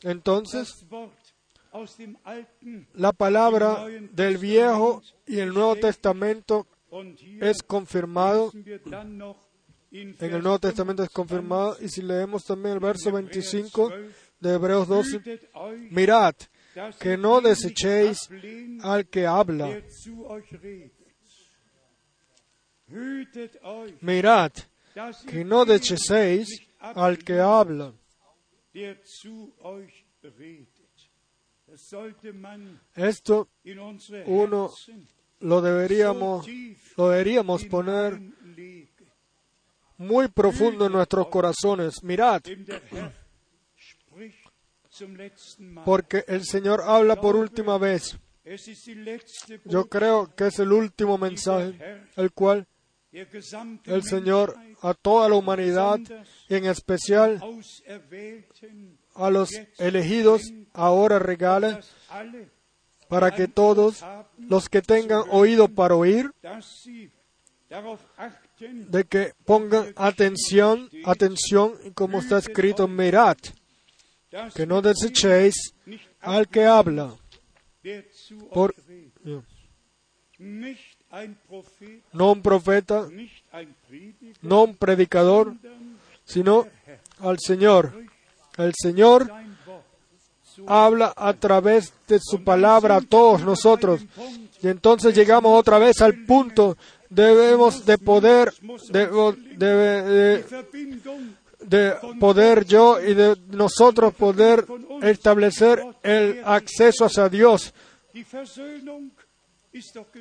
Entonces, 0.01 0.85
la 2.93 3.13
palabra 3.13 3.85
del 4.11 4.37
Viejo 4.37 5.01
y 5.25 5.39
el 5.39 5.53
Nuevo 5.53 5.75
Testamento 5.75 6.67
es 7.41 7.63
confirmado. 7.63 8.51
En 9.91 10.15
el 10.19 10.41
Nuevo 10.43 10.59
Testamento 10.59 11.03
es 11.03 11.09
confirmado. 11.09 11.77
Y 11.81 11.89
si 11.89 12.01
leemos 12.01 12.43
también 12.45 12.75
el 12.75 12.79
verso 12.79 13.11
25 13.11 13.91
de 14.39 14.53
Hebreos 14.53 14.87
12, 14.87 15.21
mirad, 15.91 16.35
que 16.99 17.17
no 17.17 17.41
desechéis 17.41 18.29
al 18.81 19.07
que 19.07 19.25
habla. 19.25 19.81
Mirad, 24.01 24.51
que 25.27 25.43
no 25.43 25.65
desechéis 25.65 26.49
al 26.79 27.17
que 27.19 27.39
habla. 27.39 27.93
Esto 32.95 33.49
uno 34.25 34.71
lo 35.39 35.61
deberíamos, 35.61 36.47
lo 36.97 37.09
deberíamos 37.09 37.65
poner 37.65 38.19
muy 39.97 40.27
profundo 40.27 40.85
en 40.85 40.91
nuestros 40.91 41.27
corazones. 41.27 42.03
Mirad, 42.03 42.41
porque 45.85 46.25
el 46.27 46.43
Señor 46.45 46.81
habla 46.85 47.15
por 47.15 47.35
última 47.35 47.77
vez. 47.77 48.17
Yo 49.65 49.85
creo 49.87 50.35
que 50.35 50.47
es 50.47 50.59
el 50.59 50.71
último 50.71 51.17
mensaje, 51.17 52.01
el 52.15 52.31
cual 52.31 52.67
el 53.11 54.03
Señor 54.03 54.55
a 54.81 54.93
toda 54.93 55.29
la 55.29 55.35
humanidad 55.35 55.99
y 56.49 56.55
en 56.55 56.65
especial 56.65 57.41
a 59.15 59.29
los 59.29 59.51
elegidos 59.77 60.41
ahora 60.73 61.19
regala 61.19 61.79
para 63.07 63.31
que 63.31 63.47
todos 63.47 64.03
los 64.37 64.67
que 64.67 64.81
tengan 64.81 65.23
oído 65.29 65.67
para 65.67 65.95
oír, 65.95 66.31
de 68.59 69.03
que 69.05 69.33
pongan 69.45 69.93
atención, 69.95 70.89
atención, 71.05 71.73
como 71.93 72.19
está 72.19 72.39
escrito, 72.39 72.87
mirad, 72.87 73.37
que 74.53 74.65
no 74.65 74.81
desechéis 74.81 75.73
al 76.21 76.47
que 76.47 76.65
habla. 76.65 77.13
Por, 78.53 78.73
no 82.13 82.31
un 82.31 82.41
profeta, 82.41 83.07
no 84.41 84.63
un 84.63 84.75
predicador, 84.75 85.53
sino 86.25 86.67
al 87.19 87.37
Señor. 87.39 87.93
El 88.57 88.73
Señor 88.75 89.31
habla 90.67 91.13
a 91.15 91.33
través 91.33 91.93
de 92.07 92.19
su 92.19 92.43
palabra 92.43 92.97
a 92.97 93.01
todos 93.01 93.41
nosotros. 93.41 94.01
Y 94.61 94.67
entonces 94.67 95.13
llegamos 95.13 95.59
otra 95.59 95.77
vez 95.77 96.01
al 96.01 96.23
punto, 96.25 96.77
debemos 97.09 97.85
de 97.85 97.97
poder, 97.97 98.53
de, 98.89 99.07
de, 99.57 100.01
de 100.01 100.45
poder 102.19 102.65
yo 102.65 103.01
y 103.01 103.13
de 103.13 103.35
nosotros 103.49 104.13
poder 104.13 104.65
establecer 105.01 105.83
el 106.03 106.41
acceso 106.45 107.05
hacia 107.05 107.29
Dios. 107.29 107.73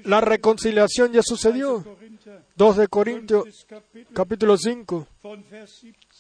La 0.05 0.21
reconciliación 0.21 1.13
ya 1.13 1.23
sucedió. 1.23 1.85
2 2.57 2.77
de 2.77 2.89
Corintios, 2.89 3.67
capítulo 4.15 4.57
5, 4.57 5.07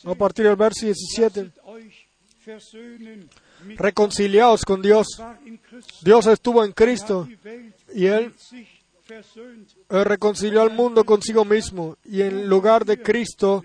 a 0.04 0.14
partir 0.14 0.46
del 0.46 0.56
verso 0.56 0.86
17. 0.86 1.50
Reconciliaos 3.76 4.64
con 4.64 4.82
Dios. 4.82 5.06
Dios 6.02 6.26
estuvo 6.26 6.64
en 6.64 6.72
Cristo 6.72 7.28
y 7.94 8.06
Él 8.06 8.34
reconcilió 9.88 10.62
al 10.62 10.72
mundo 10.72 11.04
consigo 11.04 11.44
mismo. 11.44 11.96
Y 12.04 12.22
en 12.22 12.48
lugar 12.48 12.84
de 12.84 13.00
Cristo, 13.00 13.62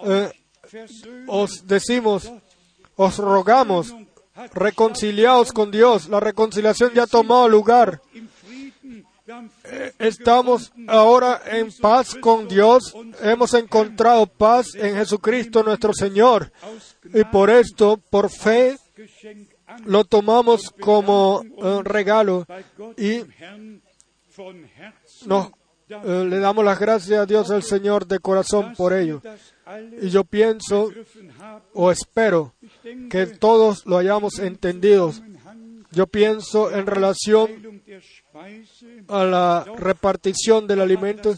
eh, 0.00 0.30
os 1.26 1.66
decimos, 1.66 2.30
os 2.96 3.16
rogamos, 3.18 3.94
reconciliaos 4.52 5.52
con 5.52 5.70
Dios. 5.70 6.08
La 6.08 6.20
reconciliación 6.20 6.92
ya 6.94 7.04
ha 7.04 7.06
tomado 7.06 7.48
lugar. 7.48 8.00
Eh, 9.64 9.92
estamos 9.98 10.72
ahora 10.88 11.40
en 11.46 11.70
paz 11.72 12.14
con 12.16 12.48
Dios. 12.48 12.94
Hemos 13.22 13.54
encontrado 13.54 14.26
paz 14.26 14.74
en 14.74 14.96
Jesucristo 14.96 15.62
nuestro 15.62 15.92
Señor. 15.92 16.52
Y 17.14 17.24
por 17.24 17.50
esto, 17.50 17.96
por 18.10 18.30
fe, 18.30 18.76
lo 19.84 20.04
tomamos 20.04 20.70
como 20.80 21.40
un 21.40 21.84
regalo 21.84 22.46
y 22.96 23.22
nos, 25.26 25.50
eh, 25.90 26.24
le 26.28 26.38
damos 26.38 26.64
las 26.64 26.78
gracias 26.78 27.18
a 27.18 27.26
Dios 27.26 27.50
al 27.50 27.62
Señor 27.62 28.06
de 28.06 28.18
corazón 28.20 28.74
por 28.76 28.92
ello. 28.92 29.20
Y 30.00 30.08
yo 30.10 30.24
pienso 30.24 30.90
o 31.74 31.90
espero 31.90 32.54
que 33.08 33.26
todos 33.26 33.84
lo 33.86 33.98
hayamos 33.98 34.38
entendido. 34.38 35.12
Yo 35.92 36.06
pienso 36.06 36.70
en 36.70 36.86
relación 36.86 37.82
a 39.08 39.24
la 39.24 39.64
repartición 39.76 40.66
del 40.66 40.80
alimento. 40.80 41.34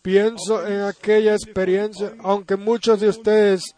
Pienso 0.00 0.66
en 0.66 0.80
aquella 0.80 1.34
experiencia, 1.34 2.14
aunque 2.20 2.56
muchos 2.56 3.00
de 3.00 3.08
ustedes 3.08 3.74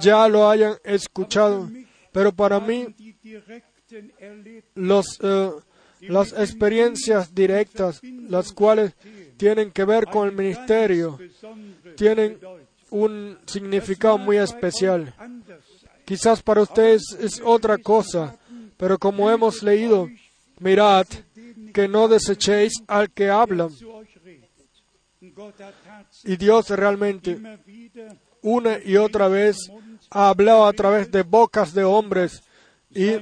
ya 0.00 0.26
lo 0.26 0.48
hayan 0.48 0.74
escuchado, 0.82 1.70
pero 2.10 2.32
para 2.32 2.58
mí 2.58 2.86
los, 4.74 5.18
eh, 5.22 5.50
las 6.02 6.32
experiencias 6.32 7.34
directas, 7.34 8.00
las 8.02 8.52
cuales 8.52 8.94
tienen 9.36 9.70
que 9.70 9.84
ver 9.84 10.06
con 10.06 10.28
el 10.28 10.34
ministerio, 10.34 11.18
tienen 11.96 12.38
un 12.90 13.38
significado 13.46 14.18
muy 14.18 14.36
especial. 14.36 15.14
Quizás 16.04 16.42
para 16.42 16.62
ustedes 16.62 17.02
es 17.20 17.40
otra 17.44 17.78
cosa, 17.78 18.36
pero 18.76 18.98
como 18.98 19.30
hemos 19.30 19.62
leído, 19.62 20.08
mirad 20.58 21.06
que 21.72 21.88
no 21.88 22.08
desechéis 22.08 22.72
al 22.86 23.10
que 23.10 23.30
habla. 23.30 23.68
Y 26.24 26.36
Dios 26.36 26.68
realmente 26.70 27.40
una 28.42 28.78
y 28.84 28.96
otra 28.96 29.28
vez 29.28 29.56
ha 30.10 30.28
hablado 30.28 30.66
a 30.66 30.72
través 30.72 31.10
de 31.10 31.22
bocas 31.22 31.72
de 31.72 31.84
hombres 31.84 32.42
y, 32.90 33.12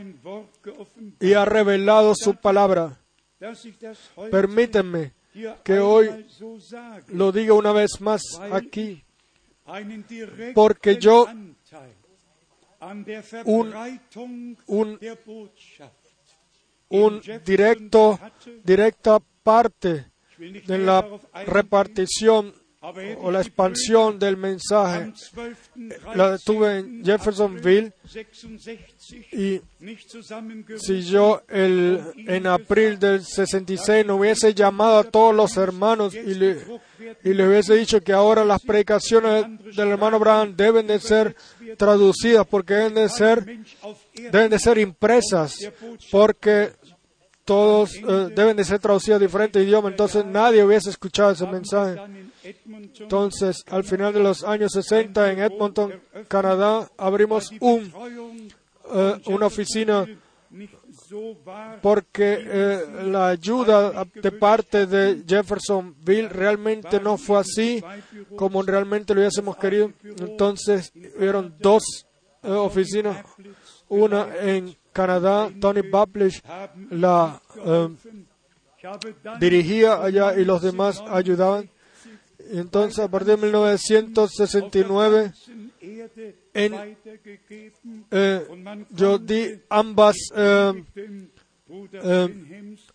y 1.21 1.33
ha 1.35 1.45
revelado 1.45 2.15
su 2.15 2.35
palabra. 2.37 2.99
Permítanme 4.31 5.13
que 5.65 5.79
hoy 5.79 6.27
lo 7.09 7.33
diga 7.33 7.55
una 7.55 7.73
vez 7.73 8.01
más 8.01 8.23
aquí, 8.53 9.05
porque 10.55 10.99
yo 10.99 11.27
un, 13.45 13.75
un, 14.67 14.99
un 16.89 17.21
directo, 17.45 18.19
directa 18.65 19.19
parte 19.43 20.11
de 20.39 20.79
la 20.79 21.07
repartición 21.47 22.55
o 22.83 23.31
la 23.31 23.43
expansión 23.43 24.19
del 24.19 24.39
mensaje 24.39 25.13
la 26.15 26.39
tuve 26.39 26.79
en 26.79 27.05
Jeffersonville 27.05 27.93
y 29.33 29.61
si 30.79 31.03
yo 31.03 31.43
el, 31.49 32.01
en 32.27 32.47
abril 32.47 32.99
del 32.99 33.23
66 33.23 34.07
no 34.07 34.17
hubiese 34.17 34.55
llamado 34.55 35.01
a 35.01 35.05
todos 35.05 35.35
los 35.35 35.59
hermanos 35.59 36.15
y 36.15 36.35
le, 36.35 36.57
y 37.23 37.35
le 37.35 37.49
hubiese 37.49 37.75
dicho 37.75 38.01
que 38.01 38.15
ahora 38.15 38.47
las 38.47 38.63
predicaciones 38.63 39.45
del 39.77 39.89
hermano 39.89 40.17
Abraham 40.17 40.55
deben 40.57 40.87
de 40.87 41.01
ser 41.01 41.37
traducidas 41.77 42.47
porque 42.47 42.75
deben 42.75 42.95
de 42.95 43.09
ser 43.11 43.45
deben 44.15 44.51
de 44.51 44.59
ser 44.59 44.79
impresas 44.79 45.55
porque 46.11 46.73
todos 47.45 47.95
eh, 47.97 48.29
deben 48.35 48.57
de 48.57 48.65
ser 48.65 48.79
traducidos 48.79 49.21
a 49.21 49.25
diferentes 49.25 49.63
idiomas, 49.63 49.91
entonces 49.91 50.25
nadie 50.25 50.63
hubiese 50.63 50.89
escuchado 50.89 51.33
ese 51.33 51.47
mensaje. 51.47 52.01
Entonces, 52.43 53.65
al 53.69 53.85
final 53.85 54.13
de 54.13 54.21
los 54.21 54.45
años 54.45 54.73
60 54.73 55.33
en 55.33 55.39
Edmonton, 55.41 56.01
Canadá, 56.29 56.91
abrimos 56.97 57.51
un, 57.61 57.93
eh, 58.95 59.21
una 59.27 59.47
oficina 59.47 60.07
porque 61.81 62.39
eh, 62.41 62.81
la 63.05 63.29
ayuda 63.29 64.05
de 64.15 64.33
parte 64.33 64.87
de 64.87 65.23
Jeffersonville 65.27 66.29
realmente 66.29 67.01
no 67.01 67.17
fue 67.17 67.39
así 67.39 67.83
como 68.37 68.63
realmente 68.63 69.15
lo 69.15 69.21
hubiésemos 69.21 69.57
querido. 69.57 69.93
Entonces, 70.03 70.93
hubieron 71.17 71.55
dos 71.61 72.07
oficinas, 72.43 73.25
una 73.89 74.29
en 74.41 74.77
Canadá, 74.93 75.51
Tony 75.61 75.83
Bublish 75.83 76.43
la 76.91 77.41
eh, 77.65 77.89
dirigía 79.39 80.03
allá 80.03 80.39
y 80.39 80.45
los 80.45 80.63
demás 80.63 81.03
ayudaban. 81.09 81.71
Entonces, 82.53 82.99
a 82.99 83.09
partir 83.09 83.37
de 83.37 83.43
1969, 83.43 85.33
en, 86.53 86.97
eh, 88.11 88.47
yo 88.91 89.19
di 89.19 89.61
ambas 89.69 90.17
eh, 90.35 90.85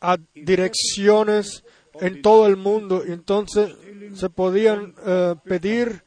a 0.01 0.17
direcciones 0.33 1.63
en 1.99 2.21
todo 2.21 2.47
el 2.47 2.57
mundo. 2.57 3.03
Entonces 3.05 3.73
se 4.13 4.29
podían 4.29 4.93
pedir 5.45 6.03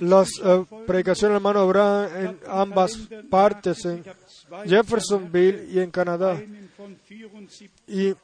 las 0.00 0.28
predicaciones 0.86 1.30
del 1.30 1.36
hermano 1.36 1.60
Abraham 1.60 2.08
en 2.16 2.38
ambas 2.46 3.08
partes, 3.28 3.84
en 3.84 4.04
Jeffersonville 4.66 5.66
y 5.70 5.78
en 5.78 5.90
Canadá. 5.90 6.42
Y 7.86 8.14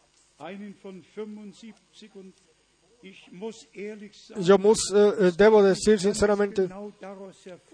yo 4.38 4.56
eh, 4.56 5.32
debo 5.36 5.62
decir 5.62 6.00
sinceramente, 6.00 6.68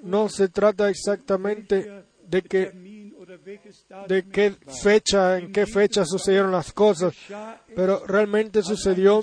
no 0.02 0.28
se 0.28 0.48
trata 0.48 0.88
exactamente 0.88 2.04
de 2.26 2.42
que 2.42 2.72
de 4.08 4.24
qué 4.28 4.56
fecha, 4.82 5.38
en 5.38 5.52
qué 5.52 5.66
fecha 5.66 6.04
sucedieron 6.04 6.52
las 6.52 6.72
cosas, 6.72 7.14
pero 7.74 8.04
realmente 8.06 8.62
sucedió 8.62 9.22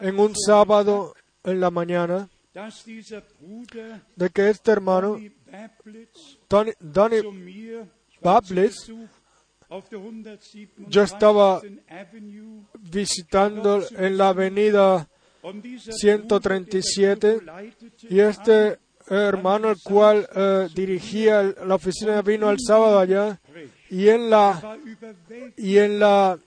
en 0.00 0.18
un 0.18 0.34
sábado 0.34 1.14
en 1.44 1.60
la 1.60 1.70
mañana 1.70 2.28
de 4.16 4.30
que 4.30 4.50
este 4.50 4.70
hermano, 4.70 5.18
Donny, 6.48 7.22
Bablis, 8.22 8.92
yo 10.88 11.02
estaba 11.02 11.60
visitando 12.78 13.82
en 13.96 14.16
la 14.16 14.28
avenida 14.28 15.08
137 15.90 17.40
y 18.08 18.20
este 18.20 18.78
hermano, 19.08 19.70
el 19.70 19.76
cual 19.82 20.28
eh, 20.34 20.68
dirigía 20.74 21.42
la 21.64 21.76
oficina, 21.76 22.22
vino 22.22 22.50
el 22.50 22.58
sábado 22.60 22.98
allá 22.98 23.40
y 23.88 24.08
en 24.08 24.30
la 24.30 24.78
y 25.56 25.78
en 25.78 25.98
la 25.98 26.38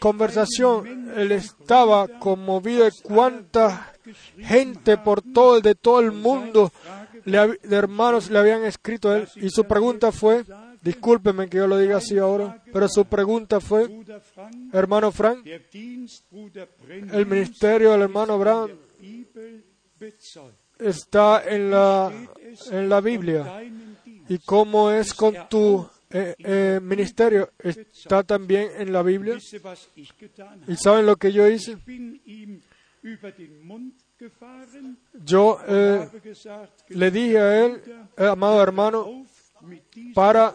conversación 0.00 1.12
él 1.16 1.32
estaba 1.32 2.08
conmovido 2.08 2.84
de 2.84 2.92
cuánta 3.02 3.92
gente 4.38 4.96
por 4.96 5.22
todo 5.22 5.60
de 5.60 5.74
todo 5.74 6.00
el 6.00 6.12
mundo 6.12 6.72
de 7.24 7.76
hermanos 7.76 8.30
le 8.30 8.38
habían 8.38 8.64
escrito 8.64 9.10
a 9.10 9.18
él 9.18 9.28
y 9.36 9.50
su 9.50 9.64
pregunta 9.64 10.10
fue 10.10 10.44
Discúlpeme 10.82 11.48
que 11.48 11.58
yo 11.58 11.66
lo 11.66 11.78
diga 11.78 11.96
así 11.96 12.18
ahora, 12.18 12.62
pero 12.72 12.88
su 12.88 13.04
pregunta 13.04 13.60
fue, 13.60 13.88
hermano 14.72 15.10
Frank, 15.10 15.46
el 15.46 17.26
ministerio 17.26 17.92
del 17.92 18.02
hermano 18.02 18.34
Abraham 18.34 18.70
está 20.78 21.42
en 21.48 21.70
la, 21.70 22.12
en 22.70 22.88
la 22.88 23.00
Biblia. 23.00 23.62
¿Y 24.28 24.38
cómo 24.38 24.90
es 24.90 25.14
con 25.14 25.34
tu 25.48 25.88
eh, 26.10 26.34
eh, 26.38 26.80
ministerio? 26.82 27.50
¿Está 27.58 28.22
también 28.22 28.70
en 28.76 28.92
la 28.92 29.02
Biblia? 29.02 29.38
¿Y 30.66 30.76
saben 30.76 31.06
lo 31.06 31.16
que 31.16 31.32
yo 31.32 31.48
hice? 31.48 31.78
Yo 35.24 35.60
eh, 35.66 36.08
le 36.88 37.10
dije 37.10 37.38
a 37.38 37.64
él, 37.64 37.82
amado 38.16 38.62
hermano, 38.62 39.24
para 40.14 40.54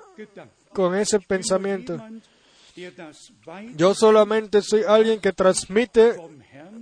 con 0.73 0.95
ese 0.95 1.19
pensamiento. 1.19 1.99
Yo 3.75 3.93
solamente 3.93 4.61
soy 4.61 4.83
alguien 4.83 5.19
que 5.19 5.31
transmite 5.31 6.15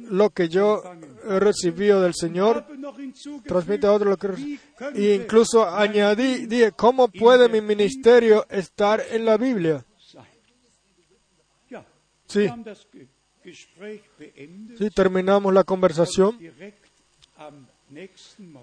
lo 0.09 0.30
que 0.30 0.47
yo 0.47 0.84
he 1.28 1.39
recibido 1.39 2.01
del 2.01 2.13
Señor, 2.13 2.65
transmite 3.45 3.88
a 3.88 3.93
otro 3.93 4.09
lo 4.09 4.17
que 4.17 4.59
y 4.95 5.11
incluso 5.11 5.67
añadí, 5.67 6.45
dije, 6.45 6.72
¿cómo 6.72 7.09
puede 7.09 7.49
mi 7.49 7.61
ministerio 7.61 8.45
estar 8.49 9.01
en 9.11 9.26
la 9.26 9.38
Biblia? 9.38 9.86
Sí. 12.28 12.49
Sí, 14.78 14.89
terminamos 14.95 15.53
la 15.53 15.63
conversación 15.63 16.39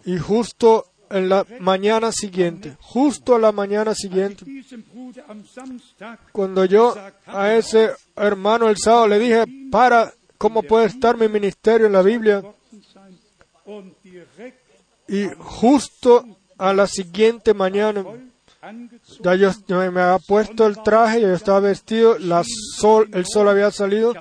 y 0.05 0.19
justo 0.19 0.87
en 1.11 1.29
la 1.29 1.47
mañana 1.61 2.11
siguiente, 2.13 2.77
justo 2.81 3.35
a 3.35 3.39
la 3.39 3.53
mañana 3.53 3.95
siguiente, 3.95 4.45
cuando 6.33 6.65
yo 6.65 6.95
a 7.27 7.55
ese 7.55 7.91
hermano 8.17 8.69
el 8.69 8.77
sábado 8.77 9.09
le 9.09 9.19
dije, 9.19 9.45
para, 9.71 10.13
¿cómo 10.37 10.63
puede 10.63 10.87
estar 10.87 11.17
mi 11.17 11.29
ministerio 11.29 11.87
en 11.87 11.93
la 11.93 12.03
Biblia? 12.03 12.43
Y 15.09 15.27
justo 15.39 16.25
a 16.59 16.73
la 16.73 16.87
siguiente 16.87 17.55
mañana, 17.55 18.05
ya 19.21 19.35
yo, 19.35 19.51
me 19.69 20.01
había 20.01 20.19
puesto 20.27 20.67
el 20.67 20.83
traje, 20.83 21.21
yo 21.21 21.33
estaba 21.33 21.61
vestido, 21.61 22.19
la 22.19 22.43
sol, 22.45 23.09
el 23.13 23.25
sol 23.27 23.49
había 23.49 23.71
salido, 23.71 24.15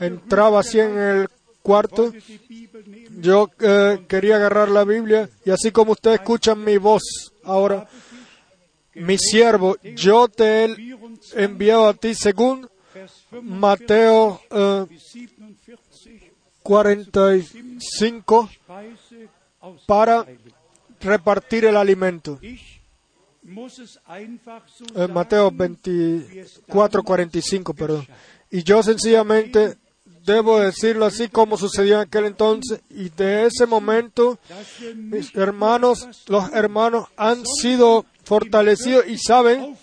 entraba 0.00 0.60
así 0.60 0.80
en 0.80 0.98
el 0.98 1.28
cuarto, 1.62 2.12
yo 3.18 3.50
eh, 3.60 4.04
quería 4.08 4.36
agarrar 4.36 4.68
la 4.68 4.84
Biblia 4.84 5.28
y 5.44 5.50
así 5.50 5.70
como 5.70 5.92
ustedes 5.92 6.20
escuchan 6.20 6.62
mi 6.62 6.76
voz 6.76 7.32
ahora, 7.44 7.88
mi 8.94 9.16
siervo, 9.18 9.76
yo 9.94 10.28
te 10.28 10.64
he 10.64 10.76
enviado 11.36 11.88
a 11.88 11.94
ti 11.94 12.14
según 12.14 12.68
Mateo 13.42 14.40
45 16.62 18.50
eh, 18.68 18.96
para 19.86 20.26
repartir 21.00 21.64
el 21.64 21.76
alimento. 21.76 22.38
Eh, 24.94 25.08
Mateo 25.12 25.50
24, 25.50 27.02
45, 27.02 27.74
perdón. 27.74 28.06
Y 28.50 28.62
yo 28.62 28.82
sencillamente 28.82 29.78
debo 30.24 30.60
decirlo 30.60 31.06
así 31.06 31.28
como 31.28 31.56
sucedió 31.56 31.96
en 31.96 32.02
aquel 32.02 32.26
entonces. 32.26 32.80
Y 32.90 33.08
de 33.10 33.46
ese 33.46 33.66
momento, 33.66 34.38
mis 34.94 35.34
hermanos, 35.34 36.08
los 36.28 36.52
hermanos 36.52 37.08
han 37.16 37.44
sido 37.46 38.04
fortalecidos 38.24 39.06
y 39.06 39.18
saben 39.18 39.76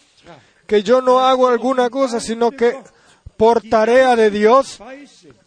que 0.67 0.83
yo 0.83 1.01
no 1.01 1.19
hago 1.19 1.47
alguna 1.47 1.89
cosa, 1.89 2.19
sino 2.19 2.51
que 2.51 2.77
por 3.37 3.61
tarea 3.61 4.17
de 4.17 4.29
Dios, 4.29 4.79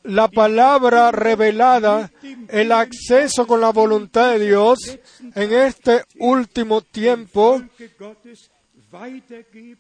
la 0.03 0.29
palabra 0.29 1.13
revelada, 1.13 2.11
el 2.49 2.73
acceso 2.73 3.47
con 3.47 3.61
la 3.61 3.71
voluntad 3.71 4.33
de 4.33 4.47
Dios 4.47 4.99
en 5.35 5.53
este 5.53 6.05
último 6.19 6.81
tiempo, 6.81 7.63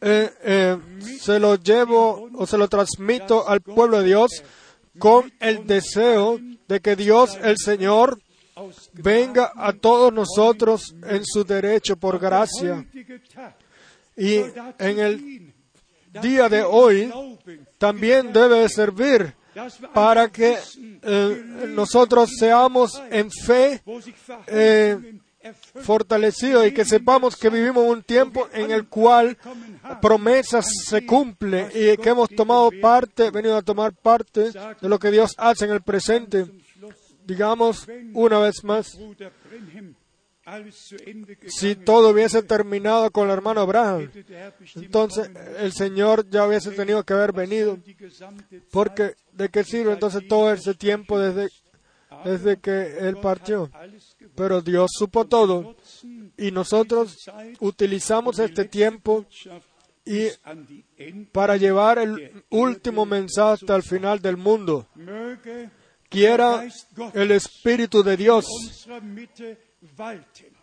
eh, 0.00 0.30
eh, 0.42 0.78
se 1.20 1.38
lo 1.38 1.56
llevo 1.56 2.28
o 2.34 2.46
se 2.46 2.58
lo 2.58 2.68
transmito 2.68 3.48
al 3.48 3.62
pueblo 3.62 3.98
de 4.00 4.06
Dios 4.06 4.42
con 4.98 5.32
el 5.40 5.66
deseo 5.66 6.38
de 6.68 6.80
que 6.80 6.96
Dios, 6.96 7.38
el 7.42 7.56
Señor, 7.58 8.18
venga 8.92 9.52
a 9.56 9.72
todos 9.72 10.12
nosotros 10.12 10.94
en 11.06 11.24
su 11.24 11.44
derecho 11.44 11.96
por 11.96 12.18
gracia. 12.18 12.86
Y 14.16 14.36
en 14.78 14.98
el 14.98 15.54
día 16.20 16.48
de 16.48 16.62
hoy 16.62 17.12
también 17.78 18.32
debe 18.32 18.68
servir 18.68 19.34
para 19.92 20.28
que 20.28 20.58
eh, 21.02 21.42
nosotros 21.68 22.30
seamos 22.38 23.00
en 23.10 23.30
fe 23.30 23.82
eh, 24.46 25.18
fortalecidos 25.82 26.66
y 26.66 26.72
que 26.72 26.84
sepamos 26.84 27.36
que 27.36 27.50
vivimos 27.50 27.84
un 27.84 28.02
tiempo 28.02 28.48
en 28.52 28.70
el 28.70 28.88
cual 28.88 29.36
promesas 30.00 30.66
se 30.84 31.04
cumplen 31.04 31.68
y 31.74 31.96
que 31.96 32.08
hemos 32.08 32.28
tomado 32.30 32.70
parte, 32.80 33.30
venido 33.30 33.56
a 33.56 33.62
tomar 33.62 33.92
parte 33.92 34.50
de 34.50 34.88
lo 34.88 34.98
que 34.98 35.10
Dios 35.10 35.34
hace 35.38 35.64
en 35.64 35.72
el 35.72 35.82
presente. 35.82 36.46
Digamos 37.24 37.86
una 38.14 38.38
vez 38.38 38.64
más, 38.64 38.98
si 41.46 41.76
todo 41.76 42.10
hubiese 42.10 42.42
terminado 42.42 43.10
con 43.10 43.28
el 43.28 43.34
hermano 43.34 43.60
Abraham, 43.60 44.10
entonces 44.74 45.30
el 45.58 45.72
Señor 45.72 46.28
ya 46.28 46.46
hubiese 46.46 46.72
tenido 46.72 47.04
que 47.04 47.12
haber 47.12 47.32
venido. 47.32 47.78
Porque 48.70 49.14
¿de 49.32 49.48
qué 49.48 49.62
sirve 49.62 49.92
entonces 49.92 50.26
todo 50.28 50.52
ese 50.52 50.74
tiempo 50.74 51.18
desde, 51.18 51.48
desde 52.24 52.56
que 52.58 52.98
Él 52.98 53.18
partió? 53.18 53.70
Pero 54.34 54.60
Dios 54.62 54.90
supo 54.98 55.26
todo 55.26 55.76
y 56.36 56.50
nosotros 56.50 57.16
utilizamos 57.60 58.38
este 58.38 58.64
tiempo 58.64 59.26
y 60.04 60.28
para 61.30 61.56
llevar 61.56 61.98
el 61.98 62.44
último 62.50 63.06
mensaje 63.06 63.52
hasta 63.54 63.76
el 63.76 63.82
final 63.82 64.20
del 64.20 64.36
mundo. 64.36 64.86
Quiera 66.08 66.64
el 67.14 67.30
Espíritu 67.30 68.02
de 68.02 68.16
Dios 68.16 68.46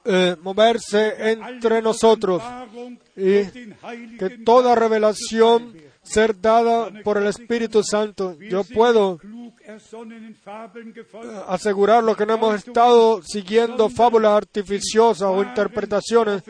eh, 0.05 0.35
moverse 0.41 1.31
entre 1.31 1.81
nosotros 1.81 2.41
y 3.15 3.45
que 4.17 4.41
toda 4.45 4.75
revelación 4.75 5.75
ser 6.01 6.39
dada 6.39 6.91
por 7.03 7.17
el 7.17 7.27
Espíritu 7.27 7.83
Santo. 7.83 8.37
Yo 8.39 8.63
puedo 8.63 9.19
asegurar 11.47 12.03
lo 12.03 12.15
que 12.15 12.25
no 12.25 12.35
hemos 12.35 12.55
estado 12.55 13.21
siguiendo 13.23 13.89
fábulas 13.89 14.33
artificiosas 14.33 15.29
o 15.29 15.41
interpretaciones, 15.41 16.43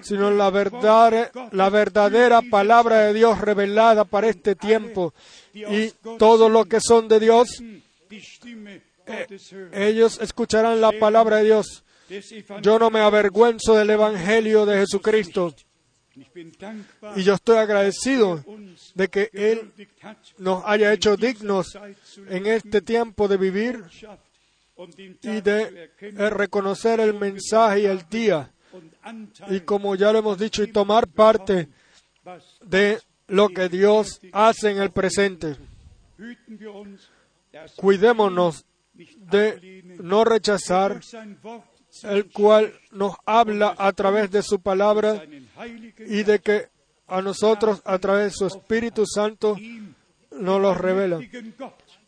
sino 0.00 0.30
la 0.30 0.50
verdad, 0.50 1.30
la 1.52 1.70
verdadera 1.70 2.42
palabra 2.42 3.06
de 3.06 3.14
Dios 3.14 3.40
revelada 3.40 4.04
para 4.04 4.28
este 4.28 4.54
tiempo. 4.54 5.14
Y 5.52 5.90
todo 6.18 6.48
lo 6.48 6.64
que 6.64 6.80
son 6.80 7.08
de 7.08 7.20
Dios, 7.20 7.62
eh, 9.06 9.26
ellos 9.72 10.18
escucharán 10.20 10.80
la 10.80 10.92
palabra 10.92 11.38
de 11.38 11.44
Dios. 11.44 11.84
Yo 12.60 12.78
no 12.78 12.90
me 12.90 13.00
avergüenzo 13.00 13.74
del 13.74 13.90
Evangelio 13.90 14.66
de 14.66 14.80
Jesucristo. 14.80 15.54
Y 17.16 17.22
yo 17.22 17.34
estoy 17.34 17.58
agradecido 17.58 18.44
de 18.94 19.08
que 19.08 19.30
Él 19.32 19.72
nos 20.38 20.62
haya 20.64 20.92
hecho 20.92 21.16
dignos 21.16 21.76
en 22.28 22.46
este 22.46 22.80
tiempo 22.80 23.26
de 23.28 23.36
vivir 23.36 23.84
y 25.22 25.40
de 25.40 25.90
reconocer 26.30 27.00
el 27.00 27.14
mensaje 27.14 27.80
y 27.80 27.86
el 27.86 28.08
día. 28.08 28.50
Y 29.48 29.60
como 29.60 29.94
ya 29.94 30.12
lo 30.12 30.18
hemos 30.18 30.38
dicho, 30.38 30.62
y 30.62 30.72
tomar 30.72 31.08
parte 31.08 31.68
de 32.64 33.00
lo 33.28 33.48
que 33.48 33.68
Dios 33.68 34.20
hace 34.32 34.70
en 34.70 34.78
el 34.78 34.90
presente. 34.90 35.56
Cuidémonos 37.76 38.64
de 38.94 39.82
no 40.00 40.24
rechazar 40.24 41.00
el 42.02 42.30
cual 42.30 42.74
nos 42.90 43.14
habla 43.24 43.74
a 43.78 43.92
través 43.92 44.30
de 44.30 44.42
su 44.42 44.60
palabra 44.60 45.22
y 45.98 46.22
de 46.24 46.40
que 46.40 46.68
a 47.06 47.22
nosotros 47.22 47.80
a 47.84 47.98
través 47.98 48.32
de 48.32 48.38
su 48.38 48.46
Espíritu 48.46 49.06
Santo 49.06 49.56
nos 50.32 50.60
los 50.60 50.76
revela. 50.76 51.20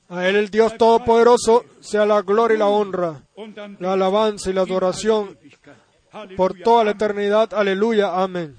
A 0.08 0.28
Él 0.28 0.36
el 0.36 0.50
Dios 0.50 0.76
Todopoderoso 0.76 1.64
sea 1.80 2.06
la 2.06 2.22
gloria 2.22 2.54
y 2.54 2.58
la 2.58 2.68
honra, 2.68 3.22
la 3.78 3.92
alabanza 3.92 4.50
y 4.50 4.52
la 4.52 4.62
adoración 4.62 5.38
por 6.36 6.58
toda 6.60 6.84
la 6.84 6.90
eternidad. 6.92 7.52
Aleluya. 7.54 8.22
Amén. 8.22 8.56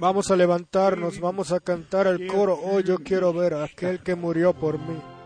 Vamos 0.00 0.30
a 0.30 0.36
levantarnos, 0.36 1.20
vamos 1.20 1.52
a 1.52 1.60
cantar 1.60 2.06
el 2.06 2.26
coro. 2.26 2.58
Oh, 2.62 2.80
yo 2.80 2.98
quiero 2.98 3.32
ver 3.32 3.54
a 3.54 3.64
aquel 3.64 4.00
que 4.00 4.14
murió 4.14 4.54
por 4.54 4.78
mí. 4.78 5.17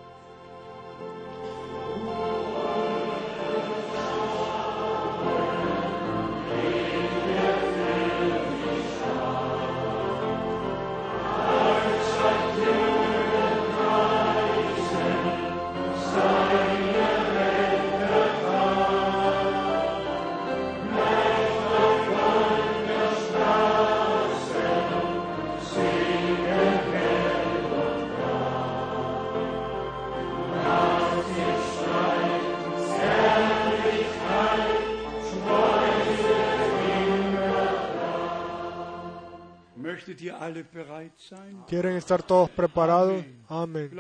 ¿Quieren 41.67 41.97
estar 41.97 42.23
todos 42.23 42.51
preparados? 42.51 43.25
Amén. 43.49 43.91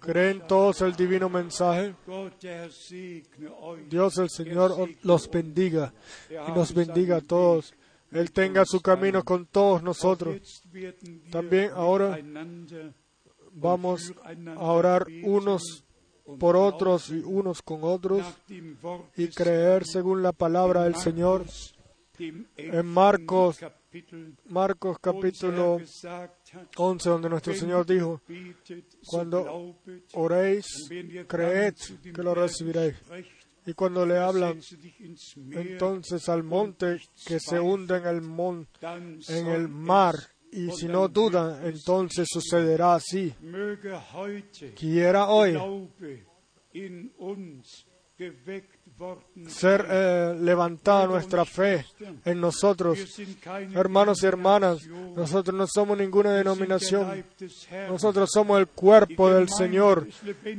¿Creen 0.00 0.42
todos 0.46 0.80
el 0.82 0.94
divino 0.94 1.28
mensaje? 1.28 1.94
Dios 3.88 4.18
el 4.18 4.30
Señor 4.30 4.88
los 5.02 5.30
bendiga 5.30 5.92
y 6.30 6.52
nos 6.52 6.74
bendiga 6.74 7.16
a 7.16 7.20
todos. 7.20 7.74
Él 8.10 8.30
tenga 8.32 8.64
su 8.64 8.80
camino 8.80 9.22
con 9.24 9.46
todos 9.46 9.82
nosotros. 9.82 10.62
También 11.30 11.70
ahora 11.74 12.18
vamos 13.52 14.12
a 14.22 14.72
orar 14.72 15.06
unos 15.24 15.84
por 16.38 16.56
otros 16.56 17.10
y 17.10 17.18
unos 17.18 17.62
con 17.62 17.80
otros 17.84 18.22
y 19.16 19.28
creer 19.28 19.86
según 19.86 20.22
la 20.22 20.32
palabra 20.32 20.84
del 20.84 20.96
Señor. 20.96 21.44
En 22.18 22.86
Marcos 22.86 23.60
Marcos 24.48 24.98
capítulo 25.00 25.80
11, 26.76 27.08
donde 27.08 27.30
nuestro 27.30 27.54
Señor 27.54 27.86
dijo, 27.86 28.20
cuando 29.06 29.76
oréis, 30.14 30.66
creed 31.26 31.74
que 32.14 32.22
lo 32.22 32.34
recibiréis. 32.34 32.96
Y 33.64 33.72
cuando 33.72 34.06
le 34.06 34.18
hablan 34.18 34.60
entonces 35.50 36.28
al 36.28 36.44
monte 36.44 37.00
que 37.26 37.40
se 37.40 37.58
hunde 37.58 37.96
en 37.96 38.06
el, 38.06 38.20
mon, 38.22 38.66
en 39.28 39.46
el 39.48 39.68
mar, 39.68 40.14
y 40.52 40.70
si 40.70 40.86
no 40.86 41.08
dudan, 41.08 41.66
entonces 41.66 42.28
sucederá 42.30 42.94
así. 42.94 43.34
Quiera 44.76 45.28
hoy 45.28 45.58
ser 49.48 49.86
eh, 49.90 50.34
levantada 50.40 51.06
nuestra 51.06 51.44
fe 51.44 51.84
en 52.24 52.40
nosotros. 52.40 52.98
Hermanos 53.74 54.22
y 54.22 54.26
hermanas, 54.26 54.86
nosotros 54.86 55.54
no 55.54 55.66
somos 55.66 55.98
ninguna 55.98 56.32
denominación. 56.32 57.24
Nosotros 57.88 58.30
somos 58.32 58.58
el 58.58 58.68
cuerpo 58.68 59.30
del 59.30 59.48
Señor, 59.48 60.08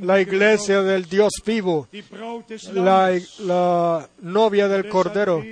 la 0.02 0.22
iglesia 0.22 0.82
del 0.84 1.06
Dios 1.06 1.34
vivo, 1.46 1.88
la, 2.74 3.20
la 3.40 4.10
novia 4.22 4.68
del 4.68 4.88
Cordero. 4.88 5.44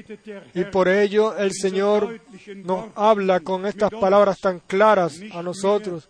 Y 0.54 0.64
por 0.66 0.88
ello 0.88 1.36
el 1.38 1.52
Señor 1.54 2.20
nos 2.56 2.90
habla 2.96 3.40
con 3.40 3.66
estas 3.66 3.90
palabras 3.90 4.40
tan 4.40 4.60
claras 4.60 5.20
a 5.34 5.42
nosotros, 5.42 6.08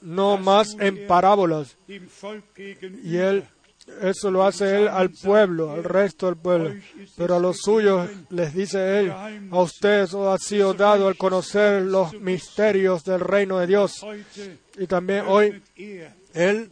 no 0.00 0.38
más 0.38 0.76
en 0.78 1.06
parábolas. 1.06 1.76
Y 1.88 3.16
él, 3.16 3.44
eso 4.02 4.30
lo 4.30 4.44
hace 4.44 4.82
él 4.82 4.88
al 4.88 5.10
pueblo, 5.10 5.72
al 5.72 5.84
resto 5.84 6.26
del 6.26 6.36
pueblo. 6.36 6.74
Pero 7.16 7.36
a 7.36 7.38
los 7.38 7.58
suyos 7.58 8.08
les 8.30 8.54
dice 8.54 9.00
él, 9.00 9.10
a 9.10 9.60
ustedes 9.60 10.14
os 10.14 10.28
ha 10.28 10.38
sido 10.38 10.74
dado 10.74 11.08
al 11.08 11.16
conocer 11.16 11.82
los 11.82 12.12
misterios 12.20 13.04
del 13.04 13.20
reino 13.20 13.58
de 13.58 13.66
Dios. 13.66 14.04
Y 14.78 14.86
también 14.86 15.24
hoy 15.26 15.60
él 16.34 16.68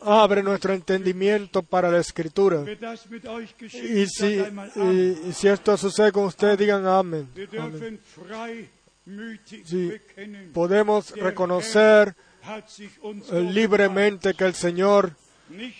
abre 0.00 0.42
nuestro 0.42 0.72
entendimiento 0.72 1.62
para 1.62 1.90
la 1.90 1.98
escritura. 1.98 2.64
Y 3.72 4.06
si, 4.06 4.38
y, 4.38 5.32
si 5.32 5.48
esto 5.48 5.76
sucede 5.76 6.12
con 6.12 6.24
ustedes, 6.24 6.58
digan 6.58 6.86
amén. 6.86 7.28
Podemos 10.52 11.10
reconocer 11.10 12.14
eh, 12.48 13.40
libremente 13.40 14.34
que 14.34 14.44
el 14.44 14.54
Señor 14.54 15.12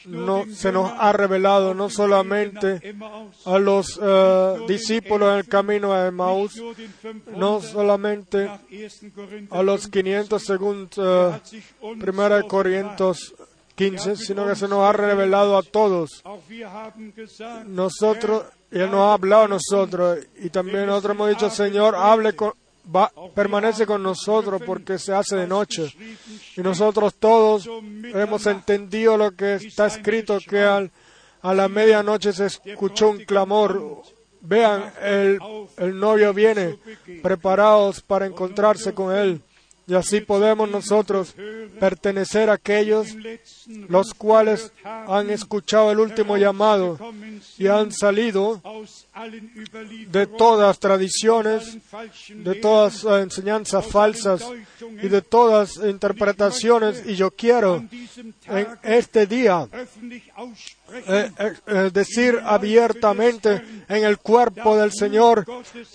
no, 0.07 0.45
se 0.53 0.73
nos 0.73 0.93
ha 0.97 1.13
revelado 1.13 1.75
no 1.75 1.91
solamente 1.91 2.81
Emmaus, 2.83 3.47
a 3.47 3.59
los 3.59 3.99
eh, 4.03 4.57
discípulos 4.69 5.33
en 5.33 5.39
el 5.39 5.49
camino 5.49 5.93
a 5.93 6.11
500 6.11 6.53
no 7.37 7.61
solamente 7.61 8.51
1. 8.71 9.49
A 9.51 9.63
los 9.63 9.89
15, 9.89 9.91
500 9.91 10.43
según 10.43 10.89
eh, 10.97 11.31
hat 11.35 11.45
sich 11.45 11.65
uns 11.81 12.03
Primera 12.03 12.37
de 12.37 12.43
offenbart. 12.43 12.49
Corintios 12.49 13.35
15, 13.77 14.17
sino 14.17 14.47
que 14.47 14.57
se 14.57 14.69
nos 14.69 14.81
ha 14.81 14.93
revelado 14.93 15.57
a 15.57 15.63
todos. 15.63 16.23
Nosotros, 17.67 18.45
Él 18.71 18.91
nos 18.91 19.01
ha 19.01 19.13
hablado 19.13 19.45
a 19.45 19.49
nosotros, 19.49 20.19
y 20.41 20.49
también 20.49 20.87
nosotros 20.87 21.15
hemos 21.15 21.29
dicho, 21.29 21.51
Señor, 21.51 21.95
hable 21.95 22.35
con, 22.35 22.53
va, 22.95 23.13
permanece 23.35 23.87
con 23.87 24.03
nosotros 24.03 24.63
porque 24.65 24.99
se 24.99 25.13
hace 25.13 25.37
de 25.37 25.47
noche. 25.47 25.95
Y 26.57 26.61
nosotros 26.61 27.15
todos 27.15 27.69
hemos 28.15 28.47
entendido 28.47 29.17
lo 29.17 29.33
que 29.33 29.55
está 29.55 29.87
escrito, 29.87 30.39
que 30.39 30.61
al, 30.61 30.91
a 31.43 31.55
la 31.55 31.69
medianoche 31.69 32.33
se 32.33 32.47
escuchó 32.47 33.11
un 33.11 33.25
clamor. 33.25 34.03
Vean, 34.41 34.93
el, 35.03 35.39
el 35.79 35.99
novio 35.99 36.33
viene, 36.33 36.79
preparados 37.23 38.01
para 38.01 38.27
encontrarse 38.27 38.95
con 38.95 39.15
él. 39.15 39.43
Y 39.89 39.95
así 39.95 40.21
podemos 40.21 40.69
nosotros 40.69 41.35
pertenecer 41.79 42.51
a 42.51 42.55
aquellos 42.55 43.15
los 43.89 44.15
cuales 44.15 44.73
han 44.83 45.31
escuchado 45.31 45.93
el 45.93 46.01
último 46.01 46.37
llamado 46.37 46.99
y 47.57 47.69
han 47.69 47.93
salido 47.93 48.61
de 50.09 50.27
todas 50.27 50.81
tradiciones, 50.81 51.79
de 52.29 52.55
todas 52.57 53.05
eh, 53.05 53.21
enseñanzas 53.21 53.87
falsas 53.87 54.45
y 54.81 55.09
de 55.09 55.23
todas 55.23 55.77
interpretaciones. 55.77 57.05
Y 57.07 57.15
yo 57.15 57.31
quiero 57.31 57.85
en 58.47 58.67
este 58.83 59.27
día 59.27 59.69
eh, 60.93 61.31
eh, 61.39 61.53
eh, 61.67 61.91
decir 61.93 62.41
abiertamente 62.45 63.63
en 63.89 64.05
el 64.05 64.19
cuerpo 64.19 64.77
del 64.77 64.93
Señor, 64.93 65.45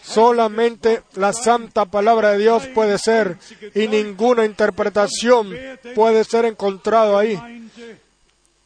solamente 0.03 1.03
la 1.15 1.31
santa 1.31 1.85
palabra 1.85 2.31
de 2.31 2.39
Dios 2.39 2.67
puede 2.67 2.97
ser 2.97 3.37
y 3.73 3.87
ninguna 3.87 4.45
interpretación 4.45 5.53
puede 5.95 6.23
ser 6.23 6.45
encontrado 6.45 7.17
ahí. 7.17 7.39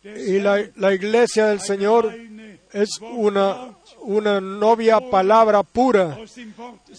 Y 0.03 0.39
la, 0.39 0.63
la 0.75 0.93
iglesia 0.93 1.47
del 1.47 1.61
Señor 1.61 2.13
es 2.75 2.89
una, 2.99 3.75
una 4.01 4.41
novia 4.41 4.99
palabra 4.99 5.63
pura 5.63 6.17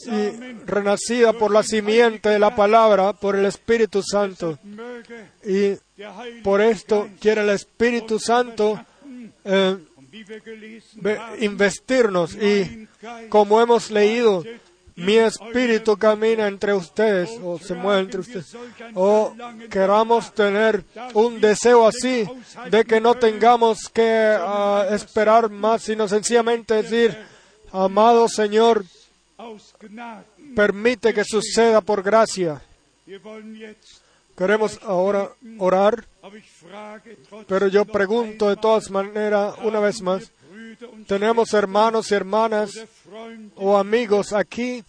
y 0.07 0.31
renacida 0.65 1.35
por 1.35 1.53
la 1.53 1.63
simiente 1.63 2.31
de 2.31 2.39
la 2.39 2.55
palabra, 2.57 3.13
por 3.13 3.37
el 3.37 3.45
Espíritu 3.45 4.03
Santo. 4.03 4.59
Y 5.45 5.75
por 6.43 6.63
esto 6.63 7.09
quiere 7.21 7.43
el 7.43 7.51
Espíritu 7.51 8.19
Santo 8.19 8.81
eh, 9.47 9.77
investirnos. 11.41 12.35
Y 12.35 12.89
como 13.29 13.61
hemos 13.61 13.91
leído, 13.91 14.43
mi 14.97 15.19
espíritu 15.19 15.97
camina 15.99 16.49
entre 16.49 16.73
ustedes, 16.73 17.31
o 17.43 17.59
se 17.59 17.75
mueve 17.75 18.01
entre 18.01 18.21
ustedes, 18.21 18.57
o 18.95 19.35
queramos 19.71 20.33
tener 20.33 20.85
un 21.13 21.39
deseo 21.39 21.87
así, 21.87 22.27
de 22.71 22.85
que 22.85 22.99
no 22.99 23.15
tengamos 23.15 23.91
que 23.91 24.37
ah, 24.41 24.87
esperar 24.91 25.51
más, 25.51 25.83
sino 25.83 26.09
sencillamente 26.09 26.75
decir, 26.75 27.17
amado 27.73 28.27
Señor, 28.27 28.87
permite 30.55 31.13
que 31.13 31.25
suceda 31.25 31.83
por 31.83 32.03
gracia. 32.03 32.63
Queremos 34.37 34.81
ahora 34.83 35.31
orar, 35.59 36.07
pero 37.49 37.69
yo 37.69 37.85
pregunto 37.85 38.49
de 38.49 38.57
todas 38.57 38.91
maneras, 38.91 39.55
una 39.63 39.81
vez 39.81 40.01
más, 40.03 40.31
tenemos 41.07 41.53
hermanos 41.55 42.11
y 42.11 42.15
hermanas 42.15 42.71
o 43.57 43.77
amigos 43.79 44.33
aquí, 44.33 44.83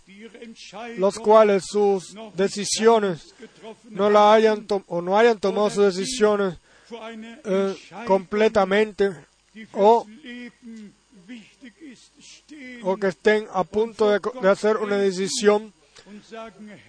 los 0.97 1.17
cuales 1.19 1.63
sus 1.65 2.13
decisiones 2.35 3.33
no 3.89 4.09
la 4.09 4.33
hayan 4.33 4.65
o 4.87 5.01
no 5.01 5.17
hayan 5.17 5.39
tomado 5.39 5.69
sus 5.69 5.95
decisiones 5.95 6.57
eh, 7.45 7.75
completamente 8.05 9.11
o- 9.73 10.05
que 12.97 13.07
estén 13.07 13.47
a 13.53 13.63
punto 13.63 14.09
de, 14.09 14.19
hacer 14.49 14.77
una 14.77 14.97
decisión 14.97 15.73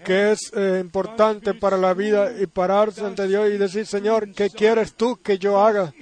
que 0.04 0.32
es 0.32 0.52
eh, 0.54 0.78
importante 0.80 1.54
para 1.54 1.76
la 1.76 1.94
vida 1.94 2.32
y 2.40 2.46
pararse 2.46 3.04
ante 3.04 3.26
Dios 3.26 3.50
y 3.50 3.58
decir, 3.58 3.86
Señor, 3.86 4.32
¿qué 4.32 4.50
quieres 4.50 4.94
tú 4.94 5.16
que 5.22 5.38
yo 5.38 5.60
haga? 5.60 5.92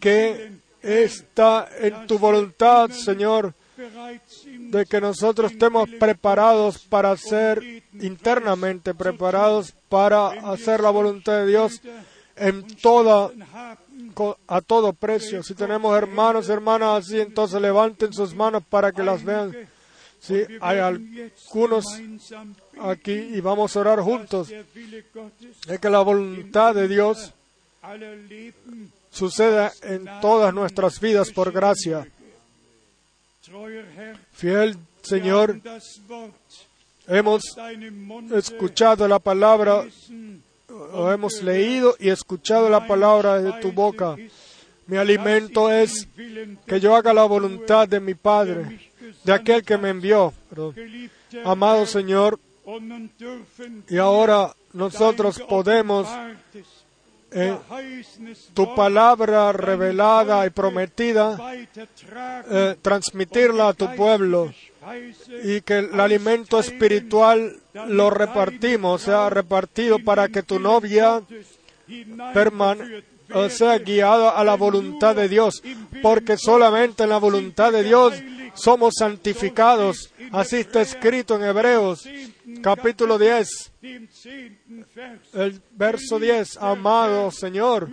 ¿Qué 0.00 0.52
está 0.80 1.68
en 1.78 2.06
tu 2.06 2.18
voluntad, 2.18 2.90
Señor? 2.90 3.54
de 4.72 4.86
que 4.86 5.00
nosotros 5.00 5.52
estemos 5.52 5.88
preparados 5.98 6.78
para 6.78 7.16
ser 7.16 7.82
internamente 8.00 8.94
preparados 8.94 9.74
para 9.88 10.28
hacer 10.52 10.80
la 10.80 10.90
voluntad 10.90 11.38
de 11.40 11.46
Dios 11.46 11.80
en 12.36 12.66
toda 12.76 13.30
a 14.46 14.60
todo 14.60 14.92
precio. 14.92 15.42
Si 15.42 15.54
tenemos 15.54 15.96
hermanos 15.96 16.48
y 16.48 16.52
hermanas 16.52 17.06
así, 17.06 17.20
entonces 17.20 17.60
levanten 17.60 18.12
sus 18.12 18.34
manos 18.34 18.62
para 18.68 18.92
que 18.92 19.02
las 19.02 19.24
vean. 19.24 19.52
Wir 20.28 20.58
hay 20.60 20.78
algunos 20.78 21.84
aquí 22.80 23.12
y 23.12 23.40
vamos 23.40 23.76
a 23.76 23.80
orar 23.80 24.00
juntos, 24.00 24.48
de 24.48 25.78
que 25.80 25.90
la 25.90 26.00
voluntad 26.00 26.74
de 26.74 26.86
Dios 26.86 27.32
suceda 29.10 29.72
en 29.82 30.08
todas 30.20 30.54
nuestras 30.54 31.00
vidas 31.00 31.30
por 31.32 31.50
gracia. 31.50 32.06
Fiel 34.32 34.78
Señor, 35.02 35.60
hemos 37.08 37.42
escuchado 38.32 39.08
la 39.08 39.18
palabra 39.18 39.84
o 40.92 41.10
hemos 41.10 41.42
leído 41.42 41.96
y 41.98 42.08
escuchado 42.08 42.68
la 42.68 42.86
palabra 42.86 43.42
de 43.42 43.52
tu 43.60 43.72
boca. 43.72 44.16
Mi 44.86 44.96
alimento 44.96 45.70
es 45.70 46.08
que 46.66 46.80
yo 46.80 46.94
haga 46.96 47.12
la 47.14 47.24
voluntad 47.24 47.88
de 47.88 48.00
mi 48.00 48.14
Padre, 48.14 48.80
de 49.24 49.32
aquel 49.32 49.62
que 49.64 49.78
me 49.78 49.90
envió. 49.90 50.32
Amado 51.44 51.86
Señor, 51.86 52.38
y 53.88 53.96
ahora 53.98 54.54
nosotros 54.72 55.40
podemos 55.48 56.06
eh, 57.30 57.56
tu 58.54 58.74
palabra 58.74 59.52
revelada 59.52 60.46
y 60.46 60.50
prometida, 60.50 61.38
eh, 62.50 62.76
transmitirla 62.82 63.68
a 63.68 63.72
tu 63.72 63.86
pueblo 63.96 64.52
y 65.44 65.60
que 65.62 65.78
el 65.78 66.00
alimento 66.00 66.58
espiritual 66.60 67.56
lo 67.88 68.10
repartimos, 68.10 69.02
sea 69.02 69.30
repartido 69.30 69.98
para 70.00 70.28
que 70.28 70.42
tu 70.42 70.58
novia 70.58 71.22
permane- 72.34 73.02
o 73.34 73.48
sea 73.48 73.78
guiada 73.78 74.30
a 74.30 74.44
la 74.44 74.54
voluntad 74.54 75.16
de 75.16 75.28
Dios, 75.28 75.62
porque 76.02 76.36
solamente 76.36 77.04
en 77.04 77.10
la 77.10 77.18
voluntad 77.18 77.72
de 77.72 77.82
Dios 77.82 78.14
somos 78.54 78.94
santificados. 78.98 80.12
Así 80.30 80.56
está 80.56 80.82
escrito 80.82 81.36
en 81.36 81.44
Hebreos 81.44 82.06
capítulo 82.60 83.18
10, 83.18 83.72
dem 83.80 84.08
zehnten 84.08 84.86
Vers. 84.94 85.34
el 85.34 85.62
verso 85.72 86.18
10. 86.18 86.56
Amado 86.58 87.30
Señor, 87.30 87.88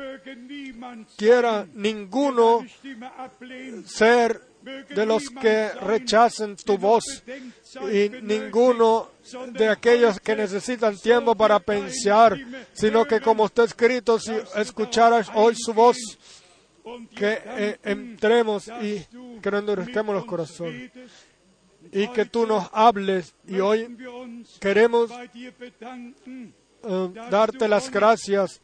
quiera 1.17 1.67
ninguno 1.73 2.65
ser 3.85 4.41
de 4.89 5.05
los 5.05 5.29
que 5.29 5.69
rechacen 5.69 6.55
tu 6.57 6.77
voz 6.77 7.03
y 7.91 8.09
ninguno 8.21 9.09
de 9.51 9.68
aquellos 9.68 10.19
que 10.19 10.35
necesitan 10.35 10.97
tiempo 10.97 11.35
para 11.35 11.60
pensar, 11.60 12.38
sino 12.73 13.06
que 13.06 13.19
como 13.22 13.45
está 13.45 13.64
escrito, 13.64 14.19
si 14.19 14.34
escucharas 14.56 15.30
hoy 15.34 15.56
su 15.56 15.73
voz, 15.73 15.97
que 17.15 17.39
eh, 17.45 17.80
entremos 17.84 18.68
y 18.81 19.06
que 19.41 19.51
no 19.51 19.60
endurezcamos 19.60 20.15
los 20.15 20.26
corazones. 20.26 20.91
Y 21.91 22.07
que 22.10 22.26
tú 22.26 22.45
nos 22.45 22.69
hables 22.73 23.34
y 23.47 23.60
hoy 23.60 23.97
queremos 24.60 25.10
eh, 26.81 27.10
darte 27.30 27.68
las 27.68 27.89
gracias 27.89 28.61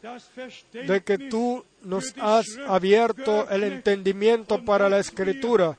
de 0.74 1.04
que 1.04 1.18
tú 1.18 1.66
nos 1.82 2.14
has 2.18 2.46
abierto 2.68 3.50
el 3.50 3.64
entendimiento 3.64 4.64
para 4.64 4.90
la 4.90 5.00
escritura 5.00 5.78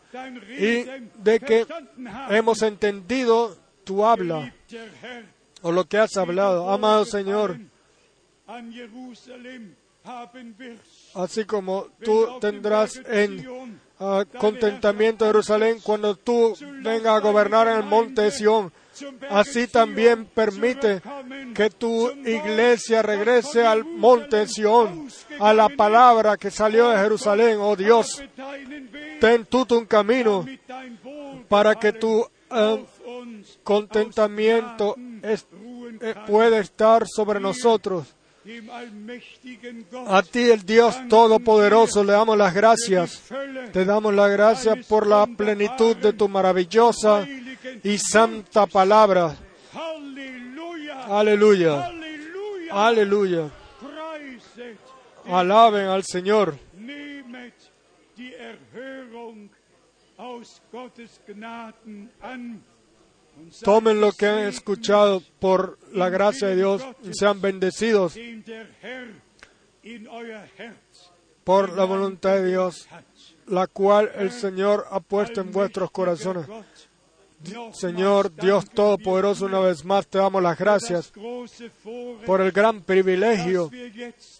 y 0.58 0.84
de 1.18 1.40
que 1.40 1.66
hemos 2.30 2.62
entendido 2.62 3.56
tu 3.86 4.04
habla 4.04 4.52
o 5.62 5.72
lo 5.72 5.84
que 5.84 5.96
has 5.96 6.16
hablado. 6.16 6.68
Amado 6.68 7.04
Señor, 7.04 7.56
así 11.14 11.44
como 11.44 11.86
tú 12.04 12.38
tendrás 12.40 13.00
en 13.06 13.78
ah, 14.00 14.24
contentamiento 14.38 15.24
Jerusalén 15.24 15.78
cuando 15.82 16.16
tú 16.16 16.54
vengas 16.82 17.14
a 17.14 17.20
gobernar 17.20 17.68
en 17.68 17.76
el 17.78 17.84
monte 17.84 18.22
de 18.22 18.30
Sión, 18.32 18.72
así 19.30 19.68
también 19.68 20.26
permite 20.26 21.00
que 21.54 21.70
tu 21.70 22.10
iglesia 22.10 23.02
regrese 23.02 23.64
al 23.64 23.84
monte 23.84 24.38
de 24.38 24.48
Sión, 24.48 25.08
a 25.38 25.54
la 25.54 25.68
palabra 25.68 26.36
que 26.36 26.50
salió 26.50 26.88
de 26.90 26.98
Jerusalén, 26.98 27.58
oh 27.60 27.76
Dios. 27.76 28.20
Ten 29.20 29.46
tú 29.46 29.64
un 29.70 29.86
camino 29.86 30.44
para 31.48 31.76
que 31.76 31.92
tu 31.92 32.28
ah, 32.50 32.78
contentamiento 33.62 34.94
es- 35.22 35.46
eh, 36.02 36.14
pueda 36.26 36.58
estar 36.58 37.06
sobre 37.08 37.40
nosotros. 37.40 38.14
A 40.08 40.22
ti, 40.22 40.50
el 40.50 40.64
Dios 40.64 40.94
Todopoderoso, 41.08 42.04
le 42.04 42.12
damos 42.12 42.36
las 42.38 42.54
gracias. 42.54 43.22
Te 43.72 43.84
damos 43.84 44.14
las 44.14 44.30
gracias 44.30 44.86
por 44.86 45.06
la 45.06 45.26
plenitud 45.36 45.96
de 45.96 46.12
tu 46.12 46.28
maravillosa 46.28 47.26
y 47.82 47.98
santa 47.98 48.66
palabra. 48.66 49.34
Aleluya. 51.08 51.86
Aleluya. 52.70 53.50
Alaben 55.28 55.86
al 55.88 56.04
Señor. 56.04 56.56
Tomen 63.62 64.00
lo 64.00 64.12
que 64.12 64.26
han 64.26 64.38
escuchado 64.40 65.22
por 65.38 65.78
la 65.92 66.08
gracia 66.08 66.48
de 66.48 66.56
Dios 66.56 66.82
y 67.02 67.14
sean 67.14 67.40
bendecidos 67.40 68.18
por 71.44 71.76
la 71.76 71.84
voluntad 71.84 72.34
de 72.36 72.46
Dios, 72.48 72.88
la 73.46 73.66
cual 73.66 74.10
el 74.16 74.32
Señor 74.32 74.86
ha 74.90 75.00
puesto 75.00 75.40
en 75.40 75.52
vuestros 75.52 75.90
corazones. 75.90 76.46
Señor 77.72 78.34
Dios 78.34 78.68
Todopoderoso, 78.70 79.44
una 79.44 79.60
vez 79.60 79.84
más 79.84 80.06
te 80.06 80.18
damos 80.18 80.42
las 80.42 80.58
gracias 80.58 81.12
por 82.24 82.40
el 82.40 82.50
gran 82.50 82.82
privilegio 82.82 83.70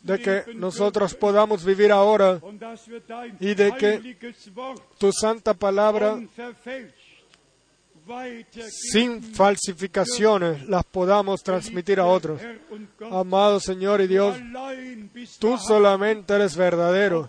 de 0.02 0.18
que 0.18 0.44
nosotros 0.54 1.14
podamos 1.14 1.64
vivir 1.64 1.92
ahora 1.92 2.40
y 3.38 3.54
de 3.54 3.72
que 3.76 4.16
tu 4.98 5.12
santa 5.12 5.54
palabra 5.54 6.18
sin 8.70 9.22
falsificaciones 9.22 10.68
las 10.68 10.84
podamos 10.84 11.42
transmitir 11.42 12.00
a 12.00 12.06
otros. 12.06 12.40
Amado 13.10 13.60
Señor 13.60 14.00
y 14.00 14.06
Dios, 14.06 14.36
tú 15.38 15.58
solamente 15.58 16.34
eres 16.34 16.56
verdadero, 16.56 17.28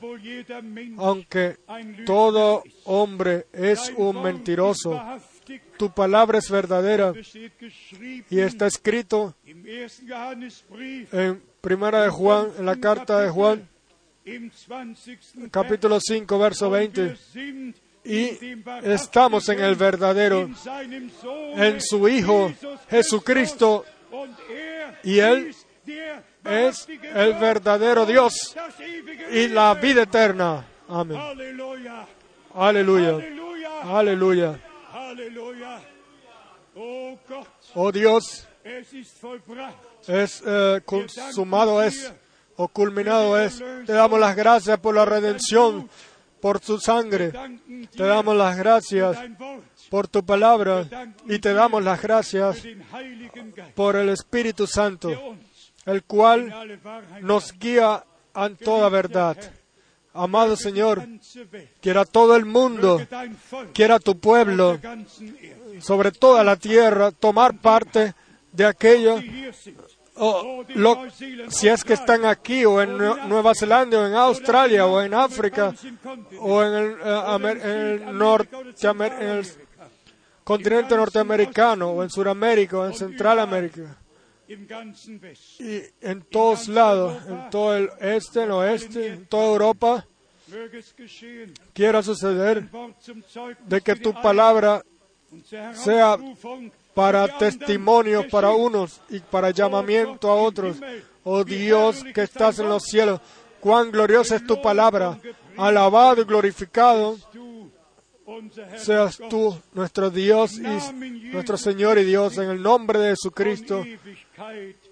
aunque 0.97 1.57
todo 2.05 2.63
hombre 2.85 3.47
es 3.53 3.91
un 3.97 4.21
mentiroso. 4.21 5.01
Tu 5.77 5.91
palabra 5.91 6.39
es 6.39 6.49
verdadera 6.49 7.13
y 8.29 8.39
está 8.39 8.67
escrito 8.67 9.35
en 9.45 11.41
Primera 11.61 12.03
de 12.03 12.09
Juan, 12.09 12.49
en 12.57 12.65
la 12.65 12.75
carta 12.75 13.19
de 13.21 13.29
Juan, 13.29 13.67
capítulo 15.51 15.99
5, 15.99 16.39
verso 16.39 16.69
20. 16.69 17.15
Y 18.07 18.63
estamos 18.83 19.49
en 19.49 19.59
el 19.59 19.75
verdadero, 19.75 20.49
en 21.55 21.81
su 21.81 22.07
Hijo 22.07 22.53
Jesucristo, 22.89 23.83
y 25.03 25.19
Él 25.19 25.53
es 26.45 26.87
el 27.13 27.33
verdadero 27.33 28.05
Dios 28.05 28.55
y 29.31 29.49
la 29.49 29.73
vida 29.73 30.03
eterna. 30.03 30.65
Amén. 30.87 31.19
Aleluya. 32.55 33.13
Aleluya. 33.83 34.59
Oh 37.73 37.91
Dios, 37.91 38.47
es 40.07 40.43
eh, 40.45 40.81
consumado 40.85 41.83
es 41.83 42.11
o 42.55 42.67
culminado 42.67 43.39
es. 43.39 43.61
Te 43.85 43.93
damos 43.93 44.19
las 44.19 44.35
gracias 44.35 44.79
por 44.79 44.95
la 44.95 45.05
redención, 45.05 45.89
por 46.47 46.61
tu 46.61 46.79
sangre. 46.79 47.33
Te 47.93 48.03
damos 48.03 48.33
las 48.37 48.55
gracias 48.55 49.17
por 49.89 50.07
tu 50.07 50.23
palabra 50.23 50.87
y 51.25 51.39
te 51.39 51.51
damos 51.51 51.83
las 51.83 52.01
gracias 52.01 52.63
por 53.75 53.97
el 53.97 54.07
Espíritu 54.07 54.65
Santo, 54.65 55.35
el 55.85 56.03
cual 56.03 56.79
nos 57.21 57.51
guía 57.59 58.01
en 58.33 58.55
toda 58.55 58.87
verdad. 58.87 59.35
Amado 60.13 60.55
Señor, 60.55 61.05
quiera 61.81 62.05
todo 62.05 62.37
el 62.37 62.45
mundo, 62.45 63.05
quiera 63.73 63.99
tu 63.99 64.17
pueblo, 64.17 64.79
sobre 65.81 66.13
toda 66.13 66.45
la 66.45 66.55
tierra, 66.55 67.11
tomar 67.11 67.59
parte 67.59 68.13
de 68.53 68.65
aquello, 68.65 69.19
o 70.19 70.63
lo- 70.75 71.03
si 71.49 71.67
es 71.67 71.83
que 71.83 71.93
están 71.93 72.25
aquí 72.25 72.65
o 72.65 72.81
en 72.81 72.97
Nue- 72.97 73.27
Nueva 73.27 73.53
Zelanda 73.55 73.99
o 73.99 74.05
en 74.07 74.13
Australia 74.15 74.85
o 74.85 75.01
en 75.01 75.13
África 75.13 75.73
o 76.39 76.63
en 76.63 76.73
el, 76.73 76.91
eh, 77.03 77.21
en 77.63 78.21
en 79.21 79.29
el 79.29 79.45
continente 80.43 80.95
norteamericano 80.95 81.89
o 81.91 82.03
en 82.03 82.09
Sudamérica 82.09 82.77
o 82.79 82.85
en 82.85 82.93
Centralamérica 82.93 83.97
y 85.59 85.81
en 86.01 86.21
todos 86.23 86.67
lados, 86.69 87.17
en 87.27 87.49
todo 87.49 87.75
el 87.75 87.89
este, 87.99 88.43
el 88.43 88.51
oeste, 88.51 89.07
en 89.07 89.25
toda 89.25 89.45
Europa, 89.47 90.05
quiera 91.73 92.01
suceder 92.01 92.69
de 93.67 93.81
que 93.81 93.95
tu 93.97 94.13
palabra 94.21 94.81
sea 95.73 96.17
para 96.97 97.27
testimonio 97.37 98.27
para 98.27 98.49
unos 98.49 99.01
y 99.07 99.19
para 99.19 99.51
llamamiento 99.51 100.31
a 100.31 100.33
otros. 100.33 100.77
Oh 101.23 101.43
Dios 101.43 102.03
que 102.11 102.23
estás 102.23 102.57
en 102.57 102.69
los 102.69 102.85
cielos, 102.85 103.21
cuán 103.59 103.91
gloriosa 103.91 104.37
es 104.37 104.47
tu 104.47 104.59
palabra. 104.63 105.19
Alabado 105.57 106.23
y 106.23 106.25
glorificado 106.25 107.17
seas 108.77 109.19
tú, 109.29 109.55
nuestro 109.73 110.09
Dios 110.09 110.57
y 110.57 111.31
nuestro 111.31 111.57
Señor 111.57 111.99
y 111.99 112.03
Dios, 112.03 112.35
en 112.39 112.49
el 112.49 112.63
nombre 112.63 112.97
de 112.97 113.09
Jesucristo, 113.11 113.85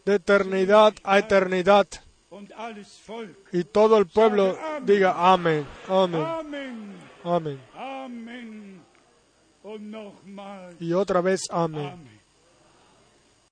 de 0.06 0.16
eternidad 0.16 0.94
a 1.04 1.18
eternidad. 1.18 1.88
Y 3.52 3.64
todo 3.64 3.98
el 3.98 4.06
pueblo 4.06 4.56
diga 4.84 5.34
amén, 5.34 5.66
amén, 5.90 6.22
Amen, 7.24 7.60
amén. 7.74 8.65
Nochmal 9.80 10.76
Y 10.80 10.94
otra 10.94 11.22
vez 11.22 11.42
amén. 11.50 12.15